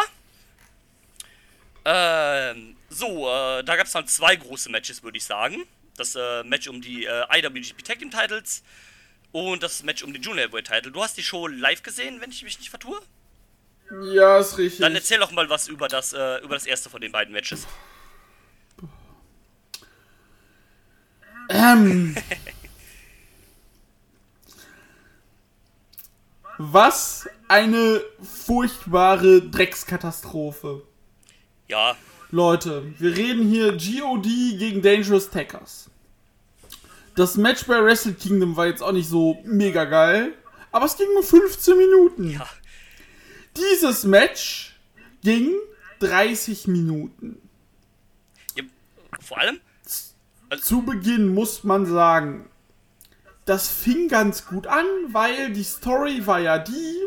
Ähm, 1.83 2.75
so, 2.89 3.27
äh, 3.29 3.63
da 3.63 3.75
gab 3.75 3.87
es 3.87 3.93
dann 3.93 4.07
zwei 4.07 4.35
große 4.35 4.69
Matches, 4.69 5.03
würde 5.03 5.17
ich 5.17 5.23
sagen. 5.23 5.65
Das 5.97 6.15
äh, 6.15 6.43
Match 6.43 6.67
um 6.67 6.81
die 6.81 7.05
äh, 7.05 7.39
IWGP 7.39 7.83
Tag 7.83 7.99
Team 7.99 8.11
Titles 8.11 8.63
und 9.31 9.63
das 9.63 9.83
Match 9.83 10.03
um 10.03 10.13
den 10.13 10.21
Junior 10.21 10.45
Heavyweight 10.45 10.67
Title. 10.67 10.91
Du 10.91 11.01
hast 11.01 11.17
die 11.17 11.23
Show 11.23 11.47
live 11.47 11.83
gesehen, 11.83 12.21
wenn 12.21 12.31
ich 12.31 12.43
mich 12.43 12.59
nicht 12.59 12.69
vertue? 12.69 12.99
Ja, 14.13 14.39
ist 14.39 14.57
richtig. 14.57 14.79
Dann 14.79 14.95
erzähl 14.95 15.19
doch 15.19 15.31
mal 15.31 15.49
was 15.49 15.67
über 15.67 15.87
das, 15.87 16.13
äh, 16.13 16.37
über 16.43 16.55
das 16.55 16.65
erste 16.65 16.89
von 16.89 17.01
den 17.01 17.11
beiden 17.11 17.33
Matches. 17.33 17.67
Ähm. 21.49 22.15
Was 26.63 27.27
eine 27.47 28.03
furchtbare 28.21 29.41
Dreckskatastrophe. 29.41 30.83
Ja, 31.71 31.95
Leute, 32.31 32.83
wir 32.99 33.15
reden 33.15 33.47
hier 33.47 33.71
GOD 33.71 34.23
gegen 34.59 34.81
Dangerous 34.81 35.29
Tackers. 35.29 35.89
Das 37.15 37.37
Match 37.37 37.65
bei 37.65 37.81
Wrestle 37.81 38.13
Kingdom 38.13 38.57
war 38.57 38.67
jetzt 38.67 38.83
auch 38.83 38.91
nicht 38.91 39.07
so 39.07 39.41
mega 39.45 39.85
geil, 39.85 40.33
aber 40.73 40.83
es 40.85 40.97
ging 40.97 41.07
nur 41.13 41.23
15 41.23 41.77
Minuten. 41.77 42.29
ja, 42.29 42.45
Dieses 43.55 44.03
Match 44.03 44.77
ging 45.23 45.53
30 46.01 46.67
Minuten. 46.67 47.37
ja 48.57 48.63
vor 49.21 49.37
allem, 49.37 49.61
Zu 50.61 50.81
Beginn 50.81 51.33
muss 51.33 51.63
man 51.63 51.85
sagen, 51.85 52.49
das 53.45 53.69
fing 53.69 54.09
ganz 54.09 54.45
gut 54.45 54.67
an, 54.67 54.85
weil 55.07 55.53
die 55.53 55.63
Story 55.63 56.27
war 56.27 56.41
ja 56.41 56.59
die, 56.59 56.97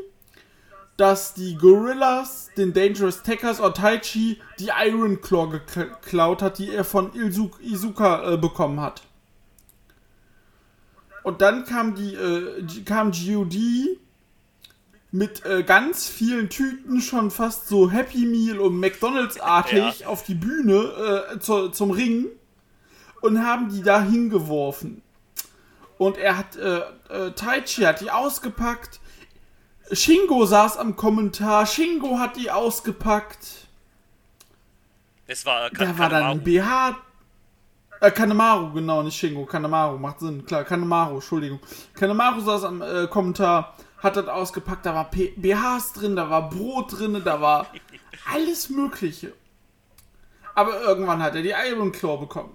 dass 0.96 1.34
die 1.34 1.56
Gorillas 1.56 2.50
den 2.56 2.72
Dangerous 2.72 3.22
Tackers 3.22 3.60
oder 3.60 3.74
Taichi 3.74 4.40
die 4.60 4.70
Iron 4.86 5.20
Claw 5.20 5.48
geklaut 5.50 6.40
hat, 6.42 6.58
die 6.58 6.70
er 6.70 6.84
von 6.84 7.12
Izuka, 7.14 7.58
Izuka 7.62 8.32
äh, 8.32 8.36
bekommen 8.36 8.80
hat. 8.80 9.02
Und 11.24 11.40
dann 11.40 11.64
kam 11.64 11.94
die 11.94 12.14
äh, 12.14 12.82
kam 12.84 13.10
GOD 13.10 13.98
mit 15.10 15.44
äh, 15.46 15.62
ganz 15.62 16.08
vielen 16.08 16.48
Tüten 16.50 17.00
schon 17.00 17.30
fast 17.30 17.68
so 17.68 17.90
Happy 17.90 18.26
Meal 18.26 18.58
und 18.58 18.78
McDonalds-artig 18.78 20.00
Ja. 20.00 20.06
auf 20.08 20.24
die 20.24 20.34
Bühne 20.34 21.28
äh, 21.34 21.38
zu, 21.38 21.68
zum 21.70 21.92
Ring 21.92 22.26
und 23.20 23.44
haben 23.44 23.68
die 23.70 23.82
da 23.82 24.02
hingeworfen. 24.02 25.02
Und 25.98 26.18
er 26.18 26.36
hat, 26.36 26.56
äh, 26.56 26.80
äh, 27.08 27.30
Taichi 27.32 27.82
hat 27.82 28.00
die 28.00 28.10
ausgepackt. 28.10 29.00
Shingo 29.92 30.46
saß 30.46 30.78
am 30.78 30.96
Kommentar. 30.96 31.66
Shingo 31.66 32.18
hat 32.18 32.36
die 32.36 32.50
ausgepackt. 32.50 33.46
Es 35.26 35.44
war 35.46 35.66
äh, 35.66 35.70
Da 35.70 35.84
Kan- 35.86 35.98
war 35.98 36.08
dann 36.08 36.22
ein 36.24 36.44
BH. 36.44 36.96
Äh, 38.00 38.10
Kanemaru, 38.10 38.72
genau, 38.72 39.02
nicht 39.02 39.16
Shingo. 39.16 39.46
Kanemaru, 39.46 39.98
macht 39.98 40.20
Sinn, 40.20 40.44
klar. 40.44 40.64
Kanemaru, 40.64 41.14
Entschuldigung. 41.16 41.60
Kanemaru 41.94 42.40
saß 42.40 42.64
am 42.64 42.82
äh, 42.82 43.06
Kommentar, 43.06 43.76
hat 44.02 44.16
das 44.16 44.26
ausgepackt. 44.28 44.84
Da 44.84 44.94
war 44.94 45.10
P 45.10 45.32
BHs 45.36 45.92
drin, 45.94 46.16
da 46.16 46.28
war 46.28 46.48
Brot 46.50 46.98
drin, 46.98 47.22
da 47.24 47.40
war 47.40 47.66
alles 48.32 48.68
Mögliche. 48.70 49.32
Aber 50.54 50.80
irgendwann 50.80 51.22
hat 51.22 51.34
er 51.34 51.42
die 51.42 51.54
Iron 51.70 51.92
Claw 51.92 52.16
bekommen. 52.18 52.54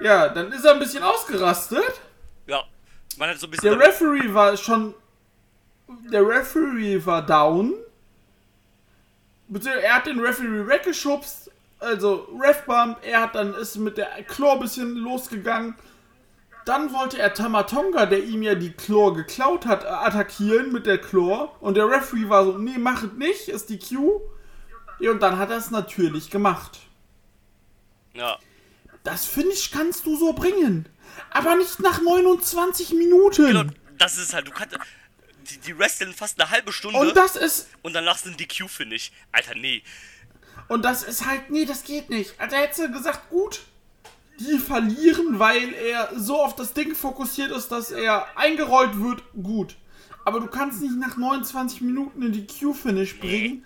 Ja, 0.00 0.28
dann 0.28 0.50
ist 0.52 0.64
er 0.64 0.72
ein 0.74 0.78
bisschen 0.80 1.02
ausgerastet. 1.02 2.00
Ja, 2.46 2.62
man 3.16 3.30
hat 3.30 3.38
so 3.38 3.46
ein 3.46 3.50
bisschen. 3.50 3.78
Der 3.78 3.88
Referee 3.88 4.32
war 4.34 4.56
schon. 4.56 4.94
Der 5.88 6.26
Referee 6.26 7.04
war 7.04 7.24
down. 7.24 7.74
Er 9.64 9.96
hat 9.96 10.06
den 10.06 10.20
Referee 10.20 10.66
weggeschubst. 10.66 11.50
Also 11.80 12.28
Refbump. 12.40 12.98
Er 13.02 13.22
hat 13.22 13.34
dann 13.34 13.54
ist 13.54 13.76
mit 13.76 13.98
der 13.98 14.12
ein 14.14 14.60
bisschen 14.60 14.96
losgegangen. 14.96 15.74
Dann 16.64 16.92
wollte 16.94 17.18
er 17.18 17.34
Tamatonga, 17.34 18.06
der 18.06 18.24
ihm 18.24 18.42
ja 18.42 18.54
die 18.54 18.72
Claw 18.72 19.12
geklaut 19.14 19.66
hat, 19.66 19.84
äh, 19.84 19.88
attackieren 19.88 20.72
mit 20.72 20.86
der 20.86 20.96
Claw. 20.98 21.50
Und 21.60 21.76
der 21.76 21.88
Referee 21.90 22.28
war 22.30 22.44
so, 22.46 22.56
nee, 22.56 22.78
mach 22.78 23.02
es 23.02 23.12
nicht, 23.12 23.48
ist 23.48 23.68
die 23.68 23.78
Q. 23.78 24.22
Und 25.00 25.22
dann 25.22 25.38
hat 25.38 25.50
er 25.50 25.58
es 25.58 25.70
natürlich 25.70 26.30
gemacht. 26.30 26.80
ja. 28.14 28.38
Das 29.02 29.26
finde 29.26 29.52
ich, 29.52 29.70
kannst 29.70 30.06
du 30.06 30.16
so 30.16 30.32
bringen. 30.32 30.88
Aber 31.30 31.56
nicht 31.56 31.78
nach 31.80 32.00
29 32.00 32.94
Minuten. 32.94 33.46
Genau, 33.46 33.64
das 33.98 34.16
ist 34.16 34.32
halt, 34.32 34.48
du 34.48 34.50
kannst. 34.50 34.78
Die, 35.50 35.58
die 35.58 35.78
wresteln 35.78 36.12
fast 36.14 36.40
eine 36.40 36.50
halbe 36.50 36.72
Stunde 36.72 36.98
Und 36.98 37.16
das 37.16 37.36
ist, 37.36 37.68
und 37.82 37.92
dann 37.92 38.04
lassen 38.04 38.34
die 38.36 38.46
DQ, 38.46 38.68
finde 38.68 38.96
ich. 38.96 39.12
Alter, 39.32 39.54
nee. 39.54 39.82
Und 40.68 40.82
das 40.84 41.02
ist 41.02 41.26
halt, 41.26 41.50
nee, 41.50 41.64
das 41.64 41.84
geht 41.84 42.08
nicht. 42.10 42.34
Also 42.38 42.56
hätte 42.56 42.74
sie 42.74 42.90
gesagt, 42.90 43.28
gut, 43.30 43.62
die 44.40 44.58
verlieren, 44.58 45.38
weil 45.38 45.74
er 45.74 46.10
so 46.16 46.42
auf 46.42 46.56
das 46.56 46.72
Ding 46.72 46.94
fokussiert 46.94 47.50
ist, 47.50 47.68
dass 47.68 47.90
er 47.90 48.26
eingerollt 48.38 48.98
wird, 49.00 49.22
gut. 49.42 49.76
Aber 50.24 50.40
du 50.40 50.46
kannst 50.46 50.80
nicht 50.80 50.96
nach 50.96 51.16
29 51.16 51.82
Minuten 51.82 52.22
in 52.22 52.32
die 52.32 52.46
Q-Finish 52.46 53.18
bringen. 53.20 53.64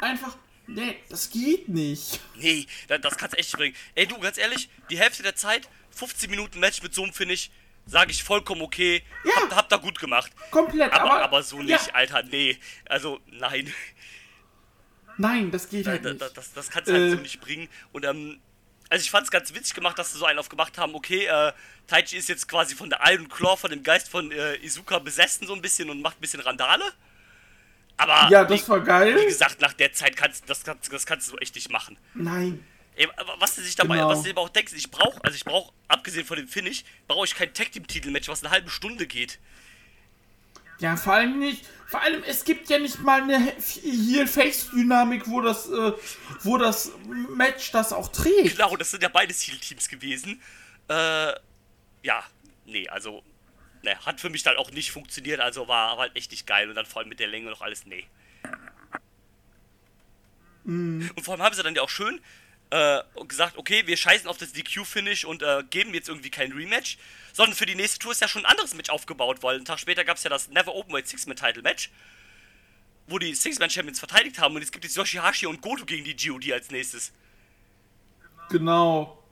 Einfach, 0.00 0.36
nee, 0.66 0.96
das 1.08 1.30
geht 1.30 1.68
nicht. 1.68 2.18
Nee, 2.34 2.66
da- 2.88 2.98
das 2.98 3.16
kannst 3.16 3.34
du 3.34 3.38
echt 3.38 3.48
nicht 3.50 3.56
bringen. 3.58 3.76
Ey, 3.94 4.06
du, 4.06 4.18
ganz 4.18 4.36
ehrlich, 4.36 4.68
die 4.90 4.98
Hälfte 4.98 5.22
der 5.22 5.36
Zeit, 5.36 5.68
15 5.92 6.28
Minuten 6.30 6.58
Match 6.58 6.82
mit 6.82 6.92
so 6.94 7.02
einem 7.04 7.12
Finish, 7.12 7.50
sage 7.90 8.12
ich 8.12 8.22
vollkommen 8.22 8.62
okay. 8.62 9.02
Ja. 9.24 9.32
Habt 9.42 9.56
hab 9.56 9.68
da 9.68 9.76
gut 9.76 9.98
gemacht. 9.98 10.30
Komplett, 10.50 10.92
Aber, 10.92 11.10
aber, 11.12 11.22
aber, 11.24 11.42
so 11.42 11.58
nicht, 11.58 11.88
Ja, 11.88 11.94
Alter, 11.94 12.22
nee. 12.22 12.56
Also, 12.88 13.20
nein. 13.26 13.72
nein, 15.18 15.50
das 15.50 15.68
geht 15.68 15.86
halt 15.86 16.04
Da- 16.04 16.10
nicht. 16.10 16.22
da- 16.22 16.28
Das, 16.30 16.52
das 16.52 16.70
kannst 16.70 16.88
du 16.88 16.92
halt 16.94 17.02
Äh. 17.02 17.10
so 17.10 17.16
nicht 17.22 17.40
bringen. 17.40 17.68
Und, 17.92 18.04
ähm, 18.04 18.40
also 18.88 19.02
ich 19.02 19.10
fand's 19.10 19.30
ganz 19.30 19.52
witzig 19.54 19.74
gemacht, 19.74 19.98
dass 19.98 20.12
sie 20.12 20.18
so 20.18 20.24
einen 20.24 20.38
aufgemacht 20.38 20.78
haben, 20.78 20.94
okay, 20.94 21.26
äh, 21.26 21.52
Taichi 21.86 22.16
ist 22.16 22.28
jetzt 22.28 22.48
quasi 22.48 22.74
von 22.74 22.90
der 22.90 23.00
Iron 23.12 23.28
Claw, 23.28 23.56
von 23.56 23.70
dem 23.70 23.82
Geist 23.82 24.08
von 24.08 24.30
äh, 24.32 24.54
Izuka 24.64 24.98
besessen 24.98 25.46
so 25.46 25.54
ein 25.54 25.62
bisschen 25.62 25.90
und 25.90 26.00
macht 26.02 26.18
ein 26.18 26.20
bisschen 26.20 26.40
Randale. 26.40 26.84
Aber, 27.96 28.28
ja, 28.30 28.44
das 28.44 28.64
wie, 28.64 28.68
war 28.68 28.80
geil. 28.80 29.14
wie 29.20 29.26
gesagt, 29.26 29.60
nach 29.60 29.74
der 29.74 29.92
Zeit 29.92 30.16
kannst 30.16 30.48
das, 30.48 30.64
kannst 30.64 30.90
das 30.92 31.04
kannst 31.06 31.30
du 31.30 31.36
echt 31.36 31.54
nicht 31.54 31.70
machen. 31.70 31.98
Nein. 32.14 32.64
Ey, 32.96 33.08
was 33.38 33.56
sie 33.56 33.62
sich 33.62 33.76
dabei, 33.76 33.96
Genau. 33.96 34.08
was 34.08 34.22
sie 34.22 34.30
aber 34.30 34.42
auch 34.42 34.48
denken, 34.48 34.74
ich 34.76 34.90
brauche, 34.90 35.22
also 35.24 35.34
ich 35.34 35.44
brauche, 35.44 35.72
abgesehen 35.88 36.26
von 36.26 36.36
dem 36.36 36.48
Finish, 36.48 36.84
brauche 37.06 37.24
ich 37.24 37.34
kein 37.34 37.52
Tag 37.54 37.72
Team 37.72 37.86
Titelmatch, 37.86 38.28
was 38.28 38.42
eine 38.42 38.50
halbe 38.50 38.68
Stunde 38.70 39.06
geht. 39.06 39.38
Ja, 40.80 40.96
vor 40.96 41.14
allem 41.14 41.38
nicht. 41.38 41.64
Vor 41.88 42.00
allem, 42.00 42.22
es 42.24 42.44
gibt 42.44 42.68
ja 42.70 42.78
nicht 42.78 43.00
mal 43.00 43.22
eine 43.22 43.38
Heel-Face-Dynamik, 43.82 45.28
wo 45.28 45.40
das, 45.40 45.68
äh, 45.68 45.92
wo 46.42 46.56
das 46.56 46.92
Match 47.34 47.70
das 47.72 47.92
auch 47.92 48.08
trägt. 48.08 48.56
Genau, 48.56 48.76
das 48.76 48.90
sind 48.90 49.02
ja 49.02 49.08
beide 49.08 49.32
Seal 49.34 49.58
Teams 49.58 49.88
gewesen. 49.88 50.40
Äh, 50.88 51.32
ja, 52.02 52.24
nee, 52.64 52.88
also, 52.88 53.22
ne, 53.82 53.98
hat 54.06 54.20
für 54.20 54.30
mich 54.30 54.42
dann 54.42 54.56
auch 54.56 54.70
nicht 54.70 54.90
funktioniert, 54.90 55.40
also 55.40 55.68
war, 55.68 55.92
war 55.92 55.98
halt 56.04 56.16
echt 56.16 56.30
nicht 56.30 56.46
geil 56.46 56.68
und 56.68 56.76
dann 56.76 56.86
vor 56.86 57.00
allem 57.00 57.08
mit 57.08 57.20
der 57.20 57.28
Länge 57.28 57.50
noch 57.50 57.60
alles, 57.60 57.84
nee. 57.86 58.06
Und 60.64 61.20
vor 61.22 61.34
allem 61.34 61.42
haben 61.42 61.54
sie 61.54 61.62
dann 61.62 61.74
ja 61.74 61.82
auch 61.82 61.88
schön 61.88 62.20
äh, 62.70 63.00
gesagt, 63.26 63.58
okay, 63.58 63.86
wir 63.86 63.96
scheißen 63.96 64.28
auf 64.28 64.38
das 64.38 64.52
DQ-Finish 64.52 65.24
und 65.24 65.42
äh, 65.42 65.62
geben 65.70 65.92
jetzt 65.94 66.08
irgendwie 66.08 66.30
kein 66.30 66.52
Rematch, 66.52 66.98
sondern 67.32 67.56
für 67.56 67.66
die 67.66 67.74
nächste 67.74 67.98
Tour 67.98 68.12
ist 68.12 68.20
ja 68.20 68.28
schon 68.28 68.44
ein 68.44 68.50
anderes 68.50 68.74
Match 68.74 68.90
aufgebaut, 68.90 69.42
weil 69.42 69.56
einen 69.56 69.64
Tag 69.64 69.80
später 69.80 70.04
gab 70.04 70.16
es 70.16 70.22
ja 70.22 70.30
das 70.30 70.48
Never 70.48 70.74
Openweight 70.74 71.08
Six-Man-Title-Match, 71.08 71.90
wo 73.06 73.18
die 73.18 73.34
Six-Man-Champions 73.34 73.98
verteidigt 73.98 74.38
haben 74.38 74.54
und 74.54 74.62
jetzt 74.62 74.72
gibt 74.72 74.84
es 74.84 74.94
Yoshihashi 74.94 75.46
und 75.46 75.60
Goto 75.62 75.84
gegen 75.84 76.04
die 76.04 76.16
GOD 76.16 76.52
als 76.52 76.70
nächstes. 76.70 77.12
Genau. 78.50 79.22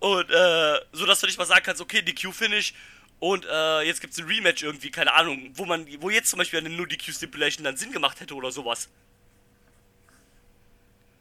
Und 0.00 0.30
äh, 0.30 0.80
so 0.92 1.06
dass 1.06 1.20
du 1.20 1.26
nicht 1.26 1.38
mal 1.38 1.46
sagen 1.46 1.62
kannst, 1.64 1.80
okay, 1.80 2.02
DQ-Finish 2.02 2.74
und 3.20 3.44
äh, 3.50 3.82
jetzt 3.82 4.00
gibt's 4.00 4.18
ein 4.18 4.26
Rematch 4.26 4.62
irgendwie, 4.62 4.90
keine 4.90 5.12
Ahnung, 5.12 5.50
wo 5.54 5.64
man, 5.64 5.86
wo 6.00 6.10
jetzt 6.10 6.30
zum 6.30 6.38
Beispiel 6.38 6.60
eine 6.60 6.70
nur 6.70 6.86
DQ-Stipulation 6.86 7.64
dann 7.64 7.76
Sinn 7.76 7.90
gemacht 7.90 8.20
hätte 8.20 8.34
oder 8.34 8.52
sowas. 8.52 8.88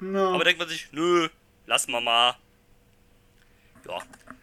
Ja, 0.02 0.30
Aber 0.30 0.44
denkt 0.44 0.60
man 0.60 0.70
sich, 0.70 0.90
nö, 0.92 1.30
lassen 1.66 1.92
wir 1.92 2.02
mal. 2.02 2.36
Ja. 3.88 4.00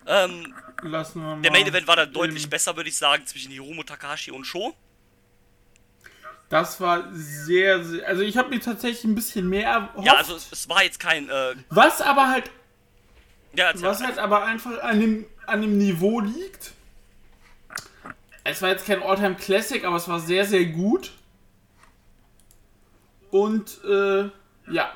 Ähm, 0.06 0.54
lassen 0.82 1.20
wir 1.20 1.36
mal. 1.36 1.42
der 1.42 1.52
Main 1.52 1.66
Event 1.66 1.86
war 1.86 1.96
dann 1.96 2.12
deutlich 2.12 2.48
besser, 2.48 2.76
würde 2.76 2.88
ich 2.88 2.96
sagen, 2.96 3.26
zwischen 3.26 3.52
Hiromu 3.52 3.82
Takahashi 3.82 4.30
und 4.30 4.44
Sho. 4.44 4.74
Das 6.48 6.80
war 6.80 7.08
sehr, 7.12 7.82
sehr. 7.84 8.06
Also, 8.06 8.22
ich 8.22 8.36
habe 8.36 8.50
mir 8.50 8.60
tatsächlich 8.60 9.04
ein 9.04 9.14
bisschen 9.14 9.48
mehr 9.48 9.68
erhofft. 9.68 10.06
Ja, 10.06 10.14
also 10.14 10.36
es, 10.36 10.52
es 10.52 10.68
war 10.68 10.82
jetzt 10.84 11.00
kein, 11.00 11.28
äh, 11.28 11.54
was 11.70 12.00
aber 12.00 12.28
halt, 12.28 12.50
ja, 13.54 13.70
was 13.74 14.00
mal. 14.00 14.08
halt 14.08 14.18
aber 14.18 14.44
einfach 14.44 14.82
an 14.82 15.00
dem, 15.00 15.26
an 15.46 15.62
dem 15.62 15.78
Niveau 15.78 16.20
liegt. 16.20 16.72
Es 18.44 18.60
war 18.60 18.68
jetzt 18.68 18.86
kein 18.86 19.02
Alltime 19.02 19.36
Classic, 19.36 19.82
aber 19.84 19.96
es 19.96 20.06
war 20.06 20.20
sehr, 20.20 20.44
sehr 20.44 20.66
gut. 20.66 21.12
Und, 23.30 23.82
äh, 23.84 24.28
ja. 24.70 24.92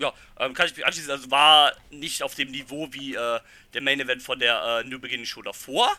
Ja, 0.00 0.14
ähm, 0.38 0.54
kann 0.54 0.66
ich 0.66 0.74
mich 0.74 0.86
anschließen. 0.86 1.10
Also 1.10 1.30
war 1.30 1.72
nicht 1.90 2.22
auf 2.22 2.34
dem 2.34 2.50
Niveau 2.50 2.88
wie 2.92 3.14
äh, 3.14 3.40
der 3.74 3.82
Main 3.82 4.00
Event 4.00 4.22
von 4.22 4.38
der 4.38 4.82
äh, 4.82 4.88
New 4.88 4.98
Beginning 4.98 5.26
Show 5.26 5.42
davor. 5.42 5.94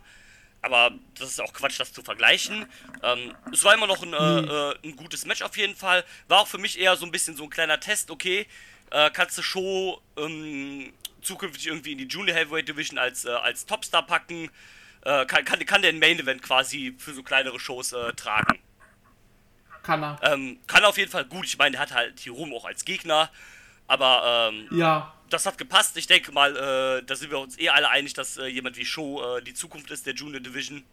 Aber 0.64 0.92
das 1.18 1.30
ist 1.30 1.42
auch 1.42 1.54
Quatsch, 1.54 1.80
das 1.80 1.94
zu 1.94 2.02
vergleichen. 2.02 2.66
Ähm, 3.04 3.36
es 3.52 3.64
war 3.64 3.74
immer 3.74 3.88
noch 3.88 4.02
ein, 4.02 4.14
äh, 4.14 4.18
äh, 4.18 4.76
ein 4.84 4.96
gutes 4.96 5.26
Match 5.26 5.44
auf 5.44 5.56
jeden 5.56 5.76
Fall. 5.76 6.04
War 6.28 6.40
auch 6.40 6.48
für 6.48 6.58
mich 6.58 6.80
eher 6.80 6.96
so 6.96 7.06
ein 7.06 7.12
bisschen 7.12 7.36
so 7.36 7.44
ein 7.44 7.50
kleiner 7.50 7.80
Test. 7.80 8.10
Okay, 8.10 8.48
äh, 8.90 9.12
kannst 9.12 9.38
du 9.38 9.44
Show 9.44 10.02
ähm, 10.18 10.94
zukünftig 11.22 11.68
irgendwie 11.68 11.92
in 11.92 12.00
die 12.00 12.08
Junior 12.08 12.36
Heavyweight 12.36 12.68
Division 12.68 12.98
als, 12.98 13.26
äh, 13.26 13.30
als 13.30 13.66
Topstar 13.66 14.06
packen? 14.06 14.50
Kann, 15.04 15.26
kann, 15.26 15.66
kann 15.66 15.82
der 15.82 15.90
ein 15.90 15.98
Main 15.98 16.20
Event 16.20 16.44
quasi 16.44 16.94
für 17.00 17.12
so 17.16 17.24
kleinere 17.24 17.60
Shows 17.60 17.96
tragen? 18.16 18.60
Kann 19.82 20.04
er. 20.04 20.20
Ähm, 20.22 20.60
kann 20.68 20.86
auf 20.86 20.96
jeden 21.00 21.10
Fall 21.10 21.26
gut. 21.26 21.46
Ich 21.46 21.58
meine, 21.58 21.72
der 21.72 21.80
hat 21.80 21.92
halt 21.92 22.20
Hiromu 22.20 22.58
auch 22.58 22.66
als 22.66 22.86
Gegner. 22.86 23.32
Aber 23.92 24.52
ähm, 24.54 24.68
Ja. 24.72 25.14
das 25.30 25.46
hat 25.46 25.58
gepasst. 25.58 25.98
Ich 25.98 26.08
denke 26.08 26.32
mal, 26.32 26.56
äh, 26.56 27.04
da 27.06 27.16
sind 27.16 27.30
wir 27.30 27.40
uns 27.40 27.60
eh 27.60 27.68
alle 27.70 27.90
einig, 27.90 28.14
dass 28.14 28.38
äh, 28.38 28.46
jemand 28.48 28.78
wie 28.78 28.86
Show 28.86 29.22
äh, 29.38 29.42
die 29.42 29.54
Zukunft 29.54 29.92
ist 29.92 30.06
der 30.06 30.14
Junior 30.14 30.40
Division. 30.42 30.84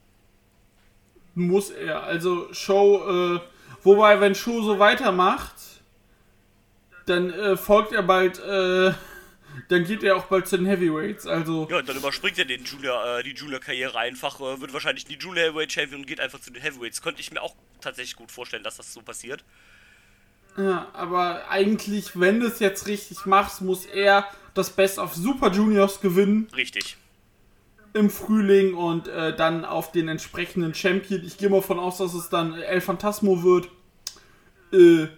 Muss 1.34 1.70
er. 1.70 2.03
Also 2.03 2.53
Show, 2.53 3.36
äh, 3.36 3.40
wobei, 3.84 4.20
wenn 4.20 4.34
Show 4.34 4.62
so 4.62 4.78
weitermacht, 4.80 5.55
dann 7.07 7.30
äh, 7.32 7.57
folgt 7.57 7.92
er 7.92 8.03
bald, 8.03 8.40
äh, 8.40 8.92
dann 9.68 9.84
geht 9.84 10.03
er 10.03 10.16
auch 10.16 10.24
bald 10.24 10.49
zu 10.49 10.57
den 10.57 10.66
Heavyweights. 10.66 11.26
Also, 11.26 11.68
Ja, 11.70 11.80
dann 11.82 11.96
überspringt 11.96 12.38
er 12.38 12.44
den 12.44 12.64
Junior, 12.64 13.22
die 13.22 13.32
Junior-Karriere 13.32 13.96
einfach, 13.99 14.40
wird 14.40 14.72
wahrscheinlich 14.72 15.05
die 15.05 15.14
Junior 15.14 15.46
Heavyweight 15.46 15.72
Champion 15.72 16.01
und 16.01 16.07
geht 16.07 16.20
einfach 16.20 16.40
zu 16.40 16.51
den 16.51 16.61
Heavyweights. 16.62 17.01
Könnte 17.01 17.20
ich 17.20 17.30
mir 17.30 17.40
auch 17.42 17.55
tatsächlich 17.80 18.16
gut 18.16 18.32
vorstellen, 18.32 18.64
dass 18.64 18.76
das 18.76 18.92
so 18.92 19.01
passiert. 19.03 19.44
Ja, 20.59 20.88
aber 20.92 21.48
eigentlich, 21.48 22.18
wenn 22.18 22.40
du 22.40 22.46
es 22.46 22.59
jetzt 22.59 22.86
richtig 22.86 23.24
machst, 23.26 23.61
muss 23.62 23.86
er 23.86 24.26
das 24.54 24.70
Best 24.70 24.98
of 24.98 25.14
Super 25.14 25.50
Juniors 25.52 26.00
gewinnen, 26.00 26.48
Richtig. 26.56 26.96
im 27.94 28.11
Frühling 28.11 28.74
und 28.74 29.06
äh, 29.09 29.34
dann 29.36 29.64
auf 29.64 29.92
den 29.92 30.09
entsprechenden 30.09 30.74
Champion. 30.74 31.24
Ich 31.24 31.38
gehe 31.38 31.48
mal 31.48 31.62
von 31.62 31.78
aus, 31.78 31.98
dass 31.98 32.12
es 32.14 32.28
dann 32.28 32.54
El 32.54 32.80
Phantasmo 32.80 33.42
wird. 33.42 33.68
Äh, 34.72 35.09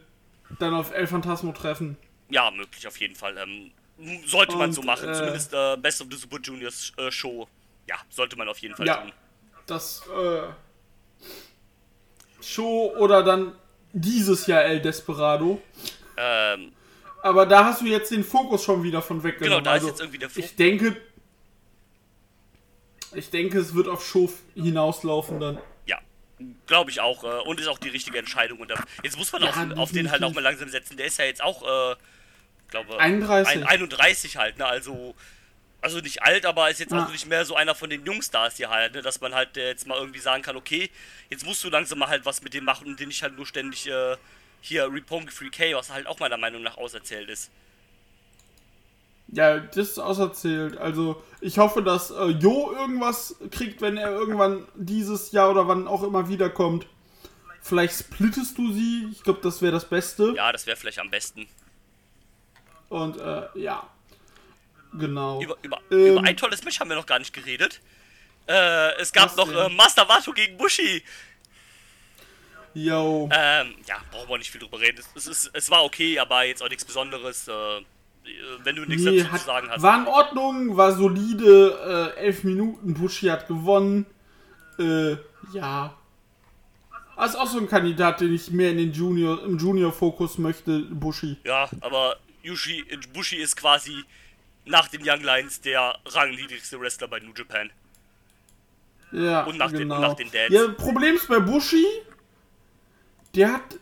dann 0.58 0.74
auf 0.74 0.92
El 0.92 1.06
Phantasmo 1.06 1.52
treffen. 1.52 1.96
Ja, 2.28 2.50
möglich 2.50 2.86
auf 2.86 2.98
jeden 2.98 3.14
Fall. 3.16 3.36
Ähm, 3.38 3.70
sollte 4.26 4.56
man 4.56 4.68
Und, 4.70 4.72
so 4.74 4.82
machen. 4.82 5.08
äh, 5.08 5.12
Zumindest 5.14 5.52
äh, 5.54 5.76
Best 5.78 6.00
of 6.02 6.08
the 6.10 6.16
Super 6.16 6.38
Juniors 6.42 6.92
äh, 6.96 7.10
Show. 7.10 7.48
Ja, 7.88 7.96
sollte 8.10 8.36
man 8.36 8.48
auf 8.48 8.58
jeden 8.58 8.74
Fall 8.76 8.86
Ja. 8.86 8.96
tun. 8.98 9.12
Das 9.66 10.02
äh, 10.08 10.42
Show 12.42 12.92
oder 12.98 13.22
dann 13.22 13.52
dieses 13.92 14.46
Jahr 14.46 14.64
El 14.64 14.80
Desperado. 14.80 15.60
Ähm, 16.16 16.72
Aber 17.22 17.46
da 17.46 17.64
hast 17.64 17.80
du 17.82 17.86
jetzt 17.86 18.10
den 18.10 18.24
Fokus 18.24 18.64
schon 18.64 18.82
wieder 18.82 19.02
von 19.02 19.22
weggenommen. 19.22 19.58
genau, 19.58 19.60
da 19.64 19.76
ist 19.76 19.82
Also, 19.82 19.88
jetzt 19.88 20.00
irgendwie 20.00 20.18
der 20.18 20.30
Fokus. 20.30 20.44
Ich 20.50 20.56
denke, 20.56 20.96
ich 23.14 23.30
denke, 23.30 23.58
es 23.58 23.74
wird 23.74 23.88
auf 23.88 24.04
Show 24.06 24.30
hinauslaufen 24.54 25.40
dann. 25.40 25.58
Ja, 25.86 25.98
glaube 26.66 26.90
ich 26.90 27.00
auch. 27.00 27.24
Äh, 27.24 27.48
und 27.48 27.58
ist 27.60 27.66
auch 27.66 27.78
die 27.78 27.88
richtige 27.88 28.18
Entscheidung. 28.18 28.60
Und, 28.60 28.72
jetzt 29.02 29.18
muss 29.18 29.32
man 29.32 29.42
Ja, 29.42 29.50
auf, 29.50 29.78
auf 29.78 29.92
den 29.92 30.10
halt 30.10 30.22
auch 30.22 30.32
mal 30.32 30.42
langsam 30.42 30.68
setzen. 30.68 30.96
Der 30.96 31.06
ist 31.06 31.18
ja 31.18 31.24
jetzt 31.24 31.42
auch, 31.42 31.62
äh, 31.62 31.96
glaube 32.68 32.98
31. 32.98 33.56
Ein, 33.56 33.64
31 33.64 34.36
halt, 34.36 34.58
ne? 34.58 34.66
Also, 34.66 35.14
also 35.82 35.98
nicht 36.00 36.22
alt, 36.22 36.44
aber 36.46 36.70
ist 36.70 36.80
jetzt 36.80 36.92
Ja. 36.92 37.04
auch 37.04 37.10
nicht 37.10 37.26
mehr 37.26 37.44
so 37.44 37.56
einer 37.56 37.74
von 37.74 37.90
den 37.90 38.04
Jungstars 38.04 38.56
hier 38.56 38.70
halt, 38.70 38.94
ne? 38.94 39.02
Dass 39.02 39.20
man 39.20 39.34
halt 39.34 39.56
äh, 39.56 39.68
jetzt 39.68 39.86
mal 39.86 39.98
irgendwie 39.98 40.18
sagen 40.20 40.42
kann, 40.42 40.56
okay, 40.56 40.90
jetzt 41.30 41.44
musst 41.46 41.62
du 41.64 41.70
langsam 41.70 41.98
mal 41.98 42.08
halt 42.08 42.24
was 42.26 42.42
mit 42.42 42.54
dem 42.54 42.64
machen 42.64 42.86
und 42.86 43.00
den 43.00 43.08
nicht 43.08 43.22
halt 43.22 43.36
nur 43.36 43.46
ständig 43.46 43.86
äh, 43.88 44.16
hier 44.60 44.92
Repongi 44.92 45.28
3K, 45.30 45.74
was 45.76 45.90
halt 45.90 46.06
auch 46.06 46.18
meiner 46.18 46.36
Meinung 46.36 46.62
nach 46.62 46.76
auserzählt 46.76 47.28
ist. 47.30 47.50
Ja, 49.32 49.58
das 49.60 49.76
ist 49.90 49.98
auserzählt. 49.98 50.76
Also, 50.76 51.22
ich 51.40 51.58
hoffe, 51.58 51.82
dass 51.82 52.10
äh, 52.10 52.24
Jo 52.26 52.72
irgendwas 52.72 53.36
kriegt, 53.52 53.80
wenn 53.80 53.96
er 53.96 54.10
irgendwann 54.10 54.66
dieses 54.74 55.30
Jahr 55.30 55.50
oder 55.50 55.68
wann 55.68 55.86
auch 55.86 56.02
immer 56.02 56.28
wiederkommt. 56.28 56.86
Vielleicht 57.62 57.96
splittest 57.98 58.58
du 58.58 58.72
sie. 58.72 59.08
Ich 59.12 59.22
glaube, 59.22 59.40
das 59.42 59.62
wäre 59.62 59.72
das 59.72 59.88
Beste. 59.88 60.32
Ja, 60.34 60.50
das 60.50 60.66
wäre 60.66 60.76
vielleicht 60.76 60.98
am 60.98 61.10
besten. 61.10 61.46
Und 62.88 63.18
äh, 63.18 63.42
ja. 63.54 63.88
Genau. 64.92 65.40
Über, 65.42 65.56
über, 65.62 65.78
Ähm. 65.90 66.06
über 66.06 66.22
ein 66.24 66.36
tolles 66.36 66.64
Match 66.64 66.80
haben 66.80 66.88
wir 66.88 66.96
noch 66.96 67.06
gar 67.06 67.18
nicht 67.18 67.32
geredet. 67.32 67.80
Äh, 68.46 68.96
es 69.00 69.12
gab 69.12 69.36
noch 69.36 69.50
äh, 69.52 69.68
Master 69.68 70.08
Wato 70.08 70.32
gegen 70.32 70.56
Bushi. 70.56 71.02
Yo. 72.74 73.28
Ähm, 73.32 73.74
ja, 73.86 73.96
brauchen 74.10 74.28
wir 74.28 74.38
nicht 74.38 74.50
viel 74.50 74.60
drüber 74.60 74.80
reden. 74.80 74.98
Es, 74.98 75.08
es, 75.14 75.26
ist, 75.26 75.50
es 75.54 75.70
war 75.70 75.84
okay, 75.84 76.18
aber 76.18 76.44
jetzt 76.44 76.62
auch 76.62 76.68
nichts 76.68 76.84
Besonderes. 76.84 77.48
Äh, 77.48 77.52
wenn 78.62 78.76
du 78.76 78.84
nichts 78.84 79.04
Nee, 79.04 79.18
dazu 79.18 79.32
hat, 79.32 79.40
zu 79.40 79.46
sagen 79.46 79.68
hast. 79.70 79.82
war 79.82 79.98
in 80.00 80.06
Ordnung, 80.06 80.76
war 80.76 80.92
solide, 80.92 82.12
äh, 82.16 82.20
elf 82.20 82.44
Minuten, 82.44 82.94
Bushi 82.94 83.26
hat 83.26 83.48
gewonnen. 83.48 84.06
Äh, 84.78 85.16
ja. 85.52 85.94
Ist 87.24 87.36
auch 87.36 87.46
so 87.46 87.58
ein 87.58 87.68
Kandidat, 87.68 88.20
den 88.20 88.34
ich 88.34 88.50
mehr 88.50 88.70
in 88.70 88.78
den 88.78 88.92
Junior, 88.92 89.42
im 89.44 89.58
Junior-Fokus 89.58 90.38
möchte, 90.38 90.80
Bushi. 90.80 91.36
Ja, 91.44 91.68
aber 91.80 92.16
Yushi, 92.42 92.84
Bushi 93.12 93.36
ist 93.36 93.56
quasi 93.56 94.04
nach 94.64 94.88
den 94.88 95.00
Young 95.04 95.22
Lions 95.22 95.60
der 95.60 95.98
rangniedrigste 96.06 96.78
Wrestler 96.80 97.08
bei 97.08 97.18
New 97.20 97.32
Japan. 97.36 97.70
Ja, 99.12 99.42
Und 99.44 99.58
nach 99.58 99.70
den- 99.70 99.80
genau. 99.80 99.96
und 99.96 100.00
nach 100.02 100.14
den 100.14 100.30
Dads. 100.30 100.52
Ja, 100.54 100.68
Problem 100.68 101.16
ist 101.16 101.26
bei 101.28 101.40
Bushi, 101.40 101.84
der 103.34 103.54
hat, 103.54 103.78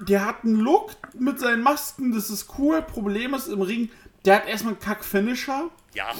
der 0.00 0.24
hat 0.26 0.44
einen 0.44 0.56
Look 0.60 0.94
mit 1.14 1.40
seinen 1.40 1.62
Masken, 1.62 2.12
das 2.14 2.28
ist 2.30 2.48
cool. 2.58 2.82
Problem 2.82 3.32
ist 3.34 3.46
im 3.48 3.62
Ring, 3.62 3.90
der 4.24 4.36
hat 4.36 4.46
erstmal 4.48 4.74
einen 4.74 4.80
Kack-Finisher 4.82 5.70
Ja, 5.94 6.12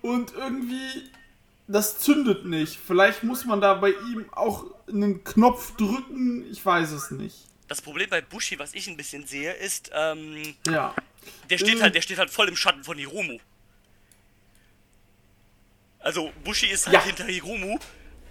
und 0.00 0.32
irgendwie, 0.34 1.10
das 1.68 1.98
zündet 2.00 2.44
nicht. 2.44 2.78
Vielleicht 2.78 3.22
muss 3.22 3.44
man 3.44 3.60
da 3.60 3.74
bei 3.74 3.90
ihm 3.90 4.26
auch 4.32 4.66
einen 4.88 5.22
Knopf 5.24 5.76
drücken, 5.76 6.44
ich 6.50 6.64
weiß 6.64 6.90
es 6.92 7.10
nicht. 7.10 7.36
das 7.68 7.80
Problem 7.80 8.10
bei 8.10 8.20
Bushi, 8.20 8.58
was 8.58 8.74
ich 8.74 8.86
ein 8.88 8.96
bisschen 8.98 9.26
sehe, 9.26 9.52
ist, 9.54 9.90
ähm, 9.94 10.54
Ja. 10.66 10.94
Der 11.50 11.58
steht 11.58 11.76
Mhm. 11.78 11.82
halt, 11.82 11.94
der 11.94 12.02
steht 12.02 12.18
halt 12.18 12.30
voll 12.30 12.48
im 12.48 12.56
Schatten 12.56 12.84
von 12.84 12.98
Hiromu. 12.98 13.38
Also 16.00 16.32
Bushi 16.44 16.66
ist 16.66 16.86
halt 16.86 16.94
Ja. 16.96 17.04
hinter 17.04 17.24
Hiromu 17.24 17.78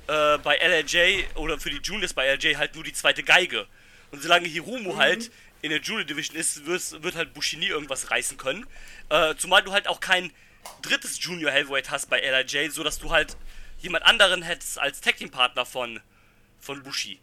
äh, 0.08 0.38
bei 0.40 0.58
LRJ 0.58 1.26
oder 1.36 1.58
für 1.60 1.70
die 1.70 1.78
Juniors 1.78 2.14
bei 2.14 2.26
LRJ 2.26 2.56
halt 2.58 2.76
nur 2.76 2.84
die 2.84 2.92
zweite 2.92 3.24
Geige. 3.24 3.66
Und 4.12 4.22
solange 4.22 4.48
Mhm. 4.48 4.52
Hiromu 4.52 4.98
halt 4.98 5.32
in 5.62 5.70
der 5.70 5.80
Junior 5.80 6.04
Division 6.04 6.36
ist, 6.36 6.66
wird, 6.66 7.16
halt 7.16 7.34
Bushi 7.34 7.56
nie 7.58 7.68
irgendwas 7.68 8.12
reißen 8.12 8.36
können. 8.38 8.66
Äh, 9.10 9.36
zumal 9.36 9.62
du 9.64 9.72
halt 9.72 9.88
auch 9.88 10.00
kein 10.02 10.32
drittes 10.82 11.24
Junior 11.24 11.52
Heavyweight 11.52 11.92
hast 11.92 12.10
bei 12.10 12.20
LRJ, 12.20 12.70
so 12.72 12.84
dass 12.84 12.98
du 13.00 13.12
halt 13.12 13.38
jemand 13.80 14.06
anderen 14.06 14.42
hättest 14.42 14.80
als 14.80 15.00
Tag 15.02 15.18
Team 15.18 15.30
Partner 15.32 15.66
von 15.66 16.02
von 16.60 16.84
Bushi. 16.84 17.20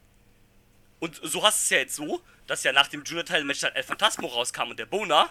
Und 0.99 1.21
so 1.23 1.45
hast 1.45 1.59
du 1.59 1.63
es 1.65 1.71
ja 1.71 1.79
jetzt 1.79 1.95
so, 1.95 2.21
dass 2.49 2.65
ja 2.65 2.73
nach 2.73 2.89
dem 2.89 3.05
Junior-Teil-Match 3.05 3.61
dann 3.61 3.73
El 3.75 3.83
Phantasmo 3.85 4.27
rauskam 4.29 4.71
und 4.71 4.79
der 4.79 4.87
Bona 4.87 5.31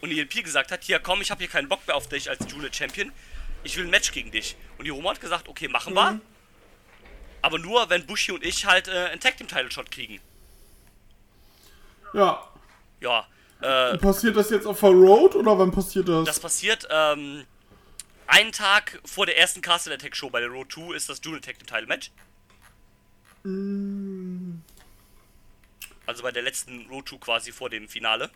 und 0.00 0.10
ELP 0.10 0.44
gesagt 0.44 0.72
hat, 0.72 0.84
hier 0.84 0.98
komm, 0.98 1.20
ich 1.20 1.30
habe 1.30 1.40
hier 1.40 1.48
keinen 1.48 1.68
Bock 1.68 1.86
mehr 1.86 1.96
auf 1.96 2.08
dich 2.08 2.28
als 2.30 2.40
Junior-Champion, 2.50 3.12
ich 3.62 3.76
will 3.76 3.84
ein 3.84 3.90
Match 3.90 4.12
gegen 4.12 4.30
dich. 4.30 4.56
Und 4.78 4.84
die 4.84 4.90
Roma 4.90 5.10
hat 5.10 5.20
gesagt, 5.20 5.48
okay, 5.48 5.68
machen 5.68 5.94
wir. 5.94 6.20
Aber 7.42 7.58
nur, 7.58 7.88
wenn 7.90 8.06
Bushi 8.06 8.32
und 8.32 8.44
ich 8.44 8.66
halt 8.66 8.88
äh, 8.88 9.06
einen 9.06 9.20
Tag-Team-Title-Shot 9.20 9.90
kriegen. 9.90 10.20
Ja. 12.12 12.46
Ja, 13.00 13.26
äh, 13.60 13.98
Passiert 13.98 14.36
das 14.36 14.50
jetzt 14.50 14.66
auf 14.66 14.80
der 14.80 14.90
Road 14.90 15.34
oder 15.36 15.58
wann 15.58 15.70
passiert 15.70 16.08
das? 16.08 16.24
das 16.26 16.40
passiert, 16.40 16.88
ähm, 16.90 17.44
einen 18.26 18.52
Tag 18.52 19.00
vor 19.04 19.26
der 19.26 19.38
ersten 19.38 19.60
Castle 19.60 19.94
Attack 19.94 20.16
Show 20.16 20.30
bei 20.30 20.40
der 20.40 20.48
Road 20.48 20.72
2 20.72 20.94
ist 20.94 21.08
das 21.08 21.20
Junior 21.22 21.42
Tag 21.42 21.58
Team 21.58 21.66
Title 21.66 21.86
Match. 21.86 22.10
Also 26.06 26.22
bei 26.22 26.32
der 26.32 26.42
letzten 26.42 26.86
Road 26.88 27.08
2 27.08 27.16
quasi 27.18 27.52
vor 27.52 27.70
dem 27.70 27.88
Finale. 27.88 28.30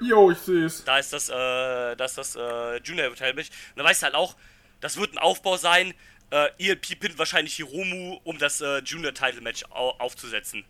Jo, 0.00 0.30
ich 0.30 0.38
sehe 0.38 0.64
es. 0.66 0.84
Da 0.84 0.98
ist 0.98 1.12
das, 1.12 1.28
äh, 1.28 1.96
das, 1.96 2.18
ist 2.18 2.36
das 2.36 2.36
äh, 2.36 2.80
Junior 2.82 3.10
Title 3.14 3.34
Match. 3.34 3.48
Und 3.48 3.78
da 3.78 3.84
weißt 3.84 4.02
du 4.02 4.04
halt 4.04 4.14
auch, 4.14 4.36
das 4.80 4.96
wird 4.96 5.12
ein 5.12 5.18
Aufbau 5.18 5.56
sein. 5.56 5.94
Äh, 6.30 6.48
ELP 6.58 6.98
pinnt 6.98 7.18
wahrscheinlich 7.18 7.54
Hiromu, 7.54 8.20
um 8.24 8.38
das 8.38 8.60
äh, 8.60 8.78
Junior 8.78 9.14
Title 9.14 9.40
Match 9.40 9.64
au 9.70 9.90
aufzusetzen. 9.98 10.64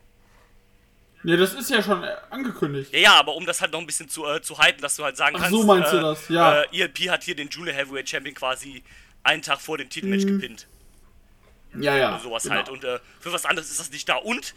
Ja, 1.25 1.37
das 1.39 1.55
ist 1.55 1.70
ja 1.70 1.83
schon 1.83 2.05
angekündigt. 2.29 2.93
Ja, 2.93 2.99
ja, 2.99 3.14
aber 3.14 3.35
um 3.35 3.47
das 3.47 3.62
halt 3.62 3.72
noch 3.72 3.81
ein 3.81 3.87
bisschen 3.87 4.11
zu, 4.11 4.27
äh, 4.27 4.43
zu 4.43 4.59
hypen, 4.59 4.83
dass 4.83 4.97
du 4.97 5.05
halt 5.05 5.16
sagen 5.16 5.37
Ach 5.37 5.43
kannst. 5.43 5.59
so 5.59 5.64
meinst 5.64 5.93
du 5.93 5.97
äh, 5.97 6.01
das, 6.03 6.29
ja. 6.29 6.62
Äh, 6.62 6.81
ELP 6.81 7.09
hat 7.09 7.25
hier 7.25 7.35
den 7.35 7.49
Junior 7.49 7.75
Heavyweight 7.75 8.09
Champion 8.09 8.35
quasi 8.35 8.85
einen 9.22 9.41
Tag 9.41 9.61
vor 9.61 9.79
dem 9.79 9.89
Titelmatch 9.89 10.27
gepinnt. 10.27 10.66
Ja, 11.81 11.97
ja. 11.97 12.20
sowas 12.20 12.43
genau. 12.43 12.57
halt. 12.57 12.68
Und 12.68 12.85
äh, 12.85 13.01
für 13.20 13.33
was 13.33 13.47
anderes 13.47 13.70
ist 13.70 13.81
das 13.81 13.91
nicht 13.91 14.07
da. 14.09 14.16
Und 14.16 14.55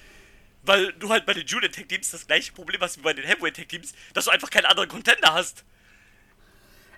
weil 0.68 0.94
du 0.94 1.10
halt 1.10 1.26
bei 1.26 1.34
den 1.34 1.46
Junior 1.48 1.72
Tag 1.72 1.88
Teams 1.90 2.12
das 2.12 2.28
gleiche 2.28 2.52
Problem 2.52 2.80
hast 2.82 2.98
wie 2.98 3.02
bei 3.02 3.14
den 3.14 3.26
Heavyweight 3.26 3.56
Tag 3.56 3.70
Teams, 3.70 3.94
dass 4.14 4.26
du 4.26 4.32
einfach 4.32 4.50
keinen 4.50 4.66
anderen 4.66 4.90
Contender 4.90 5.34
hast. 5.34 5.64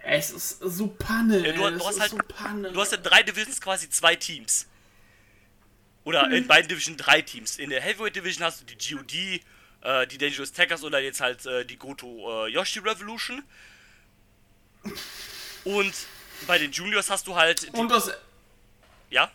Es 0.04 0.32
ist 0.32 0.60
so 0.60 0.88
Panne. 0.88 1.46
Ja, 1.46 1.54
du, 1.54 1.78
du 1.78 1.86
hast 1.86 2.00
halt, 2.00 2.12
so 2.12 2.18
Panne. 2.18 2.72
du 2.72 2.80
hast 2.82 2.94
in 2.94 3.04
drei 3.04 3.22
Divisions 3.24 3.60
quasi 3.62 3.90
zwei 3.90 4.16
Teams. 4.16 4.68
Oder 6.04 6.28
Mhm. 6.28 6.34
in 6.34 6.48
beiden 6.48 6.68
Division 6.68 6.98
drei 6.98 7.22
Teams. 7.22 7.58
In 7.58 7.70
der 7.70 7.82
Heavyweight 7.82 8.16
Division 8.16 8.44
hast 8.46 8.62
du 8.62 8.66
die 8.66 8.78
GOD, 8.96 9.42
äh, 9.82 10.08
die 10.08 10.18
Dangerous 10.18 10.52
Tackers 10.52 10.84
oder 10.84 11.00
jetzt 11.00 11.22
halt 11.22 11.46
äh, 11.46 11.66
die 11.66 11.78
Goto 11.78 12.46
äh, 12.46 12.50
Yoshi 12.52 12.80
Revolution. 12.80 13.44
Und 15.66 15.94
bei 16.48 16.58
den 16.58 16.72
Juniors 16.72 17.10
hast 17.10 17.28
du 17.28 17.36
halt, 17.36 17.70
und 17.74 17.90
das 17.92 18.12
ja, 19.10 19.30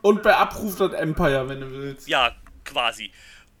und 0.00 0.22
bei 0.22 0.34
Abruf 0.36 0.76
das 0.76 0.92
Empire, 0.92 1.48
wenn 1.48 1.60
du 1.60 1.70
willst. 1.72 2.06
Ja, 2.06 2.36
quasi. 2.68 3.10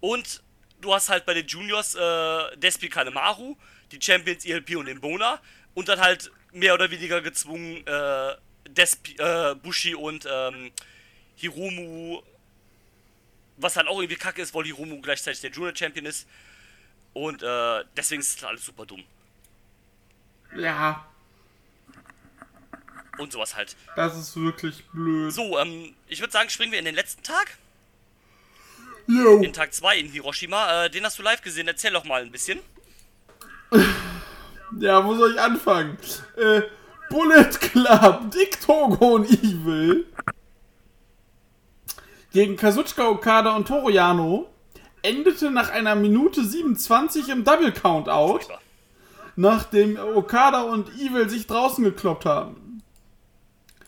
Und 0.00 0.42
du 0.80 0.94
hast 0.94 1.08
halt 1.08 1.26
bei 1.26 1.34
den 1.34 1.46
Juniors 1.46 1.94
äh, 1.94 2.56
Despi 2.56 2.88
Kanemaru, 2.88 3.56
die 3.90 3.98
Champions 4.00 4.44
ELP 4.44 4.76
und 4.76 4.86
den 4.86 5.00
Bona 5.00 5.40
und 5.74 5.88
dann 5.88 6.00
halt 6.00 6.30
mehr 6.52 6.74
oder 6.74 6.90
weniger 6.90 7.20
gezwungen 7.20 7.86
äh, 7.86 8.34
Despi, 8.68 9.16
äh, 9.18 9.54
Bushi 9.56 9.94
und 9.94 10.26
ähm, 10.30 10.70
Hiromu, 11.36 12.22
was 13.56 13.76
halt 13.76 13.88
auch 13.88 13.98
irgendwie 14.00 14.16
kacke 14.16 14.42
ist, 14.42 14.54
weil 14.54 14.64
Hiromu 14.64 15.00
gleichzeitig 15.00 15.40
der 15.40 15.50
Junior 15.50 15.74
Champion 15.74 16.06
ist. 16.06 16.28
Und 17.14 17.42
äh, 17.42 17.84
deswegen 17.96 18.20
ist 18.20 18.36
das 18.42 18.48
alles 18.48 18.64
super 18.64 18.86
dumm. 18.86 19.02
Ja, 20.56 21.06
Und 23.18 23.32
sowas 23.32 23.54
halt. 23.56 23.76
das 23.96 24.16
ist 24.16 24.36
wirklich 24.36 24.84
blöd. 24.92 25.32
So, 25.32 25.58
ähm, 25.58 25.94
ich 26.06 26.20
würde 26.20 26.32
sagen, 26.32 26.48
springen 26.50 26.72
wir 26.72 26.78
in 26.78 26.84
den 26.84 26.94
letzten 26.94 27.22
Tag. 27.22 27.58
Jo. 29.08 29.40
In 29.42 29.52
Tag 29.52 29.72
2 29.74 29.96
in 29.98 30.06
Hiroshima. 30.08 30.84
Äh, 30.84 30.90
den 30.90 31.04
hast 31.04 31.18
du 31.18 31.22
live 31.22 31.42
gesehen. 31.42 31.66
Erzähl 31.66 31.92
doch 31.92 32.04
mal 32.04 32.22
ein 32.22 32.30
bisschen. 32.30 32.60
Ja, 34.78 35.02
wo 35.02 35.14
soll 35.14 35.32
ich 35.32 35.40
anfangen? 35.40 35.96
Äh, 36.36 36.60
Bullet 37.08 37.50
Club, 37.58 38.30
Dick 38.32 38.60
Togo 38.60 39.14
und 39.14 39.30
Evil 39.30 40.04
gegen 42.32 42.56
Kazuchika 42.56 43.08
Okada 43.08 43.56
und 43.56 43.66
Toru 43.66 43.88
Yano 43.88 44.46
endete 45.00 45.50
nach 45.50 45.70
einer 45.70 45.94
Minute 45.94 46.44
27 46.44 47.30
im 47.30 47.44
Double 47.44 47.72
Countout. 47.72 48.32
Furchtbar. 48.32 48.60
nachdem 49.36 49.98
Okada 49.98 50.62
und 50.62 50.90
Evil 51.00 51.30
sich 51.30 51.46
draußen 51.46 51.82
gekloppt 51.82 52.26
haben. 52.26 52.82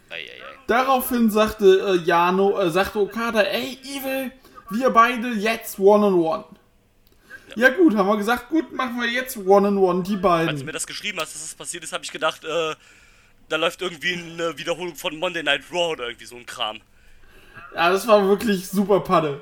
Eieiei. 0.09 0.41
Daraufhin 0.67 1.31
sagte 1.31 1.67
äh, 2.01 2.07
Jano, 2.07 2.59
äh, 2.59 2.71
sagte 2.71 3.01
Okada, 3.01 3.43
ey 3.43 3.79
Evil, 3.85 4.33
wir 4.71 4.91
beide 4.91 5.29
jetzt 5.29 5.79
One-on-One. 5.79 6.45
Ja. 7.57 7.71
gut, 7.71 7.97
haben 7.97 8.07
wir 8.09 8.17
gesagt, 8.17 8.49
gut, 8.49 8.73
machen 8.73 9.01
wir 9.01 9.09
jetzt 9.09 9.37
One-on-One, 9.37 10.05
die 10.05 10.15
Als 10.15 10.23
beiden. 10.23 10.57
du 10.59 10.65
mir 10.65 10.73
das 10.73 10.87
geschrieben 10.87 11.19
hast, 11.21 11.35
dass 11.35 11.43
das 11.43 11.55
passiert 11.55 11.83
ist, 11.83 11.93
habe 11.93 12.05
ich 12.05 12.13
gedacht, 12.13 12.45
äh, 12.45 12.75
da 13.49 13.57
läuft 13.57 13.83
irgendwie 13.83 14.15
eine 14.15 14.57
Wiederholung 14.57 14.95
von 14.95 15.19
Monday 15.19 15.43
Night 15.43 15.63
Raw 15.73 15.93
oder 15.93 16.07
irgendwie 16.07 16.27
so 16.27 16.37
ein 16.37 16.47
Kram. 16.47 16.81
Ja, 17.75 17.91
das 17.91 18.07
war 18.07 18.27
wirklich 18.29 18.69
super 18.69 19.01
Panne. 19.01 19.41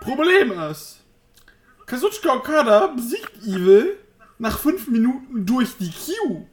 Problem 0.00 0.52
ist, 0.70 1.00
Kazuchika 1.86 2.34
Okada 2.34 2.88
besiegt 2.88 3.36
Evil 3.44 3.98
nach 4.38 4.58
5 4.58 4.88
Minuten 4.88 5.46
durch 5.46 5.76
die 5.78 5.90
Q. 5.90 6.46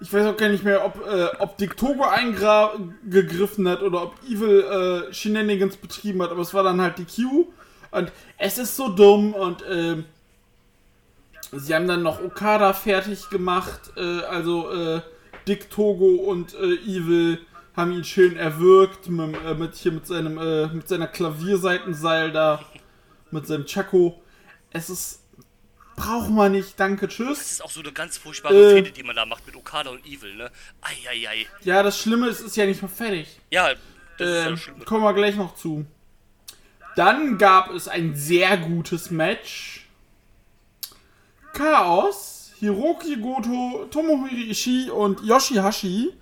Ich 0.00 0.12
weiß 0.12 0.26
auch 0.26 0.36
gar 0.36 0.48
nicht 0.48 0.64
mehr, 0.64 0.84
ob, 0.84 1.06
äh, 1.06 1.28
ob 1.38 1.58
Dick 1.58 1.76
Togo 1.76 2.04
eingegriffen 2.04 3.68
hat 3.68 3.82
oder 3.82 4.04
ob 4.04 4.14
Evil 4.26 5.08
äh, 5.10 5.12
Shenanigans 5.12 5.76
betrieben 5.76 6.22
hat, 6.22 6.30
aber 6.30 6.40
es 6.40 6.54
war 6.54 6.62
dann 6.62 6.80
halt 6.80 6.98
die 6.98 7.04
Q. 7.04 7.48
Und 7.90 8.10
es 8.38 8.56
ist 8.58 8.76
so 8.76 8.88
dumm 8.88 9.34
und 9.34 9.62
ähm, 9.68 10.04
sie 11.52 11.74
haben 11.74 11.88
dann 11.88 12.02
noch 12.02 12.22
Okada 12.22 12.72
fertig 12.72 13.28
gemacht, 13.28 13.92
äh, 13.96 14.20
also 14.22 14.70
äh, 14.70 15.00
Dick 15.46 15.70
Togo 15.70 16.06
und 16.06 16.54
äh, 16.54 16.74
Evil 16.86 17.38
haben 17.76 17.92
ihn 17.92 18.04
schön 18.04 18.36
erwürgt 18.36 19.08
mit, 19.08 19.36
äh, 19.44 19.54
mit 19.54 19.74
hier 19.74 19.92
mit 19.92 20.06
seinem 20.06 20.38
äh, 20.38 20.68
mit 20.68 20.88
seiner 20.88 21.06
Klavierseitenseil 21.08 22.32
da 22.32 22.60
mit 23.30 23.46
seinem 23.46 23.64
Chaco. 23.66 24.20
Es 24.70 24.90
ist 24.90 25.19
braucht 26.00 26.30
man 26.30 26.52
nicht, 26.52 26.78
danke, 26.78 27.06
Das 27.06 27.14
tschüss. 27.16 27.40
ist 27.52 27.64
auch 27.64 27.70
so 27.70 27.80
eine 27.80 27.92
ganz 27.92 28.18
furchtbare 28.18 28.54
Äh. 28.54 28.74
Fehde, 28.76 28.90
die 28.92 29.02
man 29.02 29.16
da 29.16 29.26
macht 29.26 29.46
mit 29.46 29.56
Okada 29.56 29.90
und 29.90 30.04
Evil, 30.06 30.34
ne? 30.36 30.50
Eieiei. 30.82 31.46
Ja, 31.62 31.82
das 31.82 31.98
Schlimme 31.98 32.28
ist, 32.28 32.40
es 32.40 32.46
ist 32.46 32.56
ja 32.56 32.66
nicht 32.66 32.82
mal 32.82 32.88
fertig. 32.88 33.28
Ja, 33.50 33.70
das 34.18 34.28
ist 34.28 34.66
ja 34.66 34.72
Ähm, 34.72 34.84
kommen 34.84 35.02
wir 35.04 35.14
gleich 35.14 35.36
noch 35.36 35.54
zu. 35.54 35.86
Dann 36.96 37.38
gab 37.38 37.70
es 37.70 37.88
ein 37.88 38.14
sehr 38.16 38.56
gutes 38.56 39.10
Match. 39.10 39.86
Chaos, 41.52 42.52
Hiroki 42.60 43.16
Goto, 43.16 43.86
Tomohiro 43.90 44.50
Ishii 44.50 44.90
und 44.90 45.20
Yoshihashi 45.22 46.12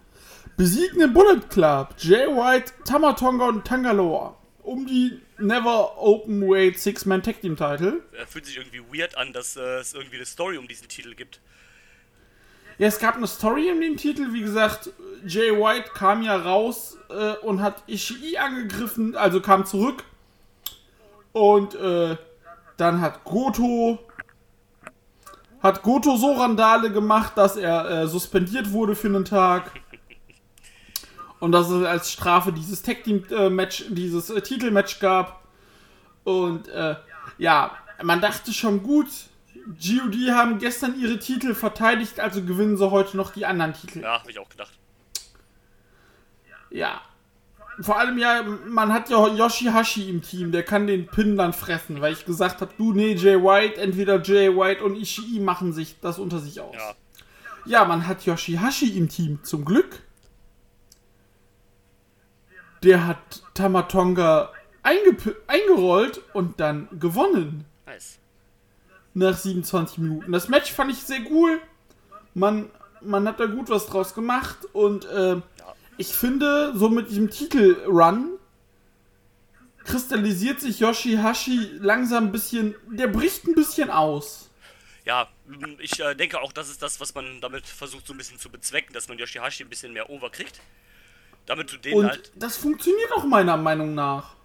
besiegen 0.56 0.98
den 1.00 1.12
Bullet 1.12 1.40
Club, 1.50 1.94
Jay 1.98 2.26
White, 2.26 2.72
Tamatonga 2.84 3.46
und 3.48 3.64
Tangaloa 3.66 4.34
um 4.62 4.86
die 4.86 5.18
Never 5.38 5.98
Open 5.98 6.42
Weight 6.42 6.78
Six-Man 6.78 7.22
Tag 7.22 7.40
Team 7.40 7.56
Title. 7.56 8.00
Fühlt 8.26 8.46
sich 8.46 8.56
irgendwie 8.56 8.80
weird 8.80 9.16
an, 9.16 9.32
dass 9.32 9.56
äh, 9.56 9.78
es 9.78 9.94
irgendwie 9.94 10.16
eine 10.16 10.26
Story 10.26 10.58
um 10.58 10.68
diesen 10.68 10.88
Titel 10.88 11.14
gibt. 11.14 11.40
Ja, 12.78 12.86
es 12.86 12.98
gab 12.98 13.16
eine 13.16 13.26
Story 13.26 13.68
in 13.68 13.80
dem 13.80 13.96
Titel. 13.96 14.32
Wie 14.32 14.40
gesagt, 14.40 14.90
Jay 15.26 15.50
White 15.50 15.90
kam 15.94 16.22
ja 16.22 16.36
raus 16.36 16.96
äh, 17.10 17.34
und 17.44 17.60
hat 17.60 17.82
Ishii 17.88 18.36
angegriffen, 18.38 19.16
also 19.16 19.40
kam 19.40 19.66
zurück. 19.66 20.04
Und 21.32 21.74
äh, 21.74 22.16
dann 22.76 23.00
hat 23.00 23.24
Goto 23.24 23.98
hat 25.60 25.82
Goto 25.82 26.16
so 26.16 26.34
Randale 26.34 26.90
gemacht, 26.92 27.32
dass 27.36 27.56
er 27.56 27.90
äh, 27.90 28.06
suspendiert 28.06 28.72
wurde 28.72 28.94
für 28.94 29.08
einen 29.08 29.24
Tag. 29.24 29.72
Und 31.40 31.52
dass 31.52 31.70
es 31.70 31.84
als 31.84 32.12
Strafe 32.12 32.52
dieses 32.52 32.82
Tag 32.82 33.04
Team 33.04 33.24
Match, 33.54 33.84
dieses 33.90 34.30
äh, 34.30 34.40
Titelmatch 34.40 34.98
gab. 34.98 35.44
Und 36.24 36.68
äh, 36.68 36.96
ja, 37.38 37.70
man 38.02 38.20
dachte 38.20 38.52
schon 38.52 38.82
gut, 38.82 39.08
GOD 39.66 40.30
haben 40.32 40.58
gestern 40.58 40.98
ihre 40.98 41.18
Titel 41.18 41.54
verteidigt, 41.54 42.20
also 42.20 42.42
gewinnen 42.42 42.76
sie 42.76 42.90
heute 42.90 43.16
noch 43.16 43.32
die 43.32 43.46
anderen 43.46 43.74
Titel. 43.74 44.00
Ja, 44.00 44.20
habe 44.20 44.30
ich 44.30 44.38
auch 44.38 44.48
gedacht. 44.48 44.72
Ja. 46.70 47.00
Vor 47.80 47.98
allem 47.98 48.18
ja, 48.18 48.42
man 48.66 48.92
hat 48.92 49.08
ja 49.08 49.24
Yoshihashi 49.28 50.10
im 50.10 50.22
Team, 50.22 50.50
der 50.50 50.64
kann 50.64 50.88
den 50.88 51.06
Pin 51.06 51.36
dann 51.36 51.52
fressen, 51.52 52.00
weil 52.00 52.12
ich 52.12 52.24
gesagt 52.24 52.60
habe, 52.60 52.72
du, 52.76 52.92
nee, 52.92 53.14
Jay 53.14 53.36
White, 53.36 53.80
entweder 53.80 54.20
Jay 54.20 54.48
White 54.48 54.82
und 54.82 54.96
Ishii 54.96 55.38
machen 55.38 55.72
sich 55.72 56.00
das 56.00 56.18
unter 56.18 56.40
sich 56.40 56.60
aus. 56.60 56.74
Ja. 56.74 56.94
Ja, 57.66 57.84
man 57.84 58.08
hat 58.08 58.24
Yoshihashi 58.24 58.96
im 58.96 59.08
Team, 59.08 59.40
zum 59.44 59.64
Glück. 59.64 60.00
Der 62.82 63.06
hat 63.06 63.42
Tamatonga 63.54 64.52
eingerollt 64.82 66.20
und 66.32 66.60
dann 66.60 66.88
gewonnen. 66.98 67.64
Nice. 67.86 68.18
nach 69.14 69.36
27 69.36 69.98
Minuten. 69.98 70.32
Das 70.32 70.48
Match 70.48 70.72
fand 70.72 70.92
ich 70.92 70.98
sehr 70.98 71.20
cool. 71.30 71.60
Man, 72.34 72.70
man 73.00 73.26
hat 73.26 73.40
da 73.40 73.46
gut 73.46 73.70
was 73.70 73.86
draus 73.86 74.14
gemacht 74.14 74.58
und 74.72 75.04
äh, 75.06 75.36
ich 75.96 76.08
finde, 76.08 76.72
so 76.76 76.88
mit 76.88 77.10
diesem 77.10 77.30
Titel-Run 77.30 78.38
kristallisiert 79.84 80.60
sich 80.60 80.80
Yoshihashi 80.80 81.78
langsam 81.80 82.26
ein 82.26 82.32
bisschen, 82.32 82.74
der 82.90 83.08
bricht 83.08 83.46
ein 83.46 83.54
bisschen 83.54 83.90
aus. 83.90 84.50
Ja, 85.04 85.28
ich 85.78 85.98
äh, 85.98 86.14
denke 86.14 86.40
auch, 86.40 86.52
das 86.52 86.68
ist 86.68 86.82
das, 86.82 87.00
was 87.00 87.14
man 87.14 87.40
damit 87.40 87.66
versucht, 87.66 88.06
so 88.06 88.12
ein 88.12 88.18
bisschen 88.18 88.38
zu 88.38 88.50
bezwecken, 88.50 88.92
dass 88.92 89.08
man 89.08 89.18
Yoshihashi 89.18 89.64
ein 89.64 89.70
bisschen 89.70 89.94
mehr 89.94 90.10
over 90.10 90.30
kriegt. 90.30 90.60
Damit 91.48 91.72
du 91.72 91.76
den 91.78 91.94
Und 91.94 92.06
halt. 92.08 92.30
das 92.36 92.56
funktioniert 92.56 93.10
auch 93.12 93.24
meiner 93.24 93.56
Meinung 93.56 93.94
nach. 93.94 94.36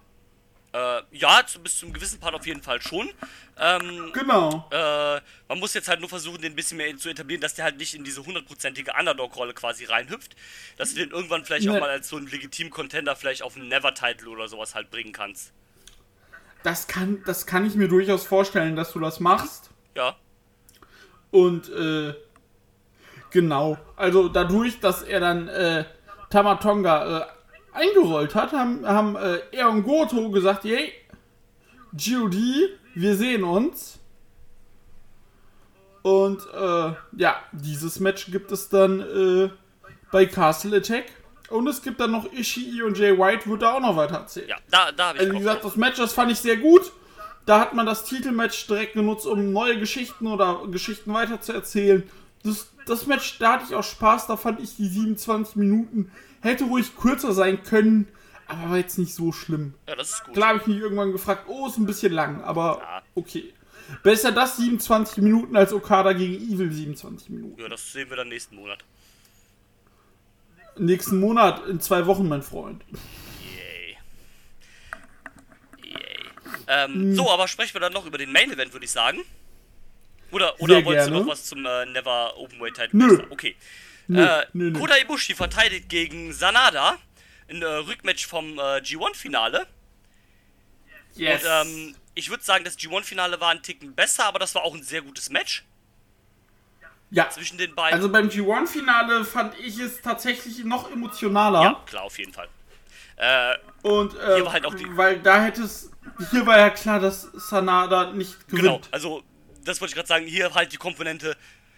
Äh, 0.72 1.02
ja, 1.12 1.40
zu, 1.46 1.60
bis 1.60 1.78
zum 1.78 1.92
gewissen 1.92 2.18
Part 2.18 2.34
auf 2.34 2.44
jeden 2.48 2.60
Fall 2.62 2.82
schon. 2.82 3.08
Ähm, 3.56 4.10
Genau. 4.12 4.66
äh, 4.72 5.20
man 5.46 5.60
muss 5.60 5.72
jetzt 5.74 5.86
halt 5.86 6.00
nur 6.00 6.08
versuchen, 6.08 6.42
den 6.42 6.52
ein 6.52 6.56
bisschen 6.56 6.78
mehr 6.78 6.96
zu 6.96 7.08
etablieren, 7.08 7.40
dass 7.40 7.54
der 7.54 7.64
halt 7.66 7.76
nicht 7.76 7.94
in 7.94 8.02
diese 8.02 8.26
hundertprozentige 8.26 8.92
Underdog-Rolle 8.98 9.54
quasi 9.54 9.84
reinhüpft. 9.84 10.34
Dass 10.76 10.90
du 10.92 10.96
den 10.96 11.10
irgendwann 11.12 11.44
vielleicht 11.44 11.68
auch 11.68 11.74
Ne. 11.74 11.80
mal 11.80 11.90
als 11.90 12.08
so 12.08 12.16
einen 12.16 12.26
legitimen 12.26 12.72
Contender 12.72 13.14
vielleicht 13.14 13.42
auf 13.42 13.54
einen 13.54 13.68
Never-Title 13.68 14.28
oder 14.28 14.48
sowas 14.48 14.74
halt 14.74 14.90
bringen 14.90 15.12
kannst. 15.12 15.52
Das 16.64 16.88
kann, 16.88 17.22
das 17.26 17.46
kann 17.46 17.64
ich 17.66 17.76
mir 17.76 17.86
durchaus 17.86 18.26
vorstellen, 18.26 18.74
dass 18.74 18.92
du 18.92 18.98
das 18.98 19.20
machst. 19.20 19.70
Ja, 19.94 20.16
Und 21.30 21.68
äh, 21.68 22.14
genau, 23.30 23.78
also 23.96 24.28
dadurch, 24.28 24.80
dass 24.80 25.02
er 25.02 25.20
dann 25.20 25.46
äh, 25.48 25.84
Tamatonga 26.34 27.18
äh, 27.20 27.24
eingerollt 27.72 28.34
hat, 28.34 28.50
haben, 28.52 28.84
haben 28.84 29.14
äh, 29.14 29.38
er 29.52 29.70
und 29.70 29.84
Goto 29.84 30.30
gesagt, 30.30 30.64
hey, 30.64 30.92
GOD, 31.92 32.34
wir 32.94 33.16
sehen 33.16 33.44
uns. 33.44 34.00
Und 36.02 36.40
äh, 36.52 36.92
ja, 37.16 37.36
dieses 37.52 38.00
Match 38.00 38.32
gibt 38.32 38.50
es 38.50 38.68
dann 38.68 39.00
äh, 39.00 39.50
bei 40.10 40.26
Castle 40.26 40.76
Attack. 40.76 41.04
Und 41.50 41.68
es 41.68 41.82
gibt 41.82 42.00
dann 42.00 42.10
noch 42.10 42.30
Ishii 42.32 42.82
und 42.82 42.98
Jay 42.98 43.16
White, 43.16 43.48
wird 43.48 43.62
da 43.62 43.74
auch 43.74 43.80
noch 43.80 43.96
weiter 43.96 44.16
erzählt. 44.16 44.48
ja, 44.48 44.56
da, 44.68 44.90
da 44.90 45.08
habe 45.08 45.18
ich 45.18 45.22
Also 45.22 45.34
wie 45.34 45.38
gesagt, 45.38 45.64
das 45.64 45.76
Match, 45.76 45.98
das 45.98 46.12
fand 46.12 46.32
ich 46.32 46.38
sehr 46.38 46.56
gut. 46.56 46.90
Da 47.46 47.60
hat 47.60 47.74
man 47.74 47.86
das 47.86 48.06
Titelmatch 48.06 48.66
direkt 48.66 48.94
genutzt, 48.94 49.26
um 49.26 49.52
neue 49.52 49.78
Geschichten 49.78 50.26
oder 50.26 50.62
Geschichten 50.66 51.14
weiter 51.14 51.40
zu 51.40 51.52
erzählen. 51.52 52.02
Das, 52.42 52.73
das 52.86 53.06
Match, 53.06 53.38
da 53.38 53.54
hatte 53.54 53.64
ich 53.68 53.74
auch 53.74 53.84
Spaß, 53.84 54.26
da 54.26 54.36
fand 54.36 54.60
ich 54.60 54.76
die 54.76 54.86
27 54.88 55.56
Minuten 55.56 56.10
hätte 56.40 56.64
ruhig 56.64 56.94
kürzer 56.96 57.32
sein 57.32 57.62
können, 57.62 58.06
aber 58.46 58.70
war 58.70 58.76
jetzt 58.76 58.98
nicht 58.98 59.14
so 59.14 59.32
schlimm. 59.32 59.74
Ja, 59.88 59.96
das 59.96 60.10
ist 60.10 60.24
gut. 60.24 60.34
Klar 60.34 60.48
habe 60.50 60.58
ich 60.60 60.66
mich 60.66 60.76
irgendwann 60.78 61.12
gefragt, 61.12 61.44
oh, 61.48 61.66
ist 61.66 61.78
ein 61.78 61.86
bisschen 61.86 62.12
lang, 62.12 62.42
aber 62.42 62.78
Ja. 62.82 63.02
okay. 63.14 63.52
Besser 64.02 64.32
das 64.32 64.56
27 64.58 65.18
Minuten 65.22 65.56
als 65.56 65.72
Okada 65.72 66.12
gegen 66.14 66.34
Evil 66.34 66.70
27 66.72 67.28
Minuten. 67.30 67.60
Ja, 67.60 67.68
das 67.68 67.92
sehen 67.92 68.08
wir 68.08 68.16
dann 68.16 68.28
nächsten 68.28 68.56
Monat. 68.56 68.84
Nächsten 70.78 71.20
Monat, 71.20 71.66
in 71.66 71.80
zwei 71.80 72.06
Wochen, 72.06 72.26
mein 72.28 72.42
Freund. 72.42 72.82
Yay. 73.42 73.96
Yay. 75.84 76.18
Ähm, 76.66 76.92
Hm. 76.94 77.14
So, 77.14 77.30
aber 77.30 77.46
sprechen 77.46 77.74
wir 77.74 77.80
dann 77.80 77.92
noch 77.92 78.06
über 78.06 78.18
den 78.18 78.32
Main 78.32 78.50
Event, 78.50 78.72
würde 78.72 78.84
ich 78.84 78.90
sagen. 78.90 79.18
Oder, 80.34 80.60
oder 80.60 80.74
Sehr 80.76 80.84
wolltest 80.84 81.06
du 81.08 81.10
gerne. 81.12 81.24
noch 81.24 81.32
was 81.32 81.44
zum 81.44 81.64
äh, 81.64 81.86
Never 81.86 82.36
Open 82.36 82.60
Weight 82.60 82.74
Title 82.74 82.90
Nö. 82.92 83.16
sagen? 83.16 83.26
Okay. 83.30 83.56
Nö, 84.08 84.22
äh, 84.24 84.46
nö, 84.52 84.70
nö. 84.70 84.78
Kota 84.78 84.96
Ibushi 84.96 85.34
verteidigt 85.34 85.88
gegen 85.88 86.32
Sanada. 86.32 86.98
Ein 87.48 87.62
äh, 87.62 87.66
Rückmatch 87.66 88.26
vom 88.26 88.58
äh, 88.58 88.78
G1-Finale. 88.78 89.66
Yes. 91.14 91.42
Und 91.44 91.48
ähm, 91.50 91.94
ich 92.14 92.30
würde 92.30 92.42
sagen, 92.42 92.64
das 92.64 92.76
G1-Finale 92.78 93.40
war 93.40 93.50
ein 93.50 93.62
Ticken 93.62 93.94
besser, 93.94 94.26
aber 94.26 94.38
das 94.40 94.54
war 94.54 94.62
auch 94.62 94.74
ein 94.74 94.82
sehr 94.82 95.02
gutes 95.02 95.30
Match 95.30 95.64
ja, 97.10 97.30
zwischen 97.30 97.56
den 97.58 97.74
beiden. 97.74 97.94
also 97.96 98.10
beim 98.10 98.28
G1-Finale 98.28 99.24
fand 99.24 99.56
ich 99.60 99.78
es 99.78 100.00
tatsächlich 100.02 100.64
noch 100.64 100.90
emotionaler. 100.90 101.62
ja, 101.62 101.82
klar, 101.86 102.02
auf 102.02 102.18
jeden 102.18 102.32
Fall. 102.32 102.48
Äh, 103.16 103.54
Und 103.82 104.14
äh, 104.18 104.34
Hier 104.36 104.44
war 104.46 104.52
halt 104.52 104.66
auch 104.66 104.74
die- 104.74 104.96
weil 104.96 105.20
da 105.20 105.42
hätte 105.44 105.62
es, 105.62 105.90
hier 106.30 106.44
war 106.46 106.58
ja 106.58 106.70
klar, 106.70 106.98
dass 106.98 107.22
Sanada 107.22 108.10
nicht 108.12 108.48
gewinnt. 108.48 108.62
Genau, 108.64 108.80
also 108.90 109.22
das 109.64 109.80
wollte 109.80 109.90
ich 109.92 109.96
gerade 109.96 110.08
sagen, 110.08 110.26
hier 110.26 110.54
halt 110.54 110.72
die 110.72 110.76
Komponente, 110.76 111.36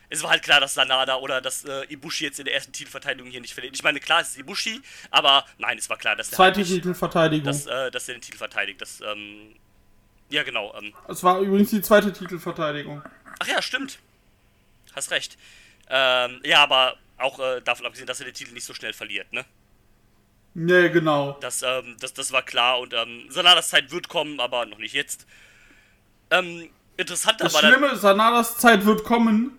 es 0.09 0.22
war 0.22 0.30
halt 0.30 0.43
klar, 0.43 0.61
dass 0.61 0.74
Sanada 0.74 1.16
oder 1.16 1.41
dass 1.41 1.64
äh, 1.64 1.84
Ibushi 1.93 2.24
jetzt 2.24 2.39
in 2.39 2.45
der 2.45 2.55
ersten 2.55 2.72
Titelverteidigung 2.72 3.30
hier 3.30 3.41
nicht 3.41 3.55
verliert. 3.55 3.74
Ich 3.74 3.82
meine, 3.82 3.99
klar, 4.01 4.20
es 4.20 4.30
ist 4.30 4.39
Ibushi, 4.39 4.80
aber 5.11 5.45
nein, 5.59 5.78
es 5.78 5.91
war 5.91 5.97
klar, 5.97 6.14
dass 6.16 6.30
der 6.30 6.37
Zweite 6.37 6.59
halt 6.59 6.68
nicht, 6.68 6.76
Titelverteidigung. 6.76 7.45
dass, 7.45 7.66
äh, 7.66 7.91
dass 7.91 8.09
er 8.09 8.14
den 8.14 8.20
Titel 8.20 8.39
verteidigt. 8.39 8.80
Das, 8.80 9.01
ähm, 9.01 9.57
ja 10.30 10.43
genau. 10.43 10.74
Ähm, 10.76 10.93
Es 11.09 11.22
war 11.24 11.41
übrigens 11.41 11.70
die 11.70 11.82
zweite 11.82 12.12
Titelverteidigung. 12.12 13.03
ach 13.41 13.47
ja, 13.49 13.61
stimmt. 13.62 13.99
hast 14.95 15.11
recht. 15.11 15.37
Ähm, 15.89 16.41
ja, 16.45 16.62
aber 16.62 16.97
auch 17.18 17.39
äh, 17.39 17.61
davon 17.62 17.87
abgesehen, 17.87 18.07
dass 18.07 18.20
er 18.20 18.26
den 18.26 18.34
Titel 18.34 18.53
nicht 18.53 18.64
so 18.64 18.74
schnell 18.74 18.93
verliert, 18.93 19.32
ne? 19.32 19.45
Nee, 20.55 20.89
genau. 20.89 21.32
Das, 21.41 21.62
ähm, 21.62 21.97
das, 22.01 22.14
das 22.14 22.32
war 22.32 22.43
klar 22.43 22.78
und 22.78 22.95
ähm, 22.95 23.26
Sanadas 23.28 23.68
Zeit 23.68 23.91
wird 23.91 24.09
kommen, 24.09 24.41
aber 24.41 24.64
noch 24.66 24.78
nicht 24.78 24.95
jetzt. 24.95 25.26
Ähm, 26.30 26.70
interessant 26.97 27.41
Das 27.41 27.55
aber 27.55 27.67
Schlimme, 27.69 27.97
Sanadas 27.97 28.59
Zeit 28.59 28.85
wird 28.85 29.05
kommen, 29.05 29.59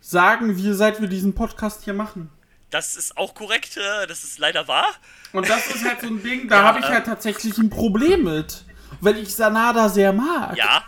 sagen 0.00 0.56
wir, 0.56 0.74
seit 0.74 1.00
wir 1.00 1.08
diesen 1.08 1.34
Podcast 1.34 1.84
hier 1.84 1.94
machen. 1.94 2.30
das 2.70 2.94
ist 2.96 3.16
auch 3.16 3.34
korrekt, 3.34 3.76
äh, 3.76 4.06
das 4.06 4.24
ist 4.24 4.38
leider 4.38 4.68
wahr. 4.68 4.88
Und 5.32 5.48
das 5.48 5.66
ist 5.68 5.84
halt 5.84 6.00
so 6.00 6.06
ein 6.06 6.22
Ding, 6.22 6.48
da 6.48 6.56
Ja, 6.56 6.64
habe 6.64 6.78
ich 6.80 6.86
äh, 6.86 6.88
halt 6.88 7.06
tatsächlich 7.06 7.58
ein 7.58 7.70
Problem 7.70 8.24
mit. 8.24 8.64
Weil 9.00 9.18
ich 9.18 9.34
Sanada 9.34 9.88
sehr 9.88 10.12
mag. 10.12 10.56
Ja. 10.56 10.84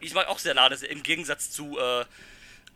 Ich 0.00 0.14
mag 0.14 0.26
auch 0.28 0.38
Sanada 0.38 0.74
im 0.76 1.02
Gegensatz 1.02 1.50
zu 1.50 1.78
äh, 1.78 2.04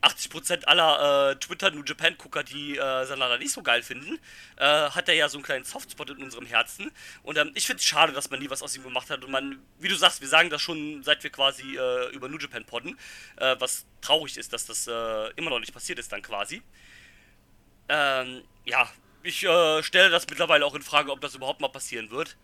80% 0.02 0.64
aller 0.64 1.30
äh, 1.30 1.36
Twitter 1.36 1.70
New 1.70 1.82
Japan 1.82 2.16
Gucker, 2.16 2.44
die 2.44 2.76
äh, 2.76 3.04
Sanada 3.04 3.36
nicht 3.38 3.52
so 3.52 3.62
geil 3.62 3.82
finden, 3.82 4.18
äh, 4.56 4.64
hat 4.90 5.08
er 5.08 5.14
ja 5.14 5.28
so 5.28 5.38
einen 5.38 5.44
kleinen 5.44 5.64
Softspot 5.64 6.10
in 6.10 6.22
unserem 6.22 6.46
Herzen. 6.46 6.90
Und 7.22 7.36
ähm, 7.36 7.50
ich 7.54 7.66
finde 7.66 7.80
es 7.80 7.84
schade, 7.84 8.12
dass 8.12 8.30
man 8.30 8.40
nie 8.40 8.48
was 8.48 8.62
aus 8.62 8.76
ihm 8.76 8.84
gemacht 8.84 9.10
hat. 9.10 9.24
Und 9.24 9.32
man, 9.32 9.58
wie 9.80 9.88
du 9.88 9.96
sagst, 9.96 10.20
wir 10.20 10.28
sagen 10.28 10.50
das 10.50 10.62
schon, 10.62 11.02
seit 11.02 11.22
wir 11.24 11.30
quasi 11.30 11.76
äh, 11.76 12.14
über 12.14 12.28
New 12.28 12.38
Japan 12.38 12.64
podden, 12.64 12.96
äh, 13.36 13.56
was 13.58 13.86
traurig 14.00 14.36
ist, 14.36 14.52
dass 14.52 14.66
das 14.66 14.86
äh, 14.86 15.30
immer 15.36 15.50
noch 15.50 15.60
nicht 15.60 15.72
passiert 15.72 15.98
ist 15.98 16.12
dann 16.12 16.22
quasi. 16.22 16.62
Ähm, 17.88 18.42
ja, 18.64 18.88
ich 19.22 19.44
äh, 19.44 19.82
stelle 19.82 20.10
das 20.10 20.28
mittlerweile 20.28 20.64
auch 20.64 20.74
in 20.74 20.82
Frage, 20.82 21.10
ob 21.10 21.20
das 21.20 21.34
überhaupt 21.34 21.60
mal 21.60 21.68
passieren 21.68 22.10
wird. 22.10 22.36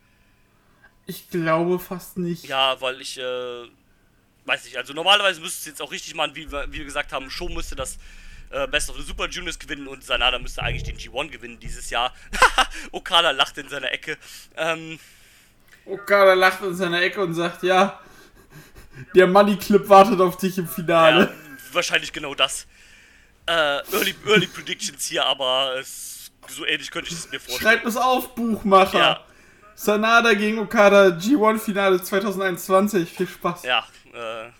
Ich 1.06 1.28
glaube 1.28 1.78
fast 1.78 2.16
nicht. 2.16 2.46
Ja, 2.46 2.80
weil 2.80 3.00
ich, 3.00 3.18
äh, 3.18 3.68
weiß 4.44 4.64
nicht, 4.64 4.76
also 4.76 4.92
normalerweise 4.92 5.40
müsste 5.40 5.58
es 5.60 5.66
jetzt 5.66 5.82
auch 5.82 5.90
richtig 5.90 6.14
machen, 6.14 6.34
wie 6.34 6.50
wir, 6.50 6.66
wie 6.70 6.78
wir 6.78 6.84
gesagt 6.84 7.12
haben, 7.12 7.30
Show 7.30 7.48
müsste 7.48 7.76
das 7.76 7.98
äh, 8.50 8.66
Best 8.68 8.90
of 8.90 8.96
the 8.96 9.02
Super 9.02 9.28
Juniors 9.28 9.58
gewinnen 9.58 9.88
und 9.88 10.04
Sanada 10.04 10.38
müsste 10.38 10.62
eigentlich 10.62 10.84
den 10.84 10.96
G1 10.96 11.30
gewinnen 11.30 11.58
dieses 11.58 11.90
Jahr. 11.90 12.14
Okada 12.92 13.30
lacht 13.30 13.58
in 13.58 13.68
seiner 13.68 13.90
Ecke. 13.90 14.16
Ähm, 14.56 14.98
Okada 15.86 16.34
lacht 16.34 16.62
in 16.62 16.74
seiner 16.74 17.02
Ecke 17.02 17.20
und 17.20 17.34
sagt, 17.34 17.62
ja, 17.62 18.00
der 19.14 19.26
Money 19.26 19.56
Clip 19.56 19.88
wartet 19.88 20.20
auf 20.20 20.36
dich 20.36 20.56
im 20.58 20.66
ja, 20.66 20.70
Finale. 20.70 21.34
wahrscheinlich 21.72 22.12
genau 22.12 22.34
das. 22.34 22.66
Äh, 23.46 23.52
Early, 23.92 24.14
Early 24.26 24.46
Predictions 24.46 25.06
hier, 25.06 25.26
aber 25.26 25.76
es, 25.78 26.30
so 26.48 26.64
ähnlich 26.64 26.90
könnte 26.90 27.10
ich 27.10 27.18
es 27.18 27.30
mir 27.30 27.40
vorstellen. 27.40 27.72
Schreibt 27.72 27.86
es 27.86 27.96
auf, 27.96 28.34
Buchmacher. 28.34 28.98
Ja, 28.98 29.24
Sanada 29.74 30.34
gegen 30.34 30.58
Okada 30.58 31.08
G1 31.08 31.58
Finale 31.58 32.02
2021. 32.02 33.08
Viel 33.10 33.26
Spaß. 33.26 33.64
ja, 33.64 33.84
äh, 34.12 34.50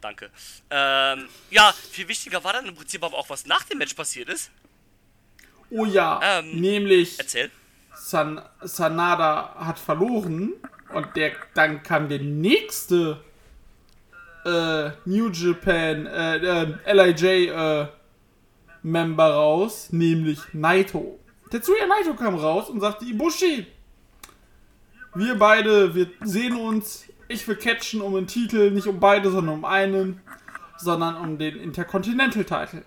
danke. 0.00 0.30
Ähm, 0.70 1.26
ja, 1.50 1.72
viel 1.90 2.08
wichtiger 2.08 2.42
war 2.44 2.52
dann 2.52 2.66
im 2.66 2.74
Prinzip 2.74 3.02
aber 3.02 3.16
auch, 3.16 3.30
was 3.30 3.46
nach 3.46 3.64
dem 3.64 3.78
Match 3.78 3.94
passiert 3.94 4.28
ist. 4.28 4.50
Oh 5.70 5.86
ja, 5.86 6.20
Ähm, 6.22 6.60
nämlich 6.60 7.18
Erzähl. 7.18 7.50
San 7.94 8.42
Sanada 8.60 9.54
hat 9.58 9.78
verloren 9.78 10.52
und 10.92 11.16
der 11.16 11.32
dann 11.54 11.82
kam 11.82 12.08
der 12.08 12.18
nächste 12.18 13.22
äh, 14.44 14.90
New 15.06 15.30
Japan 15.30 16.06
äh, 16.06 16.36
äh, 16.36 16.92
LIJ 16.92 17.48
äh, 17.48 17.86
Member 18.82 19.30
raus, 19.32 19.88
nämlich 19.92 20.40
Naito. 20.52 21.18
Tetsuya 21.50 21.86
Naito 21.86 22.14
kam 22.14 22.34
raus 22.34 22.68
und 22.68 22.80
sagte 22.80 23.04
Ibushi, 23.04 23.66
wir 25.14 25.38
beide, 25.38 25.94
wir 25.94 26.10
sehen 26.22 26.56
uns. 26.56 27.04
Ich 27.28 27.46
will 27.48 27.56
catchen 27.56 28.00
um 28.00 28.14
den 28.14 28.26
Titel, 28.26 28.70
nicht 28.70 28.86
um 28.86 29.00
beide, 29.00 29.30
sondern 29.30 29.54
um 29.54 29.64
einen, 29.64 30.20
sondern 30.76 31.16
um 31.16 31.38
den 31.38 31.56
Intercontinental 31.56 32.44
Title. 32.44 32.84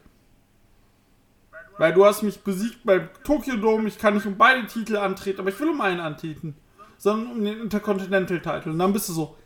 Weil 1.77 1.93
du 1.93 2.05
hast 2.05 2.21
mich 2.21 2.39
besiegt 2.39 2.79
beim 2.83 3.09
Tokyo 3.23 3.57
Dome, 3.57 3.87
ich 3.87 3.97
kann 3.97 4.13
nicht 4.13 4.25
um 4.25 4.37
beide 4.37 4.65
Titel 4.67 4.97
antreten, 4.97 5.39
aber 5.39 5.49
ich 5.49 5.59
will 5.59 5.69
um 5.69 5.81
einen 5.81 5.99
antreten. 5.99 6.55
Sondern 6.97 7.31
um 7.31 7.43
den 7.43 7.59
Intercontinental 7.61 8.39
Title. 8.39 8.71
Und 8.71 8.79
dann 8.79 8.93
bist 8.93 9.09
du 9.09 9.13
so, 9.13 9.37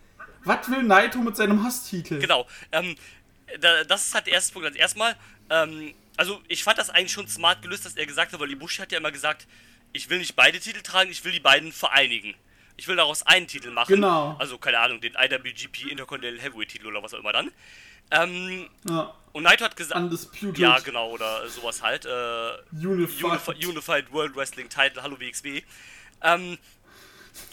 was 0.43 0.69
will 0.69 0.83
Naito 0.83 1.19
mit 1.19 1.35
seinem 1.35 1.63
Hasstitel? 1.63 2.19
Genau. 2.19 2.45
Ähm, 2.71 2.95
da, 3.59 3.83
das 3.83 4.05
ist 4.05 4.13
halt 4.15 4.27
der 4.27 4.33
erste 4.33 4.53
Punkt. 4.53 4.67
Also 4.67 4.77
erstmal, 4.77 5.15
ähm, 5.49 5.93
also 6.17 6.39
ich 6.47 6.63
fand 6.63 6.77
das 6.77 6.89
eigentlich 6.89 7.11
schon 7.11 7.27
smart 7.27 7.61
gelöst, 7.61 7.85
dass 7.85 7.95
er 7.95 8.05
gesagt 8.05 8.33
hat, 8.33 8.39
weil 8.39 8.51
Ibushi 8.51 8.81
hat 8.81 8.91
ja 8.91 8.99
immer 8.99 9.11
gesagt, 9.11 9.47
ich 9.91 10.09
will 10.09 10.19
nicht 10.19 10.35
beide 10.35 10.59
Titel 10.59 10.81
tragen, 10.81 11.09
ich 11.09 11.23
will 11.25 11.31
die 11.31 11.39
beiden 11.39 11.71
vereinigen. 11.71 12.35
Ich 12.79 12.87
will 12.87 12.95
daraus 12.95 13.23
einen 13.23 13.45
Titel 13.45 13.71
machen. 13.71 13.93
Genau. 13.93 14.37
Also, 14.39 14.57
keine 14.57 14.79
Ahnung, 14.79 15.01
den 15.01 15.13
IWGP 15.13 15.91
Intercontinental 15.91 16.41
Heavyweight 16.41 16.69
Titel 16.69 16.87
oder 16.87 17.03
was 17.03 17.13
auch 17.13 17.19
immer 17.19 17.33
dann. 17.33 17.51
Ähm, 18.11 18.69
Ja, 18.87 19.13
und 19.33 19.43
Naito 19.43 19.65
hat 19.65 19.75
gesagt. 19.75 19.99
Undisputed 19.99 20.57
Ja, 20.57 20.79
genau, 20.79 21.09
oder 21.09 21.47
sowas 21.49 21.81
halt. 21.81 22.05
Äh, 22.05 22.51
Unified. 22.71 23.23
Unified, 23.23 23.65
Unified 23.65 24.11
World 24.13 24.35
Wrestling 24.35 24.69
Title, 24.69 25.03
hallo 25.03 25.19
WXW. 25.19 25.61
Ähm, 26.23 26.57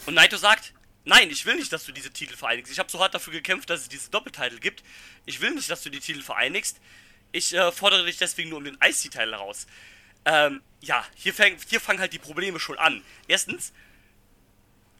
und 0.07 0.15
Naito 0.15 0.37
sagt, 0.37 0.73
nein, 1.05 1.29
ich 1.29 1.45
will 1.45 1.57
nicht, 1.57 1.73
dass 1.73 1.85
du 1.85 1.91
diese 1.91 2.11
Titel 2.13 2.37
vereinigst. 2.37 2.71
Ich 2.71 2.79
habe 2.79 2.89
so 2.89 3.01
hart 3.01 3.13
dafür 3.13 3.33
gekämpft, 3.33 3.69
dass 3.69 3.81
es 3.81 3.89
diese 3.89 4.09
Doppeltitel 4.11 4.61
gibt. 4.61 4.85
Ich 5.25 5.41
will 5.41 5.51
nicht, 5.51 5.69
dass 5.69 5.83
du 5.83 5.91
die 5.91 6.01
Titel 6.01 6.23
vereinigst. 6.23 6.79
Ich 7.33 7.53
äh, 7.53 7.73
fordere 7.73 8.07
dich 8.07 8.17
deswegen 8.17 8.51
nur 8.51 8.59
um 8.59 8.65
den 8.65 8.79
IC-Titel 8.81 9.33
heraus. 9.33 9.67
Ähm, 10.25 10.63
ja, 10.81 11.05
hier, 11.17 11.35
fäng, 11.35 11.57
hier 11.69 11.81
fangen 11.81 11.99
halt 11.99 12.13
die 12.13 12.19
Probleme 12.19 12.61
schon 12.61 12.79
an. 12.79 13.03
Erstens, 13.29 13.73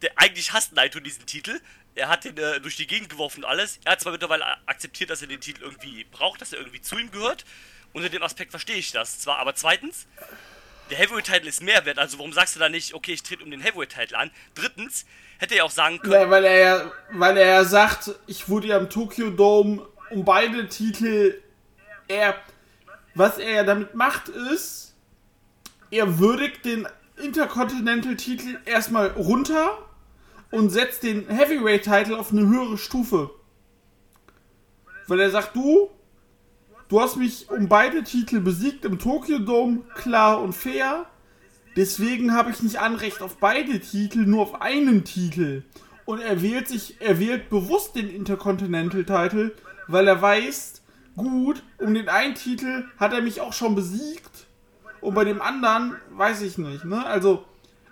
der, 0.03 0.13
eigentlich 0.17 0.53
hasst 0.53 0.73
Naito 0.73 1.01
diesen 1.01 1.27
Titel. 1.27 1.61
Er 1.95 2.09
hat 2.09 2.25
den 2.25 2.37
äh, 2.37 2.61
durch 2.61 2.77
die 2.77 2.87
Gegend 2.87 3.09
geworfen 3.09 3.45
und 3.45 3.51
alles. 3.51 3.79
Er 3.85 3.93
hat 3.93 4.01
zwar 4.01 4.13
mittlerweile 4.13 4.45
akzeptiert, 4.67 5.11
dass 5.11 5.23
er 5.23 5.29
den 5.29 5.41
Titel 5.41 5.63
irgendwie 5.63 6.05
braucht, 6.05 6.41
dass 6.41 6.53
er 6.53 6.59
irgendwie 6.59 6.83
zu 6.83 6.99
ihm 6.99 7.11
gehört. 7.11 7.45
Unter 7.93 8.11
dem 8.11 8.23
Aspekt 8.23 8.51
verstehe 8.51 8.77
ich 8.77 8.93
das 8.93 9.21
zwar, 9.21 9.39
aber 9.39 9.55
zweitens, 9.55 10.07
der 10.91 10.99
Heavyweight-Title 10.99 11.49
ist 11.49 11.63
mehr 11.63 11.85
wert, 11.87 11.99
also 11.99 12.19
warum 12.19 12.33
sagst 12.33 12.55
du 12.55 12.61
da 12.61 12.69
nicht, 12.69 12.93
okay, 12.93 13.13
ich 13.13 13.23
trete 13.23 13.43
um 13.43 13.51
den 13.51 13.61
Heavyweight-Title 13.61 14.19
an? 14.19 14.31
Drittens, 14.55 15.07
hätte 15.39 15.55
er 15.55 15.65
auch 15.65 15.71
sagen 15.71 15.99
können, 15.99 16.13
Weil, 16.13 16.31
weil 16.31 16.45
er 16.45 16.59
ja, 16.59 16.93
weil 17.11 17.37
er 17.37 17.65
sagt, 17.65 18.11
ich 18.27 18.49
wurde 18.49 18.69
ja 18.69 18.79
im 18.79 18.91
Tokyo 18.91 19.31
Dome 19.31 19.87
um 20.11 20.25
beide 20.25 20.69
Titel. 20.69 21.43
Er, 22.09 22.41
was 23.15 23.39
er 23.39 23.51
ja 23.51 23.65
damit 23.65 23.95
macht, 23.95 24.29
ist, 24.29 24.95
er 25.91 26.19
würdigt 26.19 26.65
den 26.65 26.87
Intercontinental-Titel 27.23 28.59
erstmal 28.65 29.09
runter 29.09 29.79
und 30.51 30.71
setzt 30.71 31.03
den 31.03 31.29
Heavyweight-Title 31.29 32.19
auf 32.19 32.33
eine 32.33 32.47
höhere 32.47 32.79
Stufe. 32.79 33.31
Weil 35.07 35.21
er 35.21 35.31
sagt, 35.31 35.55
du, 35.57 35.91
du 36.89 37.01
hast 37.01 37.17
mich 37.17 37.51
um 37.51 37.69
beide 37.69 38.05
Titel 38.05 38.41
besiegt 38.41 38.85
im 38.85 38.99
Tokyo 38.99 39.39
Dome, 39.39 39.81
klar 39.95 40.41
und 40.43 40.53
fair. 40.53 41.07
Deswegen 41.77 42.33
habe 42.33 42.51
ich 42.51 42.63
nicht 42.63 42.81
Anrecht 42.81 43.23
auf 43.23 43.37
beide 43.37 43.81
Titel, 43.81 44.21
nur 44.21 44.43
auf 44.43 44.61
einen 44.61 45.05
Titel. 45.05 45.63
Und 46.07 46.21
er 46.21 46.41
wählt 46.41 46.69
sich, 46.69 47.01
er 47.01 47.19
wählt 47.19 47.51
bewusst 47.51 47.97
den 47.97 48.09
Intercontinental 48.09 49.05
Title, 49.05 49.53
weil 49.89 50.09
er 50.09 50.23
weiß, 50.23 50.83
gut, 51.17 51.63
um 51.79 51.95
den 51.95 52.09
einen 52.09 52.35
Titel 52.35 52.85
hat 52.99 53.13
er 53.13 53.23
mich 53.23 53.41
auch 53.41 53.53
schon 53.53 53.75
besiegt. 53.75 54.36
Und 55.07 55.15
bei 55.15 55.23
dem 55.23 55.41
anderen 55.41 55.95
weiß 56.11 56.43
ich 56.43 56.59
nicht, 56.59 56.85
ne? 56.85 57.07
Also, 57.07 57.45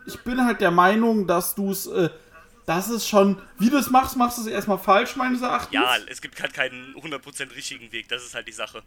ich 0.05 0.19
bin 0.25 0.45
halt 0.45 0.61
der 0.61 0.73
Meinung, 0.73 1.29
dass 1.29 1.55
du 1.55 1.71
es, 1.71 1.87
äh, 1.87 2.11
das 2.67 2.91
ist 2.91 3.07
schon, 3.07 3.41
wie 3.57 3.71
du 3.71 3.77
es 3.77 3.89
machst, 3.89 4.17
machst 4.17 4.39
du 4.39 4.43
es 4.43 4.49
erstmal 4.49 4.79
falsch, 4.79 5.15
meines 5.15 5.41
Erachtens. 5.41 5.75
ja, 5.75 5.97
es 6.09 6.21
gibt 6.21 6.43
halt 6.43 6.53
keinen 6.53 6.93
100% 6.97 7.55
richtigen 7.55 7.93
Weg, 7.93 8.09
das 8.09 8.25
ist 8.25 8.35
halt 8.35 8.49
die 8.49 8.53
Sache. 8.53 8.83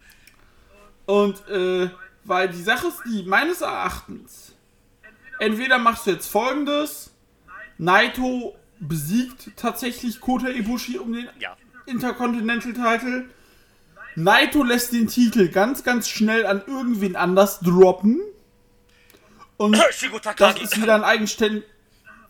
Und, 1.06 1.48
äh, 1.48 1.90
weil 2.26 2.50
die 2.50 2.62
Sache 2.62 2.88
ist 2.88 3.02
die, 3.06 3.24
meines 3.24 3.62
Erachtens, 3.62 4.54
entweder 5.40 5.78
machst 5.78 6.06
du 6.06 6.12
jetzt 6.12 6.28
folgendes, 6.28 7.12
Naito 7.78 8.58
besiegt 8.82 9.52
tatsächlich 9.56 10.20
Kota 10.20 10.50
Ibushi 10.50 10.98
um 10.98 11.14
den 11.14 11.30
Ja, 11.40 11.56
Intercontinental 11.86 12.74
Title. 12.74 13.30
Naito 14.18 14.64
lässt 14.64 14.94
den 14.94 15.08
Titel 15.08 15.48
ganz, 15.48 15.84
ganz 15.84 16.10
schnell 16.10 16.48
an 16.48 16.64
irgendwen 16.66 17.16
anders 17.16 17.60
droppen. 17.60 18.20
Und 19.58 19.78
das 20.38 20.60
ist 20.60 20.82
wieder 20.82 20.96
ein 20.96 21.04
eigenständig. 21.04 21.64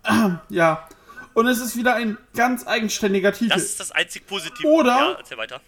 ja. 0.50 0.86
Und 1.34 1.48
es 1.48 1.60
ist 1.60 1.78
wieder 1.78 1.96
ein 1.96 2.18
ganz 2.36 2.68
eigenständiger 2.68 3.32
Titel. 3.32 3.54
Das 3.54 3.64
ist 3.64 3.80
das 3.80 3.92
einzig 3.94 4.28
Positive. 4.28 4.68
Oder- 4.68 4.90
Ja, 4.90 5.12
erzähl 5.14 5.38
weiter. 5.38 5.62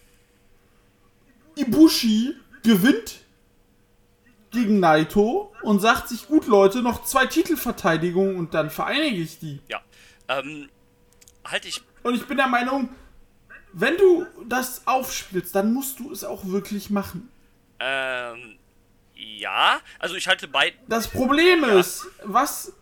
Ibushi 1.56 2.34
gewinnt 2.62 3.20
gegen 4.50 4.78
Naito 4.78 5.54
und 5.62 5.80
sagt 5.80 6.08
sich, 6.10 6.26
gut 6.26 6.46
Leute, 6.46 6.82
noch 6.82 7.04
zwei 7.04 7.24
Titelverteidigungen 7.26 8.36
und 8.36 8.52
dann 8.52 8.68
vereinige 8.68 9.22
ich 9.22 9.38
die. 9.38 9.60
Ja. 9.68 9.80
Ähm, 10.28 10.68
halte 11.46 11.68
ich. 11.68 11.80
Und 12.02 12.14
ich 12.14 12.26
bin 12.26 12.36
der 12.36 12.48
Meinung, 12.48 12.90
wenn 13.72 13.96
du 13.96 14.26
das 14.48 14.86
aufspielst, 14.86 15.54
dann 15.54 15.72
musst 15.72 15.98
du 16.00 16.12
es 16.12 16.24
auch 16.24 16.44
wirklich 16.46 16.90
machen. 16.90 17.30
Ähm, 17.78 18.58
ja. 19.14 19.80
Also 19.98 20.16
ich 20.16 20.28
halte 20.28 20.48
bei. 20.48 20.74
Das 20.88 21.08
Problem 21.08 21.64
ist, 21.64 22.06
was 22.24 22.72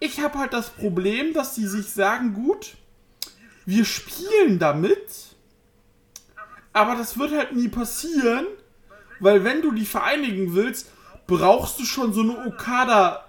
ich 0.00 0.20
habe 0.20 0.38
halt 0.38 0.52
das 0.52 0.70
Problem, 0.70 1.32
dass 1.32 1.54
die 1.54 1.66
sich 1.66 1.90
sagen, 1.90 2.34
gut, 2.34 2.76
wir 3.66 3.84
spielen 3.84 4.58
damit, 4.58 5.06
aber 6.72 6.94
das 6.94 7.18
wird 7.18 7.32
halt 7.32 7.52
nie 7.52 7.68
passieren, 7.68 8.46
weil 9.20 9.44
wenn 9.44 9.60
du 9.60 9.72
die 9.72 9.86
vereinigen 9.86 10.54
willst, 10.54 10.90
brauchst 11.26 11.78
du 11.80 11.84
schon 11.84 12.12
so 12.12 12.20
eine 12.20 12.46
Okada 12.46 13.27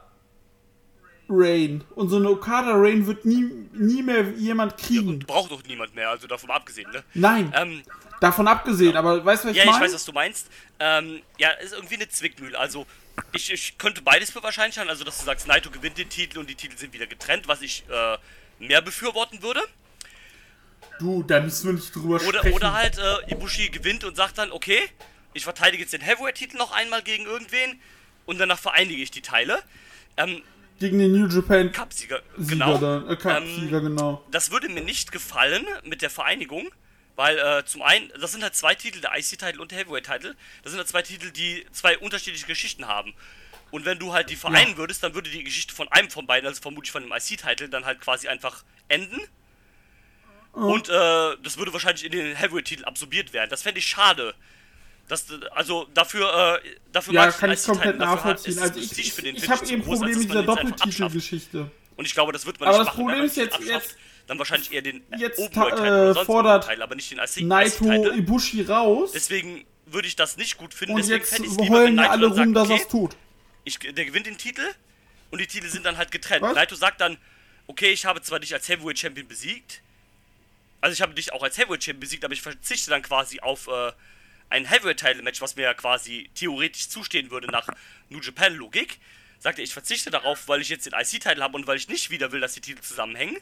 Rain. 1.30 1.84
Und 1.96 2.10
so 2.10 2.18
eine 2.18 2.30
Okada 2.30 2.72
Rain 2.74 3.06
wird 3.08 3.26
nie, 3.26 3.44
nie 3.74 4.02
mehr 4.04 4.24
jemand 4.38 4.78
kriegen. 4.78 5.20
Braucht 5.20 5.52
doch 5.52 5.64
niemand 5.64 5.96
mehr, 5.96 6.10
also 6.10 6.28
davon 6.28 6.50
abgesehen, 6.52 6.90
ne? 6.92 7.04
Nein, 7.14 7.54
Ähm, 7.56 7.84
davon 8.20 8.48
abgesehen, 8.48 8.96
aber 8.98 9.24
weißt 9.24 9.44
du, 9.44 9.48
was 9.50 9.52
ich 9.52 9.58
ja, 9.58 9.64
ich 9.66 9.72
meine? 9.72 9.86
weiß, 9.86 9.94
was 9.94 10.06
du 10.06 10.12
meinst. 10.12 10.48
Ähm, 10.80 11.22
ja, 11.38 11.50
ist 11.52 11.74
irgendwie 11.74 11.96
eine 11.96 12.10
Zwickmühle. 12.10 12.58
Also, 12.58 12.86
ich, 13.34 13.52
ich 13.52 13.78
könnte 13.78 14.02
beides 14.02 14.32
für 14.32 14.42
wahrscheinlich 14.44 14.76
sein. 14.76 14.90
Also, 14.90 15.04
dass 15.04 15.20
du 15.20 15.26
sagst, 15.26 15.48
Naito 15.48 15.70
gewinnt 15.70 15.98
den 15.98 16.10
Titel 16.10 16.40
und 16.40 16.50
die 16.50 16.56
Titel 16.56 16.78
sind 16.78 16.94
wieder 16.94 17.06
getrennt, 17.08 17.48
was 17.48 17.62
ich 17.62 17.84
äh, 17.90 18.18
mehr 18.60 18.82
befürworten 18.82 19.42
würde. 19.42 19.62
Du, 21.00 21.24
da 21.24 21.40
müssen 21.40 21.68
wir 21.68 21.74
nicht 21.74 21.96
drüber 21.96 22.16
Oder, 22.16 22.40
sprechen. 22.40 22.56
oder 22.56 22.74
halt 22.74 22.98
äh, 22.98 23.32
Ibushi 23.32 23.70
gewinnt 23.70 24.04
und 24.04 24.16
sagt 24.18 24.38
dann, 24.38 24.52
okay, 24.52 24.80
ich 25.34 25.44
verteidige 25.44 25.84
jetzt 25.84 25.94
den 25.94 26.02
Heavyweight-Titel 26.02 26.58
noch 26.58 26.72
einmal 26.72 27.02
gegen 27.04 27.26
irgendwen 27.26 27.80
und 28.26 28.38
danach 28.38 28.60
vereinige 28.60 29.02
ich 29.02 29.12
die 29.12 29.22
Teile. 29.22 29.62
Ähm, 30.18 30.42
Gegen 30.80 31.00
den 31.00 31.12
New 31.12 31.28
Japan 31.28 31.72
Cup-Sieger, 31.72 32.22
Sieger 32.38 32.50
genau. 32.50 32.78
dann. 32.78 33.10
Äh, 33.10 33.16
Cup-Sieger, 33.18 33.78
Ähm, 33.78 33.84
genau. 33.84 34.26
Das 34.32 34.52
würde 34.52 34.70
mir 34.70 34.82
nicht 34.82 35.12
gefallen 35.12 35.66
mit 35.84 36.02
der 36.02 36.10
Vereinigung, 36.10 36.70
weil 37.16 37.38
äh, 37.38 37.66
zum 37.66 37.82
einen, 37.82 38.10
das 38.20 38.32
sind 38.32 38.44
halt 38.44 38.56
zwei 38.56 38.76
Titel, 38.76 39.02
der 39.02 39.12
IC-Titel 39.18 39.60
und 39.60 39.72
der 39.72 39.80
Heavyweight-Titel. 39.80 40.36
Das 40.64 40.72
sind 40.72 40.78
halt 40.78 40.88
zwei 40.88 41.02
Titel, 41.02 41.32
die 41.32 41.66
zwei 41.72 41.98
unterschiedliche 41.98 42.48
Geschichten 42.48 42.88
haben. 42.88 43.14
Und 43.72 43.86
wenn 43.86 44.00
du 44.00 44.14
halt 44.14 44.30
die 44.30 44.36
vereinen 44.36 44.78
würdest, 44.78 45.04
dann 45.04 45.14
würde 45.14 45.30
die 45.30 45.44
Geschichte 45.44 45.76
von 45.76 45.88
einem 45.90 46.10
von 46.10 46.26
beiden, 46.26 46.48
also 46.48 46.62
vermutlich 46.62 46.92
von 46.92 47.04
dem 47.04 47.12
IC-Titel, 47.12 47.68
dann 47.68 47.86
halt 47.86 48.00
quasi 48.02 48.28
einfach 48.28 48.64
enden. 48.88 49.20
Und 50.54 50.90
äh, 50.90 51.38
das 51.44 51.58
würde 51.58 51.74
wahrscheinlich 51.74 52.06
in 52.06 52.12
den 52.12 52.36
Heavyweight-Titel 52.36 52.86
absorbiert 52.86 53.34
werden. 53.34 53.50
Das 53.50 53.62
fände 53.62 53.80
ich 53.80 53.88
schade. 53.88 54.34
Das, 55.10 55.26
also 55.52 55.88
dafür, 55.94 56.62
äh, 56.64 56.70
dafür 56.94 57.14
Ja, 57.16 57.26
mag 57.26 57.38
kann 57.38 57.52
ich 57.52 57.64
komplett 57.64 57.94
hat- 57.94 57.98
nachvollziehen. 58.00 58.58
Also 58.60 58.76
das 58.80 58.92
ich, 58.92 59.00
ich, 59.00 59.26
ich 59.26 59.50
habe 59.50 59.66
eben 59.68 59.84
Problem 59.84 60.12
dass 60.12 60.20
mit 60.20 60.30
dieser 60.30 60.40
jetzt. 60.40 60.48
Doppeltitelgeschichte. 60.48 61.72
Und 61.98 62.06
ich 62.06 62.14
glaube, 62.14 62.32
das 62.32 62.46
wird 62.46 62.60
man 62.60 62.70
Aber 62.70 62.78
nicht 62.78 62.88
das 62.88 62.94
machen. 62.96 62.96
Problem 63.06 63.16
Wenn 63.16 63.18
man 63.20 63.28
ist 63.28 63.36
jetzt- 63.36 63.60
jetzt- 63.68 63.98
dann 64.28 64.38
wahrscheinlich 64.38 64.72
eher 64.72 64.84
den 64.84 65.04
Jetzt 65.18 65.40
äh, 65.40 65.58
oder 65.60 66.14
sonst 66.14 66.26
fordert 66.28 66.64
Teil, 66.66 66.82
aber 66.84 66.94
nicht 66.94 67.10
den 67.12 67.18
IC 67.18 67.42
Naito. 67.42 68.12
Ibushi 68.14 68.62
raus 68.62 69.12
Deswegen 69.14 69.66
würde 69.88 70.08
ich 70.08 70.16
das 70.16 70.38
nicht 70.38 70.56
gut 70.58 70.76
finden. 70.76 70.94
und 70.94 71.00
Deswegen 71.10 71.44
jetzt 71.44 71.70
heulen 71.70 71.98
ja 71.98 72.12
alle 72.12 72.28
rum, 72.28 72.54
dass 72.54 72.70
er 72.70 72.76
es 72.76 72.88
tut. 72.88 73.18
ich, 73.64 73.80
der 73.80 74.06
gewinnt 74.06 74.28
den 74.28 74.38
Titel 74.38 74.62
und 75.32 75.42
die 75.42 75.48
Titel 75.48 75.68
sind 75.68 75.84
dann 75.84 75.98
halt 75.98 76.12
getrennt. 76.12 76.44
Was? 76.44 76.54
Naito 76.54 76.76
sagt 76.76 77.02
dann, 77.02 77.18
okay, 77.66 77.88
ich 77.90 78.06
habe 78.06 78.22
zwar 78.22 78.40
dich 78.40 78.54
als 78.54 78.70
Heavyweight 78.70 79.00
Champion 79.00 79.28
besiegt, 79.28 79.82
also 80.80 80.94
ich 80.94 81.02
habe 81.02 81.16
dich 81.16 81.34
auch 81.34 81.42
als 81.42 81.58
Heavyweight 81.58 81.84
Champion 81.84 82.00
besiegt, 82.02 82.24
aber 82.24 82.34
ich 82.36 82.42
verzichte 82.44 82.92
dann 82.92 83.02
quasi 83.02 83.40
auf 83.40 83.68
äh, 83.68 83.92
ein 84.50 84.66
Heavyweight 84.66 85.00
Title 85.00 85.22
Match, 85.22 85.42
was 85.42 85.56
mir 85.56 85.64
ja 85.64 85.74
quasi 85.74 86.30
theoretisch 86.36 86.90
zustehen 86.90 87.32
würde 87.32 87.48
nach 87.48 87.68
New 88.10 88.20
Japan 88.20 88.56
Logik. 88.56 89.00
Sagt 89.40 89.60
er, 89.60 89.64
ich 89.64 89.74
verzichte 89.74 90.10
darauf, 90.12 90.48
weil 90.48 90.62
ich 90.62 90.70
jetzt 90.70 90.86
den 90.86 90.94
IC 90.94 91.22
Titel 91.22 91.42
habe 91.42 91.56
und 91.56 91.68
weil 91.68 91.78
ich 91.78 91.88
nicht 91.88 92.10
wieder 92.10 92.32
will, 92.32 92.42
dass 92.42 92.54
die 92.54 92.62
Titel 92.62 92.82
zusammenhängen. 92.82 93.38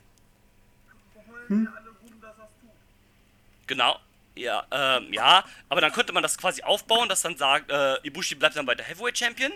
Genau. 3.66 4.00
Ja, 4.36 4.68
ähm, 4.72 5.12
ja, 5.12 5.44
aber 5.68 5.82
dann 5.82 5.92
könnte 5.92 6.14
man 6.14 6.22
das 6.22 6.38
quasi 6.38 6.62
aufbauen, 6.62 7.10
dass 7.10 7.24
dann 7.24 7.38
sagt, 7.38 7.72
äh, 7.72 7.96
Ibushi 8.04 8.36
bleibt 8.36 8.56
dann 8.56 8.68
weiter 8.68 8.84
Heavyweight 8.84 9.18
Champion. 9.18 9.52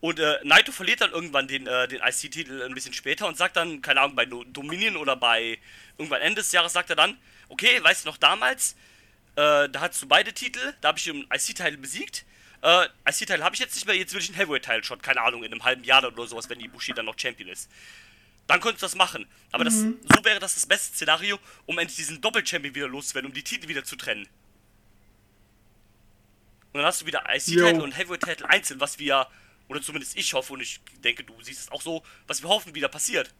Und 0.00 0.20
äh, 0.20 0.38
Naito 0.44 0.70
verliert 0.70 1.00
dann 1.00 1.10
irgendwann 1.10 1.48
den, 1.48 1.66
äh, 1.66 1.88
den 1.88 2.00
IC-Titel 2.00 2.62
ein 2.62 2.74
bisschen 2.74 2.92
später 2.92 3.26
und 3.26 3.36
sagt 3.36 3.56
dann, 3.56 3.82
keine 3.82 4.00
Ahnung, 4.02 4.14
bei 4.14 4.26
Dominion 4.26 4.96
oder 4.96 5.16
bei 5.16 5.58
irgendwann 5.96 6.20
Ende 6.20 6.36
des 6.36 6.52
Jahres 6.52 6.72
sagt 6.72 6.90
er 6.90 6.96
dann, 6.96 7.18
okay, 7.48 7.82
weißt 7.82 8.04
du 8.04 8.10
noch 8.10 8.16
damals, 8.16 8.76
äh, 9.38 9.68
da 9.68 9.80
hattest 9.80 10.02
du 10.02 10.08
beide 10.08 10.32
Titel, 10.32 10.74
da 10.80 10.88
habe 10.88 10.98
ich 10.98 11.04
den 11.04 11.22
IC-Titel 11.32 11.76
besiegt. 11.76 12.24
Äh, 12.60 12.86
IC-Titel 13.08 13.40
habe 13.40 13.54
ich 13.54 13.60
jetzt 13.60 13.76
nicht 13.76 13.86
mehr, 13.86 13.94
jetzt 13.94 14.12
will 14.12 14.20
ich 14.20 14.28
einen 14.28 14.36
Heavyweight-Titel 14.36 14.82
schon, 14.82 15.00
keine 15.00 15.20
Ahnung, 15.22 15.44
in 15.44 15.52
einem 15.52 15.62
halben 15.62 15.84
Jahr 15.84 16.02
oder 16.04 16.26
sowas, 16.26 16.48
wenn 16.50 16.58
Ibushi 16.58 16.92
dann 16.92 17.06
noch 17.06 17.16
Champion 17.16 17.48
ist. 17.48 17.70
Dann 18.48 18.60
könntest 18.60 18.82
du 18.82 18.86
das 18.86 18.96
machen. 18.96 19.28
Aber 19.52 19.62
das, 19.62 19.74
so 19.74 20.24
wäre 20.24 20.40
das 20.40 20.54
das 20.54 20.66
beste 20.66 20.92
Szenario, 20.92 21.38
um 21.66 21.78
endlich 21.78 21.96
diesen 21.96 22.20
Doppel-Champion 22.20 22.74
wieder 22.74 22.88
loszuwerden, 22.88 23.30
um 23.30 23.34
die 23.34 23.44
Titel 23.44 23.68
wieder 23.68 23.84
zu 23.84 23.94
trennen. 23.94 24.26
Und 26.72 26.78
dann 26.80 26.86
hast 26.86 27.02
du 27.02 27.06
wieder 27.06 27.22
IC-Titel 27.32 27.76
Jo. 27.76 27.84
und 27.84 27.96
Heavyweight-Titel 27.96 28.44
einzeln, 28.44 28.80
was 28.80 28.98
wir, 28.98 29.28
oder 29.68 29.80
zumindest 29.80 30.16
ich 30.16 30.32
hoffe, 30.32 30.52
und 30.52 30.62
ich 30.62 30.80
denke, 31.04 31.22
du 31.22 31.40
siehst 31.42 31.60
es 31.60 31.70
auch 31.70 31.82
so, 31.82 32.02
was 32.26 32.42
wir 32.42 32.48
hoffen, 32.48 32.74
wieder 32.74 32.88
passiert. 32.88 33.32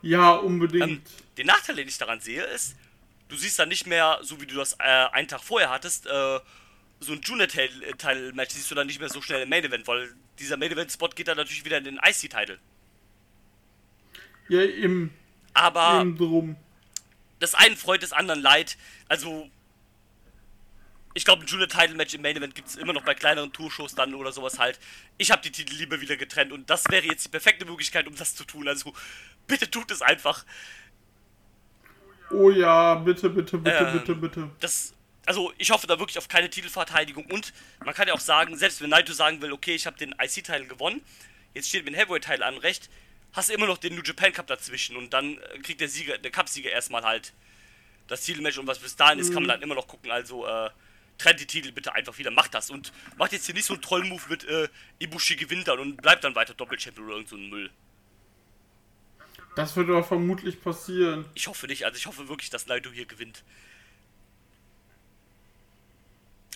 Ja, 0.00 0.34
unbedingt. 0.34 0.88
Ähm, 0.88 1.02
den 1.38 1.46
Nachteil, 1.48 1.74
den 1.74 1.88
ich 1.88 1.98
daran 1.98 2.20
sehe, 2.20 2.44
ist, 2.44 2.76
du 3.32 3.38
siehst 3.38 3.58
dann 3.58 3.70
nicht 3.70 3.86
mehr, 3.86 4.18
so 4.20 4.40
wie 4.40 4.46
du 4.46 4.56
das 4.56 4.74
äh, 4.74 4.82
einen 5.12 5.26
Tag 5.26 5.42
vorher 5.42 5.70
hattest, 5.70 6.06
äh, 6.06 6.38
so 7.00 7.12
ein 7.12 7.20
Junior-Title-Match 7.22 8.54
siehst 8.54 8.70
du 8.70 8.74
dann 8.74 8.86
nicht 8.86 9.00
mehr 9.00 9.08
so 9.08 9.22
schnell 9.22 9.42
im 9.42 9.48
Main-Event, 9.48 9.88
weil 9.88 10.14
dieser 10.38 10.56
Main-Event-Spot 10.58 11.08
geht 11.08 11.28
dann 11.28 11.38
natürlich 11.38 11.64
wieder 11.64 11.78
in 11.78 11.84
den 11.84 11.96
IC-Title. 11.96 12.58
ja, 14.48 14.60
eben, 14.60 15.14
Aber 15.54 16.02
eben 16.02 16.16
drum. 16.16 16.56
das 17.40 17.54
einen 17.54 17.76
freut 17.76 18.02
des 18.02 18.12
anderen 18.12 18.42
leid. 18.42 18.76
Also, 19.08 19.50
ich 21.14 21.24
glaube, 21.24 21.42
ein 21.42 21.46
Junior-Title-Match 21.46 22.12
im 22.14 22.22
Main-Event 22.22 22.54
gibt 22.54 22.68
es 22.68 22.76
immer 22.76 22.92
noch 22.92 23.02
bei 23.02 23.14
kleineren 23.14 23.52
Tourshows 23.52 23.94
dann 23.94 24.14
oder 24.14 24.30
sowas 24.30 24.58
halt. 24.58 24.78
Ich 25.16 25.30
habe 25.30 25.40
die 25.42 25.50
Titel 25.50 25.74
lieber 25.74 26.02
wieder 26.02 26.18
getrennt 26.18 26.52
und 26.52 26.68
das 26.68 26.84
wäre 26.90 27.06
jetzt 27.06 27.24
die 27.24 27.30
perfekte 27.30 27.64
Möglichkeit, 27.64 28.06
um 28.06 28.14
das 28.14 28.34
zu 28.34 28.44
tun. 28.44 28.68
Also, 28.68 28.92
bitte 29.46 29.70
tut 29.70 29.90
es 29.90 30.02
einfach. 30.02 30.44
Oh 32.32 32.50
ja, 32.50 32.94
bitte, 32.96 33.30
bitte, 33.30 33.58
bitte, 33.58 33.76
Ähm, 33.76 33.92
bitte, 33.98 34.14
bitte. 34.14 34.50
das, 34.60 34.94
also 35.26 35.52
ich 35.58 35.70
hoffe 35.70 35.86
da 35.86 35.98
wirklich 35.98 36.18
auf 36.18 36.28
keine 36.28 36.50
Titelverteidigung 36.50 37.26
und 37.26 37.52
man 37.84 37.94
kann 37.94 38.08
ja 38.08 38.14
auch 38.14 38.20
sagen, 38.20 38.56
selbst 38.56 38.80
wenn 38.80 38.90
Naito 38.90 39.12
sagen 39.12 39.40
will, 39.42 39.52
okay, 39.52 39.74
ich 39.74 39.86
habe 39.86 39.96
den 39.96 40.14
IC-Teil 40.20 40.66
gewonnen, 40.66 41.02
jetzt 41.54 41.68
steht 41.68 41.84
mir 41.84 41.92
ein 41.92 41.94
Heavyweight-Teil 41.94 42.42
an 42.42 42.56
Recht, 42.58 42.90
hast 43.32 43.48
du 43.48 43.54
immer 43.54 43.66
noch 43.66 43.78
den 43.78 43.94
New 43.94 44.02
Japan 44.02 44.32
Cup 44.32 44.46
dazwischen 44.46 44.96
und 44.96 45.12
dann 45.12 45.38
äh, 45.38 45.58
kriegt 45.58 45.80
der 45.80 45.88
Sieger, 45.88 46.18
der 46.18 46.30
Cup-Sieger 46.30 46.70
erstmal 46.70 47.02
halt 47.02 47.32
das 48.08 48.22
Titelmatch 48.22 48.58
und 48.58 48.66
was 48.66 48.78
bis 48.78 48.96
dahin 48.96 49.18
ist, 49.18 49.32
kann 49.32 49.42
man 49.42 49.48
dann 49.48 49.62
immer 49.62 49.74
noch 49.74 49.86
gucken, 49.86 50.10
also 50.10 50.46
äh, 50.46 50.70
trennt 51.18 51.40
die 51.40 51.46
Titel 51.46 51.72
bitte 51.72 51.94
einfach 51.94 52.18
wieder, 52.18 52.30
macht 52.30 52.54
das 52.54 52.70
und 52.70 52.92
macht 53.16 53.32
jetzt 53.32 53.46
hier 53.46 53.54
nicht 53.54 53.64
so 53.64 53.74
einen 53.74 53.82
Troll-Move 53.82 54.22
mit 54.28 54.44
äh, 54.44 54.68
Ibushi 54.98 55.36
gewinnt 55.36 55.68
dann 55.68 55.78
und 55.78 56.02
bleibt 56.02 56.24
dann 56.24 56.34
weiter 56.34 56.54
Doppel-Champion 56.54 57.06
oder 57.06 57.14
irgend 57.16 57.28
so 57.28 57.36
ein 57.36 57.48
Müll. 57.48 57.70
Das 59.54 59.76
wird 59.76 59.88
doch 59.88 60.06
vermutlich 60.06 60.62
passieren. 60.62 61.26
Ich 61.34 61.46
hoffe 61.46 61.66
nicht, 61.66 61.84
also 61.84 61.96
ich 61.96 62.06
hoffe 62.06 62.28
wirklich, 62.28 62.50
dass 62.50 62.66
Naito 62.66 62.90
hier 62.90 63.06
gewinnt. 63.06 63.42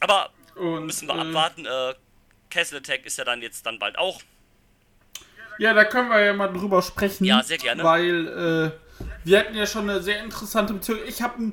Aber 0.01 0.31
Und, 0.55 0.87
müssen 0.87 1.09
wir 1.09 1.15
äh, 1.15 1.21
abwarten. 1.21 1.67
Äh, 1.67 1.95
Castle 2.51 2.79
Attack 2.79 3.05
ist 3.05 3.19
ja 3.19 3.25
dann 3.25 3.43
jetzt 3.43 3.67
dann 3.67 3.79
bald 3.79 3.99
auch. 3.99 4.23
Ja, 5.59 5.73
da 5.73 5.85
können 5.85 6.11
wir 6.11 6.21
ja 6.21 6.33
mal 6.33 6.49
drüber 6.49 6.83
sprechen. 6.83 7.25
Ja, 7.25 7.43
sehr 7.43 7.59
gerne. 7.59 7.83
Weil 7.83 8.29
äh, 8.29 9.07
wir 9.25 9.39
hatten 9.39 9.55
ja 9.55 9.67
schon 9.67 9.89
eine 9.89 10.03
sehr 10.03 10.23
interessante 10.23 10.75
Beziehung. 10.75 11.01
Ich 11.07 11.23
habe 11.23 11.53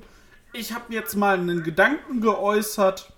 ich 0.53 0.73
hab 0.73 0.91
jetzt 0.91 1.15
mal 1.15 1.37
einen 1.37 1.63
Gedanken 1.63 2.21
geäußert, 2.21 3.11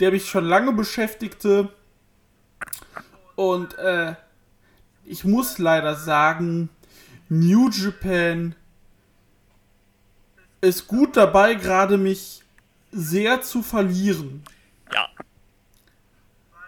der 0.00 0.12
mich 0.12 0.28
schon 0.28 0.44
lange 0.46 0.72
beschäftigte. 0.72 1.68
Und 3.34 3.76
äh, 3.78 4.14
ich 5.04 5.24
muss 5.24 5.58
leider 5.58 5.94
sagen, 5.94 6.70
New 7.28 7.68
Japan 7.68 8.54
ist 10.60 10.88
gut 10.88 11.16
dabei, 11.16 11.54
gerade 11.54 11.98
mich 11.98 12.42
sehr 12.90 13.42
zu 13.42 13.62
verlieren. 13.62 14.42
Ja, 14.92 15.08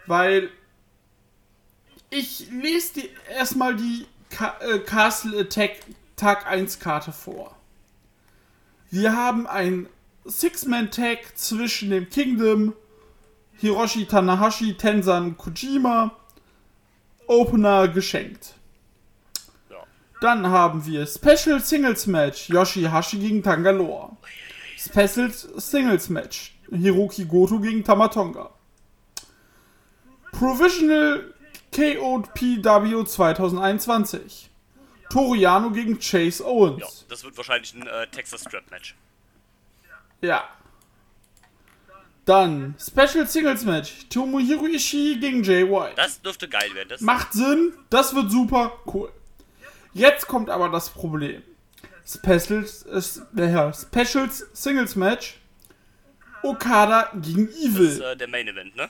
Weil 0.05 0.49
ich 2.09 2.49
lese 2.51 3.01
dir 3.01 3.09
erstmal 3.29 3.75
die 3.75 4.05
Ka 4.29 4.57
äh, 4.61 4.79
Castle 4.79 5.39
Attack 5.41 5.79
Tag 6.15 6.45
1 6.45 6.79
Karte 6.79 7.11
vor. 7.11 7.55
Wir 8.91 9.15
haben 9.15 9.47
ein 9.47 9.87
Six-Man-Tag 10.25 11.37
zwischen 11.37 11.89
dem 11.89 12.09
Kingdom, 12.09 12.73
Hiroshi 13.57 14.05
Tanahashi, 14.05 14.75
Tensan 14.75 15.37
Kojima, 15.37 16.15
Opener 17.25 17.87
geschenkt. 17.87 18.53
Ja. 20.21 20.35
Dann 20.35 20.47
haben 20.47 20.85
wir 20.85 21.05
Special 21.07 21.59
Singles 21.59 22.07
Match 22.07 22.49
Yoshihashi 22.49 23.17
gegen 23.17 23.43
Tangalore. 23.43 24.17
Special 24.77 25.31
Singles 25.31 26.09
Match 26.09 26.55
Hiroki 26.71 27.25
Goto 27.25 27.59
gegen 27.59 27.83
Tamatonga. 27.83 28.49
Provisional 30.31 31.33
KOPW 31.73 33.03
2021. 33.03 34.49
Toriano 35.09 35.71
gegen 35.71 35.99
Chase 35.99 36.43
ja. 36.43 36.49
Owens. 36.49 37.05
Das 37.09 37.23
wird 37.23 37.35
wahrscheinlich 37.37 37.73
ein 37.73 37.85
äh, 37.85 38.07
Texas 38.07 38.41
Strap 38.41 38.69
Match. 38.71 38.95
Ja. 40.21 40.43
Dann 42.25 42.75
Special 42.79 43.27
Singles 43.27 43.65
Match 43.65 44.07
Tomohiro 44.09 44.67
Ishii 44.67 45.19
gegen 45.19 45.43
Jay 45.43 45.69
White. 45.69 45.95
Das 45.95 46.21
dürfte 46.21 46.47
geil 46.47 46.73
werden. 46.73 46.89
Das 46.89 47.01
Macht 47.01 47.33
Sinn, 47.33 47.73
das 47.89 48.15
wird 48.15 48.31
super, 48.31 48.73
cool. 48.93 49.11
Jetzt 49.93 50.27
kommt 50.27 50.49
aber 50.49 50.69
das 50.69 50.89
Problem. 50.89 51.43
Specials, 52.05 52.83
äh, 52.83 53.73
Specials 53.73 54.47
Singles 54.53 54.95
Match 54.95 55.39
Okada 56.43 57.11
gegen 57.15 57.47
Das 57.47 57.55
Evil. 57.55 57.87
ist 57.87 57.99
äh, 57.99 58.17
der 58.17 58.27
Main 58.27 58.47
Event, 58.47 58.75
ne? 58.75 58.89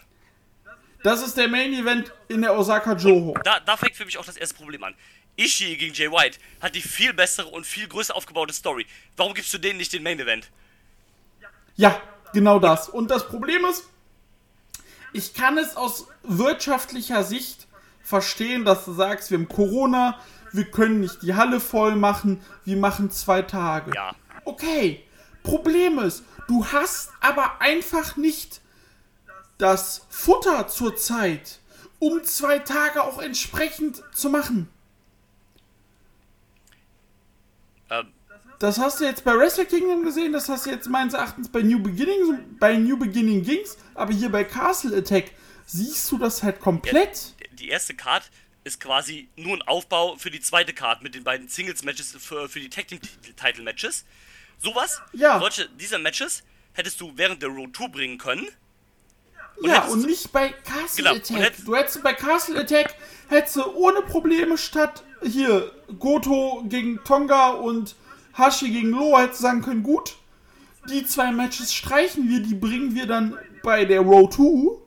Das 1.04 1.22
ist 1.26 1.36
der 1.36 1.48
Main 1.48 1.74
Event 1.74 2.12
in 2.28 2.42
der 2.42 2.58
Osaka 2.58 2.94
Joho. 2.96 3.36
Da, 3.44 3.60
da 3.60 3.76
fängt 3.76 3.96
für 3.96 4.06
mich 4.06 4.18
auch 4.18 4.26
das 4.26 4.38
erste 4.38 4.56
Problem 4.56 4.84
an. 4.84 4.94
Ishii 5.36 5.76
gegen 5.78 5.94
Jay 5.94 6.12
White 6.12 6.38
hat 6.62 6.76
die 6.76 6.82
viel 6.82 7.14
bessere 7.14 7.48
und 7.48 7.66
viel 7.66 7.88
größer 7.88 8.16
aufgebaute 8.16 8.54
Story. 8.54 8.86
Warum 9.18 9.34
gibst 9.34 9.52
du 9.54 9.58
denen 9.58 9.78
nicht 9.78 9.92
den 9.94 10.04
Main 10.04 10.20
Event? 10.20 10.50
Ja, 11.76 12.00
genau 12.34 12.60
das. 12.60 12.88
Und 12.88 13.10
das 13.10 13.28
Problem 13.28 13.66
ist, 13.66 13.86
ich 15.14 15.34
kann 15.34 15.58
es 15.58 15.76
aus 15.76 16.08
wirtschaftlicher 16.24 17.24
Sicht 17.24 17.68
verstehen, 18.04 18.64
dass 18.66 18.86
du 18.86 18.94
sagst, 18.94 19.32
wir 19.32 19.38
haben 19.40 19.48
Corona, 19.48 20.20
wir 20.54 20.66
können 20.66 21.00
nicht 21.00 21.22
die 21.22 21.36
Halle 21.36 21.60
voll 21.60 21.96
machen, 21.96 22.42
wir 22.66 22.78
machen 22.78 23.12
zwei 23.12 23.42
Tage. 23.42 23.92
Ja. 23.96 24.16
Okay, 24.46 25.04
Problem 25.44 26.00
ist, 26.00 26.24
du 26.48 26.66
hast 26.66 27.12
aber 27.20 27.62
einfach 27.62 28.16
nicht 28.18 28.62
das 29.58 30.06
Futter 30.10 30.68
zur 30.68 30.96
Zeit, 30.96 31.60
um 32.00 32.24
zwei 32.24 32.60
Tage 32.60 33.04
auch 33.04 33.22
entsprechend 33.22 34.02
zu 34.14 34.30
machen. 34.30 34.68
Ähm, 37.90 38.08
Das 38.60 38.80
hast 38.80 39.00
du 39.00 39.06
jetzt 39.06 39.24
bei 39.24 39.36
Wrestle 39.38 39.66
Kingdom 39.66 40.04
gesehen, 40.04 40.34
das 40.34 40.50
hast 40.50 40.66
du 40.66 40.70
jetzt 40.72 40.90
meines 40.90 41.14
Erachtens 41.14 41.50
bei 41.50 41.62
New 41.62 41.80
Beginning, 41.80 42.58
bei 42.60 42.76
New 42.78 42.98
Beginning 42.98 43.44
ging's, 43.44 43.78
aber 43.94 44.14
hier 44.14 44.32
bei 44.32 44.44
Castle 44.44 44.96
Attack 44.98 45.32
siehst 45.66 46.12
du 46.12 46.18
das 46.18 46.44
halt 46.44 46.60
komplett. 46.60 47.34
die 47.54 47.70
erste 47.70 47.94
Card 47.94 48.30
ist 48.64 48.80
quasi 48.80 49.30
nur 49.36 49.58
ein 49.58 49.62
Aufbau 49.64 50.16
für 50.18 50.30
die 50.32 50.40
zweite 50.40 50.74
Card 50.74 51.02
mit 51.02 51.16
den 51.16 51.24
beiden 51.24 51.48
Singles-Matches 51.48 52.16
für, 52.20 52.48
für 52.48 52.60
die 52.60 52.70
Tag 52.70 52.88
Team-Title-Matches. 52.88 54.06
Sowas, 54.60 55.02
Ja. 55.14 55.40
solche, 55.40 55.68
diese 55.70 55.98
Matches 55.98 56.44
hättest 56.74 57.02
du 57.02 57.12
während 57.16 57.42
der 57.42 57.50
Road 57.50 57.76
2 57.76 57.88
bringen 57.88 58.18
können. 58.18 58.48
ja, 59.64 59.76
hättest 59.78 59.94
und 59.94 60.06
nicht 60.06 60.32
bei 60.32 60.50
Castle 60.50 61.04
Genau, 61.04 61.12
und 61.16 61.22
Attack. 61.22 61.38
hättest- 61.40 61.68
du 61.68 61.76
hättest 61.76 62.04
bei 62.04 62.14
Castle 62.14 62.60
Attack 62.60 62.96
hättest 63.30 63.56
du 63.58 63.64
ohne 63.74 64.02
Probleme 64.02 64.58
statt 64.58 65.04
hier 65.24 65.72
Goto 66.00 66.64
gegen 66.68 67.04
Tonga 67.04 67.50
und 67.52 67.96
Hashi 68.34 68.70
gegen 68.72 68.90
Loa 68.92 69.22
hättest 69.22 69.40
du 69.40 69.44
sagen 69.44 69.62
können, 69.62 69.84
gut, 69.84 70.16
die 70.90 71.06
zwei 71.06 71.32
Matches 71.32 71.74
streichen 71.74 72.28
wir, 72.30 72.40
die 72.42 72.56
bringen 72.56 72.96
wir 72.96 73.06
dann 73.06 73.38
bei 73.62 73.86
der 73.86 74.02
Row 74.02 74.28
2. 74.30 74.80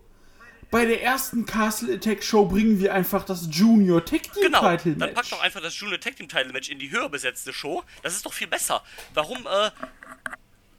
Bei 0.75 0.85
der 0.87 1.01
ersten 1.05 1.47
Castle 1.47 1.95
Attack 1.95 2.25
Show 2.25 2.47
bringen 2.47 2.81
wir 2.81 2.93
einfach 2.93 3.25
das 3.25 3.47
Junior 3.49 4.05
Tag 4.05 4.25
Team 4.25 4.43
Genau, 4.43 4.59
Title 4.61 4.97
dann 4.97 5.15
pack 5.15 5.17
Match. 5.19 5.31
doch 5.31 5.41
einfach 5.41 5.63
das 5.63 5.79
Junior 5.79 6.01
Tag 6.01 6.17
Team 6.17 6.27
Title 6.29 6.53
Match 6.53 6.69
in 6.69 6.81
die 6.81 6.91
höher 6.91 7.09
besetzte 7.09 7.53
Show. 7.53 7.85
Das 8.03 8.13
ist 8.13 8.27
doch 8.27 8.33
viel 8.33 8.49
besser. 8.49 8.83
Warum, 9.15 9.47
äh, 9.47 9.71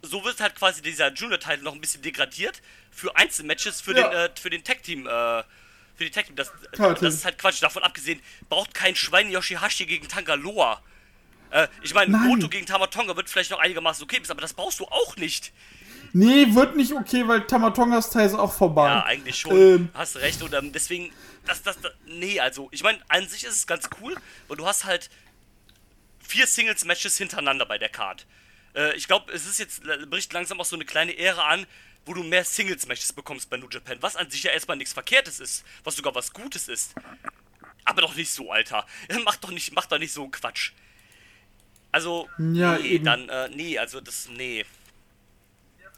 so 0.01 0.25
wird 0.25 0.41
halt 0.41 0.55
quasi 0.55 0.81
dieser 0.81 1.13
Junior 1.13 1.39
Title 1.39 1.63
noch 1.63 1.73
ein 1.73 1.79
bisschen 1.79 2.01
degradiert 2.01 2.61
für 2.91 3.15
Einzelmatches 3.15 3.79
für 3.79 3.97
Ja. 3.97 4.09
den, 4.09 4.17
äh, 4.17 4.29
für 4.37 4.49
den 4.49 4.65
Tag 4.65 4.83
Team, 4.83 5.07
äh, 5.07 5.43
für 5.95 6.03
die 6.03 6.11
Tag 6.11 6.25
Team. 6.25 6.35
Das, 6.35 6.51
das 6.73 7.01
ist 7.13 7.23
halt 7.23 7.37
Quatsch. 7.37 7.63
Davon 7.63 7.81
abgesehen, 7.81 8.19
braucht 8.49 8.73
kein 8.73 8.97
Schwein 8.97 9.31
Yoshihashi 9.31 9.85
gegen 9.85 10.09
Tangaloa. 10.09 10.81
Äh, 11.51 11.69
ich 11.83 11.93
meine. 11.93 12.11
Goto 12.27 12.49
gegen 12.49 12.65
Tamatonga 12.65 13.15
wird 13.15 13.29
vielleicht 13.29 13.51
noch 13.51 13.59
einigermaßen 13.59 14.03
okay, 14.03 14.21
aber 14.27 14.41
das 14.41 14.53
brauchst 14.53 14.81
du 14.81 14.85
auch 14.87 15.15
nicht. 15.15 15.53
Nee, 16.17 16.55
wird 16.55 16.77
nicht 16.77 16.93
okay, 16.93 17.27
weil 17.27 17.45
Tamatongas 17.45 18.09
Teil 18.09 18.27
ist 18.27 18.35
auch 18.35 18.53
vorbei. 18.53 18.87
Ja, 18.87 19.03
eigentlich 19.03 19.37
schon. 19.37 19.51
Ähm. 19.57 19.89
Hast 19.93 20.15
recht. 20.15 20.41
Und 20.41 20.53
ähm, 20.53 20.71
deswegen, 20.71 21.11
das, 21.45 21.61
das, 21.61 21.77
das, 21.81 21.91
nee, 22.05 22.39
also, 22.39 22.69
ich 22.71 22.83
meine, 22.83 22.99
an 23.09 23.27
sich 23.27 23.43
ist 23.43 23.53
es 23.53 23.67
ganz 23.67 23.89
cool, 23.99 24.15
weil 24.47 24.55
du 24.55 24.65
hast 24.65 24.85
halt 24.85 25.09
vier 26.25 26.47
Singles-Matches 26.47 27.17
hintereinander 27.17 27.65
bei 27.65 27.77
der 27.77 27.89
Card. 27.89 28.25
Äh, 28.75 28.95
ich 28.95 29.07
glaube, 29.07 29.29
es 29.33 29.45
ist 29.45 29.59
jetzt, 29.59 29.83
bricht 30.09 30.31
langsam 30.31 30.61
auch 30.61 30.65
so 30.65 30.77
eine 30.77 30.85
kleine 30.85 31.17
Ära 31.17 31.49
an, 31.49 31.67
wo 32.05 32.13
du 32.13 32.23
mehr 32.23 32.45
Singles-Matches 32.45 33.11
bekommst 33.11 33.49
bei 33.49 33.57
New 33.57 33.67
Japan, 33.69 33.97
was 33.99 34.15
an 34.15 34.29
sich 34.29 34.43
ja 34.43 34.51
erstmal 34.51 34.77
nichts 34.77 34.93
Verkehrtes 34.93 35.41
ist, 35.41 35.65
was 35.83 35.97
sogar 35.97 36.15
was 36.15 36.31
Gutes 36.31 36.69
ist. 36.69 36.95
Aber 37.83 38.03
doch 38.03 38.15
nicht 38.15 38.31
so, 38.31 38.53
Alter. 38.53 38.85
Mach 39.25 39.35
doch 39.35 39.51
nicht, 39.51 39.73
mach 39.73 39.85
doch 39.85 39.99
nicht 39.99 40.13
so 40.13 40.29
Quatsch. 40.29 40.71
Also, 41.91 42.29
Ja, 42.37 42.77
nee, 42.77 42.87
eben. 42.87 43.03
dann, 43.03 43.27
äh, 43.27 43.49
nee, 43.49 43.77
also 43.77 43.99
das, 43.99 44.29
nee. 44.29 44.65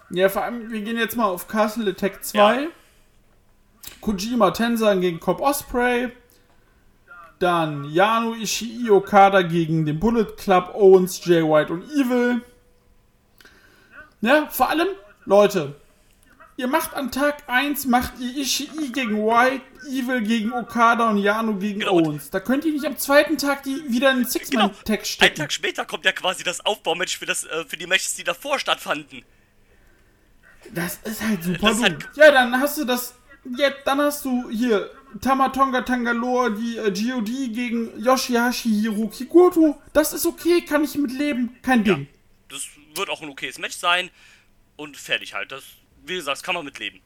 Ja, 0.10 0.30
vor 0.30 0.44
allem, 0.44 0.72
wir 0.72 0.82
gehen 0.82 0.98
jetzt 0.98 1.18
mal 1.18 1.26
auf 1.26 1.48
Castle 1.48 1.90
Attack 1.92 2.24
2. 2.24 2.62
Ja. 2.62 2.68
Kojima 4.02 4.52
Tenzan 4.52 5.02
gegen 5.02 5.20
Cop 5.20 5.42
Osprey. 5.42 6.12
Dann 7.40 7.84
Yano 7.86 8.34
Ishii 8.34 8.90
Okada 8.90 9.44
gegen 9.44 9.86
den 9.86 10.00
Bullet 10.00 10.26
Club, 10.38 10.74
Owens, 10.74 11.24
Jay 11.24 11.44
White 11.44 11.72
und 11.72 11.84
Evil. 11.92 12.42
Ja, 14.22 14.48
vor 14.50 14.70
allem, 14.70 14.88
Leute, 15.26 15.76
ihr 16.56 16.68
macht 16.68 16.96
an 16.96 17.12
Tag 17.12 17.44
1, 17.48 17.86
macht 17.86 18.14
ihr 18.20 18.42
Ishii 18.42 18.92
gegen 18.92 19.18
White, 19.18 19.62
Evil 19.88 20.22
gegen 20.22 20.52
Okada 20.52 21.10
und 21.10 21.18
Yano 21.18 21.54
gegen 21.56 21.82
Genau, 21.82 22.00
Owens. 22.00 22.32
Da 22.32 22.40
könnt 22.40 22.66
ihr 22.66 22.72
nicht 22.72 22.86
am 22.86 22.98
zweiten 22.98 23.38
Tag 23.38 23.62
die 23.64 23.84
wieder 23.88 24.10
in 24.12 24.18
den 24.18 24.26
Six-Man-Tag 24.26 24.90
Einen 24.90 25.06
stecken. 25.06 25.36
Tag 25.36 25.54
später 25.54 25.86
kommt 25.86 26.06
ja 26.06 26.14
quasi 26.14 26.44
das 26.44 26.66
Aufbaumatch 26.66 27.20
für, 27.20 27.28
das, 27.28 27.44
äh, 27.44 27.66
für 27.66 27.78
die 27.78 27.86
Matches, 27.86 28.16
die 28.16 28.24
davor 28.24 28.58
stattfanden. 28.58 29.24
Das 30.74 30.98
ist 31.04 31.22
halt 31.22 31.44
super 31.44 31.70
Das 31.70 31.82
halt- 31.82 32.10
ja, 32.16 32.32
dann 32.32 32.60
hast 32.60 32.78
du 32.78 32.86
das. 32.86 33.16
Ja, 33.58 33.70
dann 33.86 34.00
hast 34.00 34.26
du 34.26 34.50
hier 34.50 34.90
Tamatonga 35.22 35.82
Tangaloa, 35.82 36.50
die 36.50 36.78
äh, 36.78 36.92
GOD 36.92 37.54
gegen 37.54 37.98
Yoshihashi 38.04 38.70
Hiroki 38.70 39.26
Goto. 39.26 39.82
Das 39.94 40.12
ist 40.14 40.26
okay, 40.26 40.62
kann 40.62 40.84
ich 40.84 40.96
mit 40.96 41.12
leben. 41.12 41.56
Kein 41.62 41.84
Ding. 41.84 42.08
Das 42.50 42.68
wird 42.96 43.10
auch 43.10 43.22
ein 43.22 43.30
okayes 43.30 43.58
Match 43.58 43.78
sein. 43.78 44.10
Und 44.76 44.98
fertig 44.98 45.34
halt. 45.34 45.52
Das, 45.52 45.64
wie 46.06 46.16
gesagt, 46.16 46.44
kann 46.44 46.56
man 46.56 46.66
mitleben. 46.66 47.00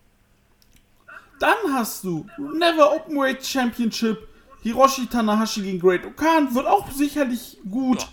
Dann 1.40 1.56
hast 1.74 2.04
du 2.04 2.28
Never 2.38 2.94
Openweight 2.94 3.46
Championship. 3.46 4.28
Hiroshi 4.64 5.08
Tanahashi 5.08 5.62
gegen 5.62 5.80
Great 5.80 6.06
Okan. 6.06 6.54
Wird 6.54 6.68
auch 6.68 6.92
sicherlich 6.92 7.58
gut. 7.70 8.08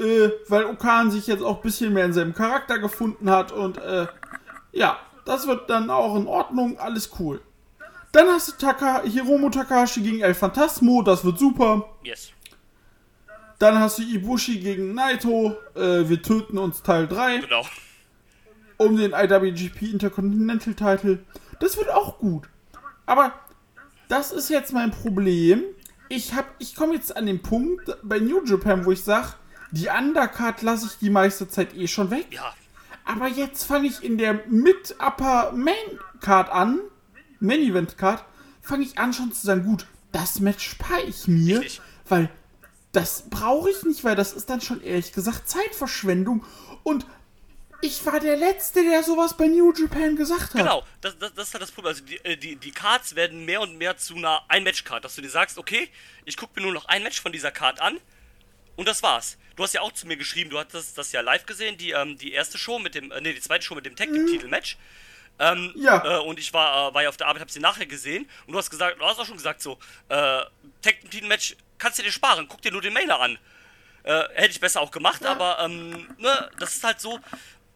Äh, 0.00 0.30
weil 0.48 0.64
Okan 0.66 1.10
sich 1.10 1.26
jetzt 1.26 1.42
auch 1.42 1.56
ein 1.56 1.62
bisschen 1.62 1.92
mehr 1.92 2.04
in 2.04 2.12
seinem 2.12 2.34
Charakter 2.34 2.78
gefunden 2.78 3.30
hat. 3.30 3.50
Und 3.52 3.78
äh, 3.78 4.06
ja, 4.72 4.98
das 5.24 5.46
wird 5.46 5.68
dann 5.68 5.90
auch 5.90 6.16
in 6.16 6.26
Ordnung. 6.26 6.78
Alles 6.78 7.10
cool. 7.18 7.40
Dann 8.12 8.28
hast 8.28 8.48
du 8.48 8.52
Taka, 8.66 9.02
Hiromu 9.02 9.50
Takahashi 9.50 10.00
gegen 10.00 10.20
El 10.20 10.34
Phantasmo. 10.34 11.02
Das 11.02 11.24
wird 11.24 11.38
super. 11.38 11.84
Yes. 12.04 12.30
Dann 13.58 13.78
hast 13.80 13.98
du 13.98 14.02
Ibushi 14.02 14.60
gegen 14.60 14.94
Naito. 14.94 15.56
Äh, 15.74 16.08
wir 16.08 16.22
töten 16.22 16.58
uns 16.58 16.82
Teil 16.82 17.08
3 17.08 17.38
Genau. 17.38 17.66
um 18.76 18.96
den 18.96 19.12
IWGP 19.12 19.82
Intercontinental 19.92 20.74
Title. 20.74 21.18
Das 21.60 21.76
wird 21.76 21.90
auch 21.90 22.18
gut. 22.18 22.48
Aber 23.04 23.32
das 24.08 24.30
ist 24.32 24.48
jetzt 24.48 24.72
mein 24.72 24.92
Problem. 24.92 25.64
Ich 26.08 26.34
hab, 26.34 26.46
ich 26.58 26.74
komme 26.76 26.94
jetzt 26.94 27.16
an 27.16 27.26
den 27.26 27.42
Punkt 27.42 27.94
bei 28.02 28.18
New 28.20 28.42
Japan, 28.44 28.84
wo 28.86 28.92
ich 28.92 29.02
sage, 29.02 29.34
die 29.70 29.88
Undercard 29.88 30.62
lasse 30.62 30.86
ich 30.86 30.98
die 30.98 31.10
meiste 31.10 31.48
Zeit 31.48 31.74
eh 31.74 31.86
schon 31.86 32.10
weg. 32.10 32.26
Ja. 32.30 32.54
Aber 33.04 33.28
jetzt 33.28 33.64
fange 33.64 33.88
ich 33.88 34.02
in 34.02 34.18
der 34.18 34.42
Mid-Upper 34.48 35.52
Main 35.52 35.74
Card 36.20 36.50
an, 36.50 36.80
Main 37.40 37.60
Event 37.60 37.96
Card, 37.96 38.24
fange 38.60 38.84
ich 38.84 38.98
an 38.98 39.12
schon 39.12 39.32
zu 39.32 39.46
sagen, 39.46 39.64
gut, 39.64 39.86
das 40.12 40.40
Match 40.40 40.68
spare 40.68 41.02
ich 41.02 41.26
mir, 41.26 41.60
Richtig. 41.60 41.80
weil 42.08 42.30
das 42.92 43.28
brauche 43.30 43.70
ich 43.70 43.82
nicht, 43.84 44.04
weil 44.04 44.16
das 44.16 44.32
ist 44.32 44.50
dann 44.50 44.60
schon 44.60 44.82
ehrlich 44.82 45.12
gesagt 45.12 45.48
Zeitverschwendung 45.48 46.44
und 46.82 47.06
ich 47.80 48.04
war 48.04 48.18
der 48.18 48.36
Letzte, 48.36 48.82
der 48.82 49.04
sowas 49.04 49.36
bei 49.36 49.46
New 49.46 49.72
Japan 49.72 50.16
gesagt 50.16 50.54
hat. 50.54 50.60
Genau, 50.60 50.82
das, 51.00 51.16
das, 51.18 51.32
das 51.34 51.48
ist 51.48 51.54
halt 51.54 51.62
das 51.62 51.70
Problem. 51.70 51.90
Also 51.94 52.04
die, 52.04 52.16
äh, 52.24 52.36
die, 52.36 52.56
die 52.56 52.72
Cards 52.72 53.14
werden 53.14 53.44
mehr 53.44 53.60
und 53.60 53.78
mehr 53.78 53.96
zu 53.96 54.16
einer 54.16 54.42
Ein-Match-Card, 54.48 55.04
dass 55.04 55.14
du 55.14 55.22
dir 55.22 55.30
sagst, 55.30 55.58
okay, 55.58 55.88
ich 56.24 56.36
gucke 56.36 56.58
mir 56.58 56.62
nur 56.66 56.74
noch 56.74 56.86
ein 56.86 57.04
Match 57.04 57.20
von 57.20 57.30
dieser 57.30 57.52
Card 57.52 57.80
an 57.80 58.00
und 58.78 58.86
das 58.88 59.02
war's. 59.02 59.36
Du 59.56 59.62
hast 59.64 59.74
ja 59.74 59.80
auch 59.82 59.92
zu 59.92 60.06
mir 60.06 60.16
geschrieben, 60.16 60.50
du 60.50 60.58
hattest 60.58 60.96
das 60.96 61.10
ja 61.12 61.20
live 61.20 61.44
gesehen, 61.44 61.76
die, 61.76 61.90
ähm, 61.90 62.16
die 62.16 62.32
erste 62.32 62.56
Show 62.58 62.78
mit 62.78 62.94
dem, 62.94 63.10
äh, 63.12 63.20
nee, 63.20 63.34
die 63.34 63.40
zweite 63.40 63.64
Show 63.64 63.74
mit 63.74 63.84
dem 63.84 63.96
Tag-Team-Titel-Match. 63.96 64.76
Ähm, 65.40 65.72
Ja. 65.76 66.02
Äh, 66.04 66.20
und 66.20 66.38
ich 66.38 66.52
war, 66.52 66.90
äh, 66.90 66.94
war 66.94 67.02
ja 67.02 67.08
auf 67.08 67.16
der 67.16 67.26
Arbeit, 67.26 67.42
hab 67.42 67.50
sie 67.50 67.60
nachher 67.60 67.86
gesehen 67.86 68.28
und 68.46 68.52
du 68.52 68.58
hast 68.58 68.70
gesagt, 68.70 69.00
du 69.00 69.04
hast 69.04 69.18
auch 69.18 69.26
schon 69.26 69.36
gesagt 69.36 69.60
so, 69.62 69.78
äh, 70.08 70.42
Tag-Team-Match 70.82 71.56
kannst 71.78 71.98
du 71.98 72.02
dir 72.02 72.12
sparen, 72.12 72.46
guck 72.48 72.62
dir 72.62 72.72
nur 72.72 72.80
den 72.82 72.92
Mailer 72.92 73.20
an. 73.20 73.38
Äh, 74.04 74.22
hätte 74.34 74.50
ich 74.50 74.60
besser 74.60 74.80
auch 74.80 74.90
gemacht, 74.92 75.24
aber 75.26 75.58
ähm, 75.60 76.08
ne, 76.18 76.50
das 76.58 76.76
ist 76.76 76.84
halt 76.84 77.00
so. 77.00 77.18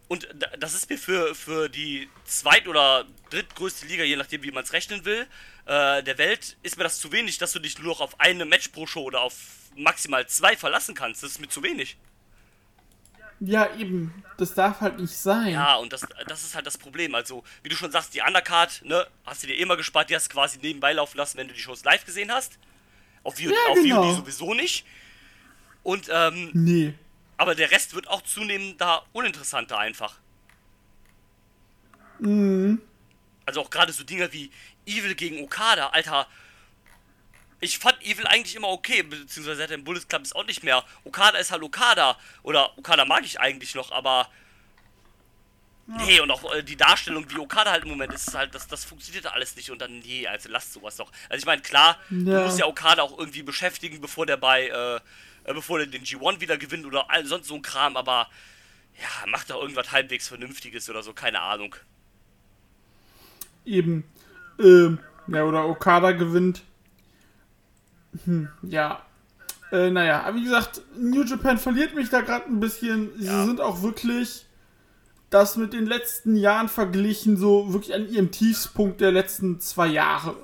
Und 0.08 0.28
da- 0.34 0.56
das 0.58 0.74
ist 0.74 0.88
mir 0.88 0.98
für, 0.98 1.34
für 1.34 1.68
die 1.68 2.08
zweit- 2.24 2.68
oder 2.68 3.06
drittgrößte 3.30 3.86
Liga, 3.86 4.04
je 4.04 4.16
nachdem, 4.16 4.42
wie 4.42 4.50
man 4.52 4.62
es 4.64 4.72
rechnen 4.72 5.04
will, 5.04 5.26
äh, 5.66 6.02
der 6.02 6.18
Welt, 6.18 6.56
ist 6.62 6.76
mir 6.76 6.84
das 6.84 7.00
zu 7.00 7.10
wenig, 7.12 7.38
dass 7.38 7.52
du 7.52 7.58
dich 7.58 7.78
nur 7.78 7.88
noch 7.88 8.00
auf 8.00 8.20
eine 8.20 8.44
Match 8.44 8.68
pro 8.68 8.86
Show 8.86 9.02
oder 9.02 9.20
auf 9.22 9.34
maximal 9.76 10.26
zwei 10.26 10.56
verlassen 10.56 10.94
kannst. 10.94 11.22
Das 11.22 11.32
ist 11.32 11.40
mir 11.40 11.48
zu 11.48 11.62
wenig. 11.62 11.96
Ja, 13.40 13.74
eben. 13.74 14.22
Das 14.38 14.54
darf 14.54 14.80
halt 14.80 14.98
nicht 15.00 15.12
sein. 15.16 15.52
Ja, 15.52 15.74
und 15.76 15.92
das, 15.92 16.02
das 16.28 16.44
ist 16.44 16.54
halt 16.54 16.64
das 16.66 16.78
Problem. 16.78 17.14
Also, 17.14 17.42
wie 17.62 17.68
du 17.68 17.76
schon 17.76 17.90
sagst, 17.90 18.14
die 18.14 18.20
Undercard, 18.20 18.82
ne, 18.84 19.06
hast 19.26 19.42
du 19.42 19.48
dir 19.48 19.56
immer 19.56 19.76
gespart, 19.76 20.10
die 20.10 20.14
hast 20.14 20.28
du 20.28 20.32
quasi 20.34 20.58
nebenbei 20.58 20.92
laufen 20.92 21.16
lassen, 21.16 21.38
wenn 21.38 21.48
du 21.48 21.54
die 21.54 21.60
Shows 21.60 21.82
live 21.84 22.04
gesehen 22.04 22.30
hast. 22.30 22.58
Auf 23.24 23.34
VOD, 23.34 23.50
Ja, 23.52 23.74
genau. 23.74 24.14
Sowieso 24.14 24.54
nicht. 24.54 24.84
Und, 25.82 26.08
ähm, 26.12 26.50
Nee. 26.54 26.94
aber 27.36 27.54
der 27.56 27.70
Rest 27.72 27.94
wird 27.94 28.06
auch 28.08 28.22
zunehmend 28.22 28.80
da 28.80 29.02
uninteressanter 29.12 29.78
einfach. 29.78 30.18
Also 33.46 33.60
auch 33.60 33.70
gerade 33.70 33.92
so 33.92 34.04
Dinger 34.04 34.32
wie 34.32 34.50
Evil 34.86 35.14
gegen 35.16 35.42
Okada, 35.42 35.88
Alter. 35.88 36.28
Ich 37.64 37.78
fand 37.78 38.02
Evil 38.02 38.26
eigentlich 38.26 38.56
immer 38.56 38.70
okay, 38.70 39.04
beziehungsweise 39.04 39.58
seit 39.58 39.70
dem 39.70 39.84
Bullet 39.84 40.00
Club 40.08 40.22
ist 40.22 40.34
auch 40.34 40.44
nicht 40.44 40.64
mehr. 40.64 40.82
Okada 41.04 41.38
ist 41.38 41.52
halt 41.52 41.62
Okada. 41.62 42.18
Oder 42.42 42.76
Okada 42.76 43.04
mag 43.04 43.24
ich 43.24 43.38
eigentlich 43.38 43.76
noch, 43.76 43.92
aber. 43.92 44.28
Nee, 45.86 46.18
und 46.18 46.28
auch 46.32 46.52
äh, 46.54 46.64
die 46.64 46.76
Darstellung, 46.76 47.30
wie 47.30 47.38
Okada 47.38 47.70
halt 47.70 47.84
im 47.84 47.90
Moment 47.90 48.12
ist, 48.12 48.26
ist 48.26 48.34
halt, 48.34 48.52
das, 48.52 48.66
das 48.66 48.84
funktioniert 48.84 49.26
alles 49.26 49.54
nicht. 49.54 49.70
Und 49.70 49.80
dann, 49.80 50.00
nee, 50.00 50.26
also 50.26 50.48
lasst 50.48 50.72
sowas 50.72 50.96
doch. 50.96 51.12
Also 51.28 51.40
ich 51.40 51.46
meine, 51.46 51.62
klar, 51.62 51.98
du 52.10 52.32
Ja. 52.32 52.40
musst 52.40 52.58
ja 52.58 52.66
Okada 52.66 53.02
auch 53.02 53.16
irgendwie 53.16 53.44
beschäftigen, 53.44 54.00
bevor 54.00 54.26
der 54.26 54.38
bei, 54.38 54.66
äh, 54.66 54.96
äh, 54.96 55.54
bevor 55.54 55.78
der 55.78 55.86
den 55.86 56.02
G1 56.02 56.40
wieder 56.40 56.58
gewinnt 56.58 56.84
oder 56.84 57.10
all, 57.10 57.24
sonst 57.26 57.46
so 57.46 57.54
ein 57.54 57.62
Kram, 57.62 57.96
aber 57.96 58.28
ja, 59.00 59.26
macht 59.28 59.50
doch 59.50 59.60
irgendwas 59.62 59.92
halbwegs 59.92 60.26
Vernünftiges 60.26 60.90
oder 60.90 61.04
so, 61.04 61.12
keine 61.12 61.40
Ahnung. 61.40 61.76
Eben. 63.64 64.02
Ähm, 64.58 64.98
ja, 65.28 65.44
oder 65.44 65.68
Okada 65.68 66.10
gewinnt. 66.10 66.62
Hm, 68.24 68.48
ja. 68.62 69.04
Äh, 69.70 69.90
naja, 69.90 70.22
aber 70.24 70.36
wie 70.36 70.44
gesagt, 70.44 70.82
New 70.96 71.24
Japan 71.24 71.58
verliert 71.58 71.94
mich 71.94 72.10
da 72.10 72.20
gerade 72.20 72.46
ein 72.46 72.60
bisschen. 72.60 73.10
Sie 73.18 73.26
Ja. 73.26 73.44
sind 73.46 73.60
auch 73.60 73.82
wirklich 73.82 74.44
das 75.30 75.56
mit 75.56 75.72
den 75.72 75.86
letzten 75.86 76.36
Jahren 76.36 76.68
verglichen, 76.68 77.38
so 77.38 77.72
wirklich 77.72 77.94
an 77.94 78.06
ihrem 78.06 78.30
Tiefspunkt 78.30 79.00
der 79.00 79.12
letzten 79.12 79.60
zwei 79.60 79.86
Jahre. 79.86 80.36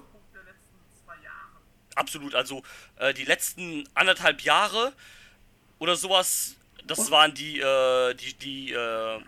Absolut, 1.94 2.34
also 2.36 2.62
äh, 2.96 3.12
die 3.12 3.24
letzten 3.24 3.82
anderthalb 3.94 4.42
Jahre 4.42 4.92
oder 5.80 5.96
sowas, 5.96 6.54
das 6.86 7.10
waren 7.10 7.34
die, 7.34 7.58
äh, 7.58 8.14
die, 8.14 8.34
die, 8.34 8.72
äh, 8.72 9.18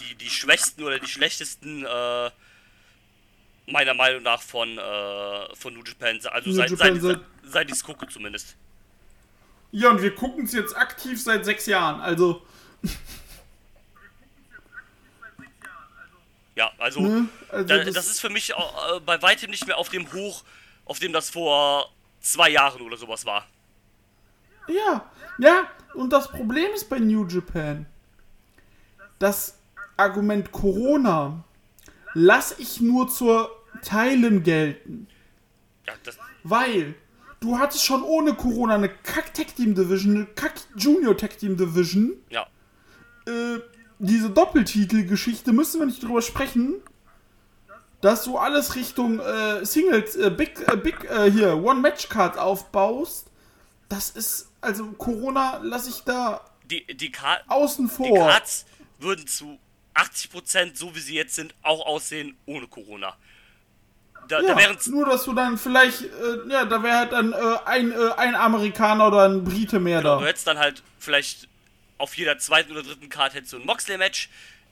die, 0.00 0.14
die 0.14 0.30
schwächsten 0.30 0.82
oder 0.82 0.98
die 0.98 1.08
schlechtesten, 1.08 1.84
äh, 1.84 2.30
meiner 3.66 3.94
Meinung 3.94 4.22
nach 4.22 4.40
von, 4.40 4.78
äh, 4.78 5.54
von 5.54 5.74
New 5.74 5.82
Japan, 5.84 6.18
also 6.30 6.50
New 6.50 6.56
seit, 6.56 6.70
Japan 6.70 7.00
seit, 7.00 7.20
seit- 7.44 7.66
ich 7.68 7.76
es 7.76 7.84
gucke 7.84 8.06
zumindest. 8.08 8.56
Ja, 9.72 9.90
und 9.90 10.00
wir 10.00 10.14
gucken 10.14 10.44
es 10.44 10.52
jetzt 10.52 10.76
aktiv 10.76 11.20
seit 11.20 11.44
sechs 11.44 11.66
Jahren. 11.66 12.00
Also, 12.00 12.42
Ja, 16.54 16.72
also, 16.78 17.00
ne? 17.00 17.28
also 17.50 17.68
da, 17.68 17.84
das, 17.84 18.06
ist 18.06 18.20
für 18.20 18.30
mich 18.30 18.50
äh, 18.50 18.54
bei 19.04 19.20
weitem 19.20 19.50
nicht 19.50 19.66
mehr 19.66 19.76
auf 19.76 19.90
dem 19.90 20.10
Hoch, 20.10 20.42
auf 20.86 20.98
dem 20.98 21.12
das 21.12 21.28
vor 21.28 21.90
zwei 22.20 22.48
Jahren 22.48 22.80
oder 22.80 22.96
sowas 22.96 23.26
war. 23.26 23.46
Ja, 24.66 25.04
ja, 25.38 25.70
und 25.94 26.10
das 26.10 26.28
Problem 26.30 26.72
ist 26.72 26.88
bei 26.88 26.98
New 26.98 27.26
Japan, 27.26 27.84
das 29.18 29.58
Argument 29.98 30.50
Corona 30.50 31.44
lass 32.16 32.58
ich 32.58 32.80
nur 32.80 33.08
zur 33.08 33.50
Teilen 33.82 34.42
gelten, 34.42 35.06
Ja, 35.86 35.92
das, 36.02 36.16
weil 36.44 36.94
du 37.40 37.58
hattest 37.58 37.84
schon 37.84 38.02
ohne 38.02 38.34
Corona 38.34 38.76
eine 38.76 38.88
Kack 38.88 39.34
Tag 39.34 39.54
Team 39.54 39.74
Division, 39.74 40.16
eine 40.16 40.26
Kack 40.26 40.54
Junior 40.76 41.16
Tag 41.16 41.36
Team 41.38 41.58
Division, 41.58 42.14
ja, 42.30 42.46
äh, 43.26 43.60
diese 43.98 44.30
Doppeltitel-Geschichte 44.30 45.52
müssen 45.52 45.80
wir 45.80 45.86
nicht 45.86 46.02
drüber 46.02 46.22
sprechen, 46.22 46.74
dass 48.00 48.24
du 48.24 48.38
alles 48.38 48.76
Richtung 48.76 49.20
äh, 49.20 49.64
Singles, 49.64 50.16
äh, 50.16 50.30
Big, 50.30 50.66
äh, 50.66 50.76
Big, 50.76 51.04
äh, 51.04 51.30
hier, 51.30 51.62
One-Match-Card 51.62 52.38
aufbaust. 52.38 53.30
Das 53.88 54.10
ist, 54.10 54.50
also 54.60 54.86
Corona 54.92 55.58
lasse 55.62 55.90
ich 55.90 56.02
da 56.04 56.40
die, 56.64 56.86
die, 56.86 57.10
Ka 57.10 57.38
außen 57.48 57.88
die 57.88 57.94
vor. 57.94 58.18
Cards 58.18 58.66
würden 58.98 59.26
zu 59.26 59.58
80%, 59.96 60.76
so 60.76 60.94
wie 60.94 61.00
sie 61.00 61.14
jetzt 61.14 61.34
sind, 61.34 61.54
auch 61.62 61.84
aussehen 61.86 62.36
ohne 62.46 62.66
Corona. 62.66 63.16
Da, 64.28 64.40
ja, 64.40 64.54
da 64.54 64.76
nur, 64.86 65.06
dass 65.06 65.24
du 65.24 65.32
dann 65.34 65.56
vielleicht, 65.56 66.02
äh, 66.02 66.08
ja, 66.48 66.64
da 66.64 66.82
wäre 66.82 66.98
halt 66.98 67.12
dann 67.12 67.32
äh, 67.32 67.36
ein, 67.64 67.92
äh, 67.92 68.10
ein 68.16 68.34
Amerikaner 68.34 69.06
oder 69.06 69.24
ein 69.28 69.44
Brite 69.44 69.78
mehr 69.78 70.00
du 70.00 70.08
da. 70.08 70.20
hättest 70.20 70.46
dann 70.46 70.58
halt 70.58 70.82
vielleicht 70.98 71.48
auf 71.98 72.16
jeder 72.16 72.38
zweiten 72.38 72.72
oder 72.72 72.82
dritten 72.82 73.08
Card 73.08 73.34
hättest 73.34 73.52
du 73.52 73.58
ein 73.58 73.66
Moxley-Match. 73.66 74.28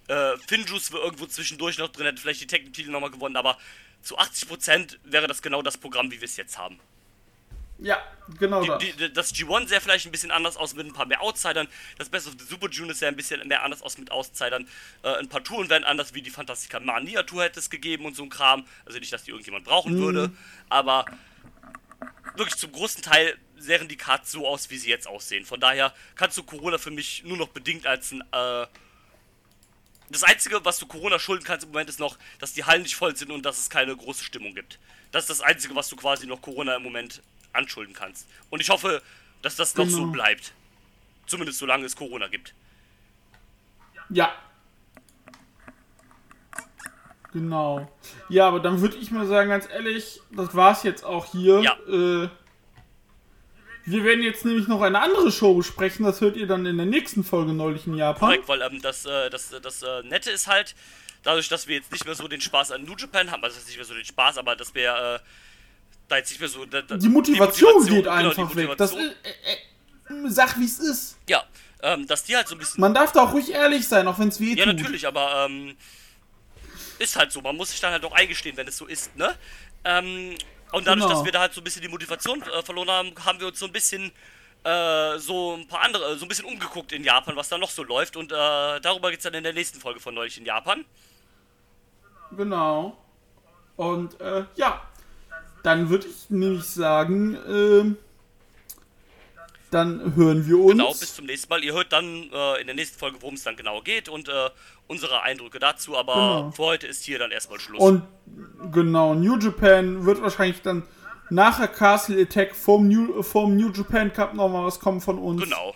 Äh, 0.09 0.37
Finjuice 0.49 0.93
wäre 0.93 1.03
irgendwo 1.03 1.27
zwischendurch 1.27 1.79
noch 1.79 1.89
drin, 1.89 2.07
hätte 2.07 2.21
vielleicht 2.21 2.41
die 2.41 2.47
Tag-Titel 2.47 2.91
nochmal 2.91 3.11
gewonnen, 3.11 3.37
aber 3.37 3.57
zu 4.03 4.19
80% 4.19 4.99
wäre 5.05 5.29
das 5.29 5.41
genau 5.41 5.63
das 5.63 5.79
Programm, 5.79 6.11
wie 6.11 6.21
wir 6.21 6.27
es 6.27 6.37
jetzt 6.37 6.59
haben. 6.59 6.79
Ja, 7.79 8.01
genau 8.39 8.65
das. 8.65 8.79
Die, 8.79 8.93
die, 8.93 9.13
das 9.13 9.35
G1 9.35 9.69
sähe 9.69 9.81
vielleicht 9.81 10.07
ein 10.07 10.13
bisschen 10.13 10.31
anders 10.31 10.57
aus 10.57 10.75
mit 10.75 10.87
ein 10.87 10.93
paar 10.93 11.07
mehr 11.07 11.21
Outsidern. 11.21 11.69
Das 11.99 12.09
Best 12.09 12.27
of 12.29 12.35
the 12.39 12.45
Super 12.45 12.69
Juniors 12.69 13.01
sähe 13.01 13.09
ein 13.09 13.17
bisschen 13.17 13.47
mehr 13.49 13.63
anders 13.63 13.83
aus 13.83 13.99
mit 13.99 14.11
Outsidern. 14.11 14.69
Äh, 15.03 15.17
ein 15.17 15.29
paar 15.29 15.43
Touren 15.43 15.69
wären 15.69 15.85
anders, 15.85 16.15
wie 16.15 16.23
die 16.23 16.31
Fantastica 16.31 16.81
Mania 16.81 17.23
Tour 17.25 17.43
hätte 17.43 17.59
es 17.59 17.71
gegeben 17.71 18.07
und 18.07 18.17
so 18.17 18.23
ein 18.23 18.29
Kram. 18.29 18.67
Also 18.87 18.99
nicht, 18.99 19.13
dass 19.13 19.25
die 19.25 19.31
irgendjemand 19.31 19.65
brauchen 19.65 19.99
würde, 19.99 20.31
aber 20.69 21.05
wirklich 22.37 22.57
zum 22.57 22.73
großen 22.73 23.03
Teil 23.03 23.37
sähen 23.57 23.89
die 23.89 23.97
Cards 23.97 24.31
so 24.31 24.47
aus, 24.47 24.71
wie 24.71 24.77
sie 24.77 24.91
jetzt 24.91 25.09
aussehen. 25.09 25.45
Von 25.45 25.61
daher 25.61 25.93
kannst 26.17 26.39
du 26.39 26.43
Corona 26.43 26.79
für 26.79 26.91
mich 26.91 27.25
nur 27.25 27.37
noch 27.37 27.49
bedingt 27.49 27.87
als 27.87 28.13
ein. 28.13 28.23
Äh, 28.33 28.67
das 30.11 30.23
Einzige, 30.23 30.63
was 30.65 30.79
du 30.79 30.87
Corona 30.87 31.19
schulden 31.19 31.45
kannst 31.45 31.65
im 31.65 31.73
Moment, 31.73 31.89
ist 31.89 31.99
noch, 31.99 32.19
dass 32.39 32.53
die 32.53 32.65
Hallen 32.65 32.83
nicht 32.83 32.95
voll 32.95 33.17
sind 33.17 33.33
und 33.33 33.45
dass 33.45 33.59
es 33.59 33.71
keine 33.71 33.97
große 33.97 34.23
Stimmung 34.23 34.55
gibt. 34.55 34.79
Das 35.13 35.25
ist 35.25 35.31
das 35.31 35.41
Einzige, 35.41 35.75
was 35.75 35.89
du 35.89 35.97
quasi 35.97 36.27
noch 36.27 36.43
Corona 36.43 36.77
im 36.77 36.83
Moment 36.83 37.23
anschulden 37.55 37.95
kannst. 37.95 38.29
Und 38.51 38.61
ich 38.61 38.69
hoffe, 38.71 39.03
dass 39.43 39.57
das 39.57 39.75
noch 39.77 39.89
so 39.89 40.01
Genau. 40.01 40.13
bleibt. 40.13 40.53
Zumindest 41.27 41.59
solange 41.59 41.85
es 41.87 41.97
Corona 41.97 42.29
gibt. 42.29 42.55
Ja. 44.11 44.33
Genau. 47.33 47.91
Ja, 48.29 48.47
aber 48.49 48.61
dann 48.61 48.81
würde 48.81 48.97
ich 48.97 49.11
mal 49.11 49.27
sagen, 49.27 49.51
ganz 49.51 49.69
ehrlich, 49.69 50.21
das 50.31 50.55
war's 50.55 50.83
jetzt 50.85 51.05
auch 51.05 51.27
hier. 51.33 51.61
Ja. 51.61 51.73
Äh, 51.89 52.29
wir 53.87 54.05
werden 54.05 54.23
jetzt 54.23 54.45
nämlich 54.45 54.69
noch 54.69 54.81
eine 54.83 55.01
andere 55.01 55.31
Show 55.33 55.55
besprechen, 55.55 56.05
das 56.07 56.21
hört 56.21 56.37
ihr 56.37 56.47
dann 56.47 56.65
in 56.65 56.77
der 56.77 56.87
nächsten 56.87 57.25
Folge 57.25 57.53
neulich 57.53 57.87
in 57.87 57.95
Japan. 57.97 58.29
Korrekt, 58.29 58.49
weil 58.49 58.63
ähm, 58.63 58.81
das, 58.81 59.05
äh, 59.05 59.29
das, 59.31 59.51
das 59.63 59.83
äh, 59.83 60.03
Nette 60.05 60.31
ist 60.31 60.47
halt, 60.47 60.75
dadurch, 61.23 61.49
dass 61.49 61.67
wir 61.67 61.77
jetzt 61.77 61.91
nicht 61.91 62.05
mehr 62.05 62.15
so 62.15 62.29
den 62.29 62.41
Spaß 62.41 62.71
an 62.71 62.85
New 62.85 62.95
Japan 62.97 63.31
haben, 63.31 63.43
also 63.43 63.59
nicht 63.67 63.77
mehr 63.77 63.85
so 63.85 63.95
den 63.95 64.05
Spaß, 64.05 64.39
aber 64.39 64.55
dass 64.57 64.75
wir 64.75 64.95
äh, 64.95 65.19
da 66.09 66.17
jetzt 66.17 66.31
nicht 66.31 66.41
mehr 66.41 66.49
so. 66.49 66.65
Da, 66.65 66.83
da, 66.83 66.97
Die 66.97 67.09
Motivation, 67.09 67.85
geht 67.87 68.05
genau, 68.05 68.19
die 68.21 68.27
einfach 68.27 68.55
weg. 68.57 68.69
Das 68.77 68.93
Motivation- 68.93 69.01
ist, 69.11 70.11
äh, 70.11 70.27
äh, 70.27 70.31
sag 70.31 70.59
wie 70.59 70.65
es 70.65 70.79
ist. 70.79 71.17
ja, 71.29 71.43
ähm, 71.83 72.07
dass 72.07 72.25
die 72.25 72.37
halt 72.37 72.49
so 72.49 72.55
ein 72.55 72.59
bisschen. 72.59 72.81
Man 72.81 72.95
darf 72.95 73.13
da 73.13 73.23
auch 73.25 73.33
ruhig 73.33 73.51
ehrlich 73.51 73.87
sein, 73.89 74.07
auch 74.09 74.19
wenn 74.19 74.29
es 74.29 74.41
weh 74.41 74.55
Ja, 74.55 74.67
natürlich, 74.67 75.07
aber 75.07 75.47
ähm, 75.47 75.77
ist 76.99 77.17
halt 77.17 77.33
so. 77.33 77.41
Man 77.41 77.57
muss 77.57 77.71
sich 77.71 77.81
dann 77.81 77.93
halt 77.93 78.05
auch 78.05 78.13
eingestehen, 78.13 78.57
wenn 78.57 78.69
es 78.69 78.77
so 78.77 78.87
ist, 78.87 79.15
ne? 79.17 79.35
Ähm, 79.85 80.35
und 80.73 80.87
dadurch, 80.87 81.05
Genau. 81.07 81.17
dass 81.19 81.25
wir 81.25 81.33
da 81.33 81.41
halt 81.41 81.53
so 81.53 81.61
ein 81.61 81.65
bisschen 81.65 81.83
die 81.83 81.89
Motivation 81.89 82.43
äh, 82.43 82.63
verloren 82.63 82.91
haben, 82.91 83.13
haben 83.25 83.39
wir 83.41 83.47
uns 83.49 83.59
so 83.59 83.67
ein 83.67 83.73
bisschen 83.73 84.11
äh, 84.65 85.19
so 85.19 85.57
ein 85.57 85.69
paar 85.69 85.83
andere, 85.83 86.17
so 86.17 86.25
ein 86.25 86.29
bisschen 86.29 86.47
umgeguckt 86.47 86.91
in 86.93 87.05
Japan, 87.05 87.37
was 87.37 87.49
da 87.51 87.59
noch 87.59 87.69
so 87.71 87.83
läuft. 87.85 88.17
Und 88.17 88.33
äh, 88.33 88.81
darüber 88.81 89.11
geht's 89.11 89.23
dann 89.25 89.35
in 89.35 89.45
der 89.45 89.53
nächsten 89.53 89.79
Folge 89.79 90.01
von 90.01 90.15
neulich 90.15 90.39
in 90.39 90.47
Japan. 90.47 90.85
Genau. 92.37 92.97
Und 93.77 94.19
äh, 94.21 94.45
ja, 94.57 94.83
dann 95.65 95.89
würde 95.91 96.07
ich 96.07 96.31
nämlich 96.31 96.63
sagen, 96.65 97.37
ähm, 97.49 97.97
dann 99.73 100.15
hören 100.15 100.47
wir 100.47 100.59
uns. 100.59 100.71
Genau, 100.73 100.91
bis 100.93 101.17
zum 101.17 101.27
nächsten 101.27 101.49
Mal. 101.49 101.65
Ihr 101.65 101.73
hört 101.73 101.93
dann 101.93 102.31
äh, 102.33 102.61
in 102.61 102.67
der 102.69 102.77
nächsten 102.77 102.97
Folge, 102.97 103.17
worum 103.21 103.35
es 103.35 103.43
dann 103.43 103.57
genau 103.57 103.81
geht 103.81 104.09
und 104.09 104.29
äh, 104.29 104.51
unsere 104.87 105.23
Eindrücke 105.23 105.59
dazu. 105.59 105.97
Aber 105.97 106.13
Genau. 106.15 106.51
für 106.53 106.63
heute 106.63 106.87
ist 106.87 107.03
hier 107.03 107.19
dann 107.19 107.33
erstmal 107.33 107.59
Schluss. 107.59 107.81
Und 107.81 108.03
genau, 108.71 109.15
New 109.15 109.37
Japan 109.37 110.07
wird 110.07 110.23
wahrscheinlich 110.23 110.63
dann 110.63 110.85
nachher 111.29 111.67
Castle 111.67 112.23
Attack 112.23 112.55
vom 112.55 112.87
New, 112.87 113.23
vom 113.25 113.57
New 113.57 113.71
Japan 113.73 114.13
Cup 114.13 114.35
nochmal 114.35 114.65
was 114.67 114.79
kommen 114.79 115.01
von 115.01 115.19
uns. 115.19 115.43
genau. 115.43 115.75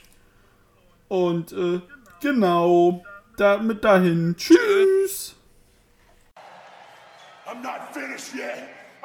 Und 1.09 1.51
äh, 1.53 1.81
genau, 2.21 3.05
damit 3.37 3.83
dahin. 3.83 4.37
Tschüss. 4.37 5.35
I'm 7.47 7.63
not 7.63 7.81
finished 7.93 8.35
yet. 8.35 8.78